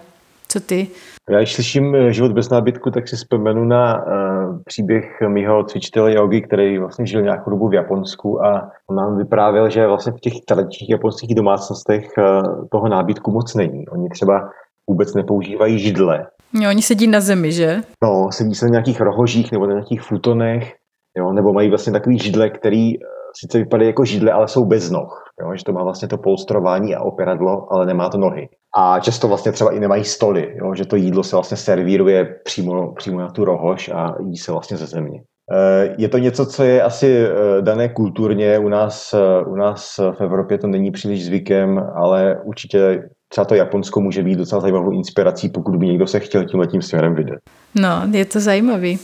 Co 0.48 0.60
ty? 0.60 0.88
Já 1.30 1.38
když 1.38 1.54
slyším 1.54 1.96
eh, 1.96 2.14
život 2.14 2.32
bez 2.32 2.50
nábytku, 2.50 2.92
tak 2.92 3.08
si 3.08 3.16
vzpomenu 3.16 3.66
na 3.66 4.06
uh, 4.06 4.60
příběh 4.66 5.22
mého 5.28 5.64
cvičitele 5.64 6.16
jogy, 6.16 6.42
který 6.42 6.80
vlastně 6.80 7.06
žil 7.06 7.22
nějakou 7.22 7.52
dobu 7.52 7.68
v 7.68 7.74
Japonsku 7.74 8.46
a 8.46 8.72
on 8.90 8.96
nám 8.96 9.18
vyprávěl, 9.18 9.70
že 9.70 9.88
vlastně 9.88 10.12
v 10.12 10.20
těch 10.20 10.34
tradičních 10.48 10.90
japonských 10.90 11.36
domácnostech 11.36 12.10
uh, 12.18 12.68
toho 12.72 12.88
nábytku 12.90 13.32
moc 13.32 13.56
není. 13.56 13.88
Oni 13.88 14.10
třeba 14.10 14.50
vůbec 14.90 15.14
nepoužívají 15.14 15.80
židle. 15.80 16.28
Jo, 16.54 16.70
oni 16.70 16.82
sedí 16.82 17.08
na 17.08 17.20
zemi, 17.20 17.52
že? 17.52 17.82
No, 18.04 18.30
sedí 18.32 18.56
se 18.56 18.66
na 18.66 18.70
nějakých 18.70 19.02
rohožích 19.02 19.52
nebo 19.52 19.68
na 19.68 19.74
nějakých 19.74 20.02
futonech, 20.02 20.74
jo, 21.18 21.34
nebo 21.34 21.54
mají 21.54 21.70
vlastně 21.70 21.94
takový 21.94 22.20
židle, 22.20 22.50
který 22.50 22.96
eh, 22.96 23.08
sice 23.40 23.58
vypadají 23.58 23.88
jako 23.88 24.06
židle, 24.06 24.32
ale 24.32 24.48
jsou 24.48 24.66
bez 24.66 24.92
noh. 24.92 25.20
Jo, 25.42 25.56
že 25.56 25.64
to 25.64 25.74
má 25.74 25.84
vlastně 25.84 26.08
to 26.08 26.18
polstrování 26.18 26.96
a 26.96 27.02
operadlo, 27.02 27.74
ale 27.74 27.86
nemá 27.86 28.10
to 28.10 28.18
nohy. 28.18 28.50
A 28.78 29.00
často 29.00 29.28
vlastně 29.28 29.52
třeba 29.52 29.72
i 29.72 29.80
nemají 29.80 30.04
stoly, 30.04 30.56
jo, 30.56 30.76
že 30.76 30.86
to 30.86 30.96
jídlo 30.96 31.24
se 31.24 31.36
vlastně 31.36 31.58
servíruje 31.58 32.26
přímo, 32.44 32.94
přímo 32.94 33.20
na 33.20 33.32
tu 33.32 33.46
rohož 33.46 33.90
a 33.90 34.16
jí 34.20 34.38
se 34.38 34.52
vlastně 34.52 34.78
ze 34.78 34.86
země. 34.86 35.22
Eh, 35.52 35.96
je 35.98 36.10
to 36.10 36.18
něco, 36.18 36.46
co 36.46 36.64
je 36.64 36.84
asi 36.84 37.26
eh, 37.26 37.62
dané 37.62 37.90
kulturně. 37.90 38.60
U 38.60 38.70
nás, 38.70 39.16
u 39.48 39.56
nás 39.56 39.98
v 39.98 40.22
Evropě 40.22 40.58
to 40.58 40.68
není 40.68 40.92
příliš 40.92 41.26
zvykem, 41.26 41.80
ale 41.96 42.38
určitě 42.44 43.10
třeba 43.34 43.46
to 43.46 43.56
Japonsko 43.56 44.02
může 44.02 44.24
být 44.24 44.38
docela 44.38 44.62
zajímavou 44.62 44.92
inspirací, 44.92 45.50
pokud 45.50 45.76
by 45.76 45.86
někdo 45.88 46.08
se 46.08 46.20
chtěl 46.20 46.46
tímhle 46.46 46.68
tím 46.68 46.82
směrem 46.82 47.16
vydat. 47.16 47.40
No, 47.76 47.90
je 48.12 48.26
to 48.26 48.40
zajímavý. 48.40 49.00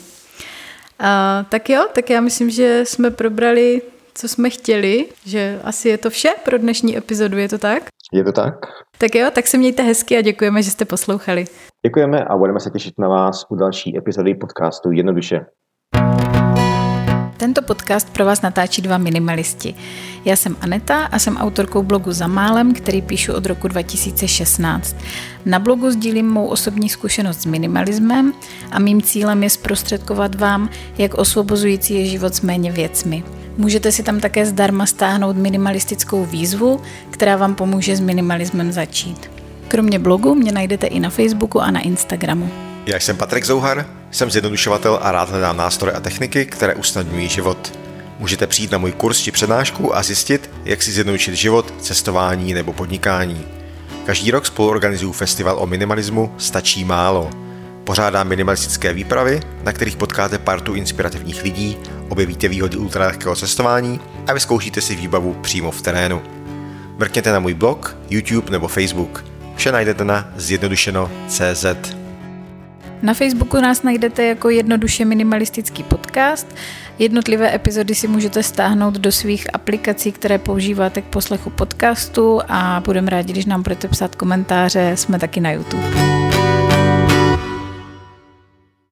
A, 0.99 1.45
tak 1.49 1.69
jo, 1.69 1.85
tak 1.93 2.09
já 2.09 2.21
myslím, 2.21 2.49
že 2.49 2.81
jsme 2.85 3.11
probrali, 3.11 3.81
co 4.13 4.27
jsme 4.27 4.49
chtěli, 4.49 5.05
že 5.25 5.59
asi 5.63 5.89
je 5.89 5.97
to 5.97 6.09
vše 6.09 6.29
pro 6.45 6.57
dnešní 6.57 6.97
epizodu, 6.97 7.37
je 7.37 7.49
to 7.49 7.57
tak? 7.57 7.83
Je 8.13 8.23
to 8.23 8.31
tak. 8.31 8.53
Tak 8.97 9.15
jo, 9.15 9.27
tak 9.33 9.47
se 9.47 9.57
mějte 9.57 9.83
hezky 9.83 10.17
a 10.17 10.21
děkujeme, 10.21 10.63
že 10.63 10.71
jste 10.71 10.85
poslouchali. 10.85 11.45
Děkujeme 11.85 12.23
a 12.23 12.37
budeme 12.37 12.59
se 12.59 12.69
těšit 12.69 12.93
na 12.99 13.07
vás 13.07 13.45
u 13.49 13.55
další 13.55 13.97
epizody 13.97 14.35
podcastu 14.35 14.91
Jednoduše. 14.91 15.39
Tento 17.39 17.61
podcast 17.61 18.09
pro 18.09 18.25
vás 18.25 18.41
natáčí 18.41 18.81
dva 18.81 18.97
minimalisti. 18.97 19.75
Já 20.25 20.35
jsem 20.35 20.55
Aneta 20.61 21.05
a 21.05 21.19
jsem 21.19 21.37
autorkou 21.37 21.83
blogu 21.83 22.11
Za 22.11 22.27
málem, 22.27 22.73
který 22.73 23.01
píšu 23.01 23.33
od 23.33 23.45
roku 23.45 23.67
2016. 23.67 24.95
Na 25.45 25.59
blogu 25.59 25.91
sdílím 25.91 26.31
mou 26.31 26.47
osobní 26.47 26.89
zkušenost 26.89 27.41
s 27.41 27.45
minimalismem 27.45 28.33
a 28.71 28.79
mým 28.79 29.01
cílem 29.01 29.43
je 29.43 29.49
zprostředkovat 29.49 30.35
vám, 30.35 30.69
jak 30.97 31.13
osvobozující 31.13 31.93
je 31.93 32.05
život 32.05 32.35
s 32.35 32.41
méně 32.41 32.71
věcmi. 32.71 33.23
Můžete 33.57 33.91
si 33.91 34.03
tam 34.03 34.19
také 34.19 34.45
zdarma 34.45 34.85
stáhnout 34.85 35.35
minimalistickou 35.35 36.25
výzvu, 36.25 36.81
která 37.09 37.37
vám 37.37 37.55
pomůže 37.55 37.95
s 37.95 37.99
minimalismem 37.99 38.71
začít. 38.71 39.31
Kromě 39.67 39.99
blogu 39.99 40.35
mě 40.35 40.51
najdete 40.51 40.87
i 40.87 40.99
na 40.99 41.09
Facebooku 41.09 41.61
a 41.61 41.71
na 41.71 41.79
Instagramu. 41.79 42.68
Já 42.89 42.99
jsem 42.99 43.17
Patrik 43.17 43.45
Zouhar, 43.45 43.85
jsem 44.11 44.31
zjednodušovatel 44.31 44.99
a 45.01 45.11
rád 45.11 45.29
hledám 45.29 45.57
nástroje 45.57 45.93
a 45.93 45.99
techniky, 45.99 46.45
které 46.45 46.75
usnadňují 46.75 47.29
život. 47.29 47.79
Můžete 48.19 48.47
přijít 48.47 48.71
na 48.71 48.77
můj 48.77 48.91
kurz 48.91 49.21
či 49.21 49.31
přednášku 49.31 49.95
a 49.95 50.03
zjistit, 50.03 50.49
jak 50.65 50.83
si 50.83 50.91
zjednodušit 50.91 51.35
život, 51.35 51.73
cestování 51.81 52.53
nebo 52.53 52.73
podnikání. 52.73 53.45
Každý 54.05 54.31
rok 54.31 54.45
spoluorganizuju 54.45 55.11
festival 55.11 55.57
o 55.59 55.67
minimalismu 55.67 56.33
Stačí 56.37 56.83
málo. 56.83 57.29
Pořádám 57.83 58.27
minimalistické 58.27 58.93
výpravy, 58.93 59.39
na 59.63 59.71
kterých 59.71 59.97
potkáte 59.97 60.37
partu 60.37 60.73
inspirativních 60.73 61.43
lidí, 61.43 61.77
objevíte 62.09 62.47
výhody 62.47 62.77
ultralehkého 62.77 63.35
cestování 63.35 63.99
a 64.27 64.33
vyzkoušíte 64.33 64.81
si 64.81 64.95
výbavu 64.95 65.33
přímo 65.33 65.71
v 65.71 65.81
terénu. 65.81 66.21
Mrkněte 66.97 67.31
na 67.31 67.39
můj 67.39 67.53
blog, 67.53 67.97
YouTube 68.09 68.51
nebo 68.51 68.67
Facebook. 68.67 69.25
Vše 69.55 69.71
najdete 69.71 70.05
na 70.05 70.33
zjednodušeno.cz. 70.35 71.98
Na 73.01 73.13
Facebooku 73.13 73.61
nás 73.61 73.83
najdete 73.83 74.23
jako 74.23 74.49
jednoduše 74.49 75.05
minimalistický 75.05 75.83
podcast. 75.83 76.55
Jednotlivé 76.99 77.55
epizody 77.55 77.95
si 77.95 78.07
můžete 78.07 78.43
stáhnout 78.43 78.93
do 78.93 79.11
svých 79.11 79.47
aplikací, 79.53 80.11
které 80.11 80.37
používáte 80.37 81.01
k 81.01 81.05
poslechu 81.05 81.49
podcastu 81.49 82.41
a 82.47 82.81
budeme 82.85 83.09
rádi, 83.09 83.33
když 83.33 83.45
nám 83.45 83.63
budete 83.63 83.87
psát 83.87 84.15
komentáře. 84.15 84.91
Jsme 84.95 85.19
taky 85.19 85.39
na 85.39 85.51
YouTube. 85.51 86.48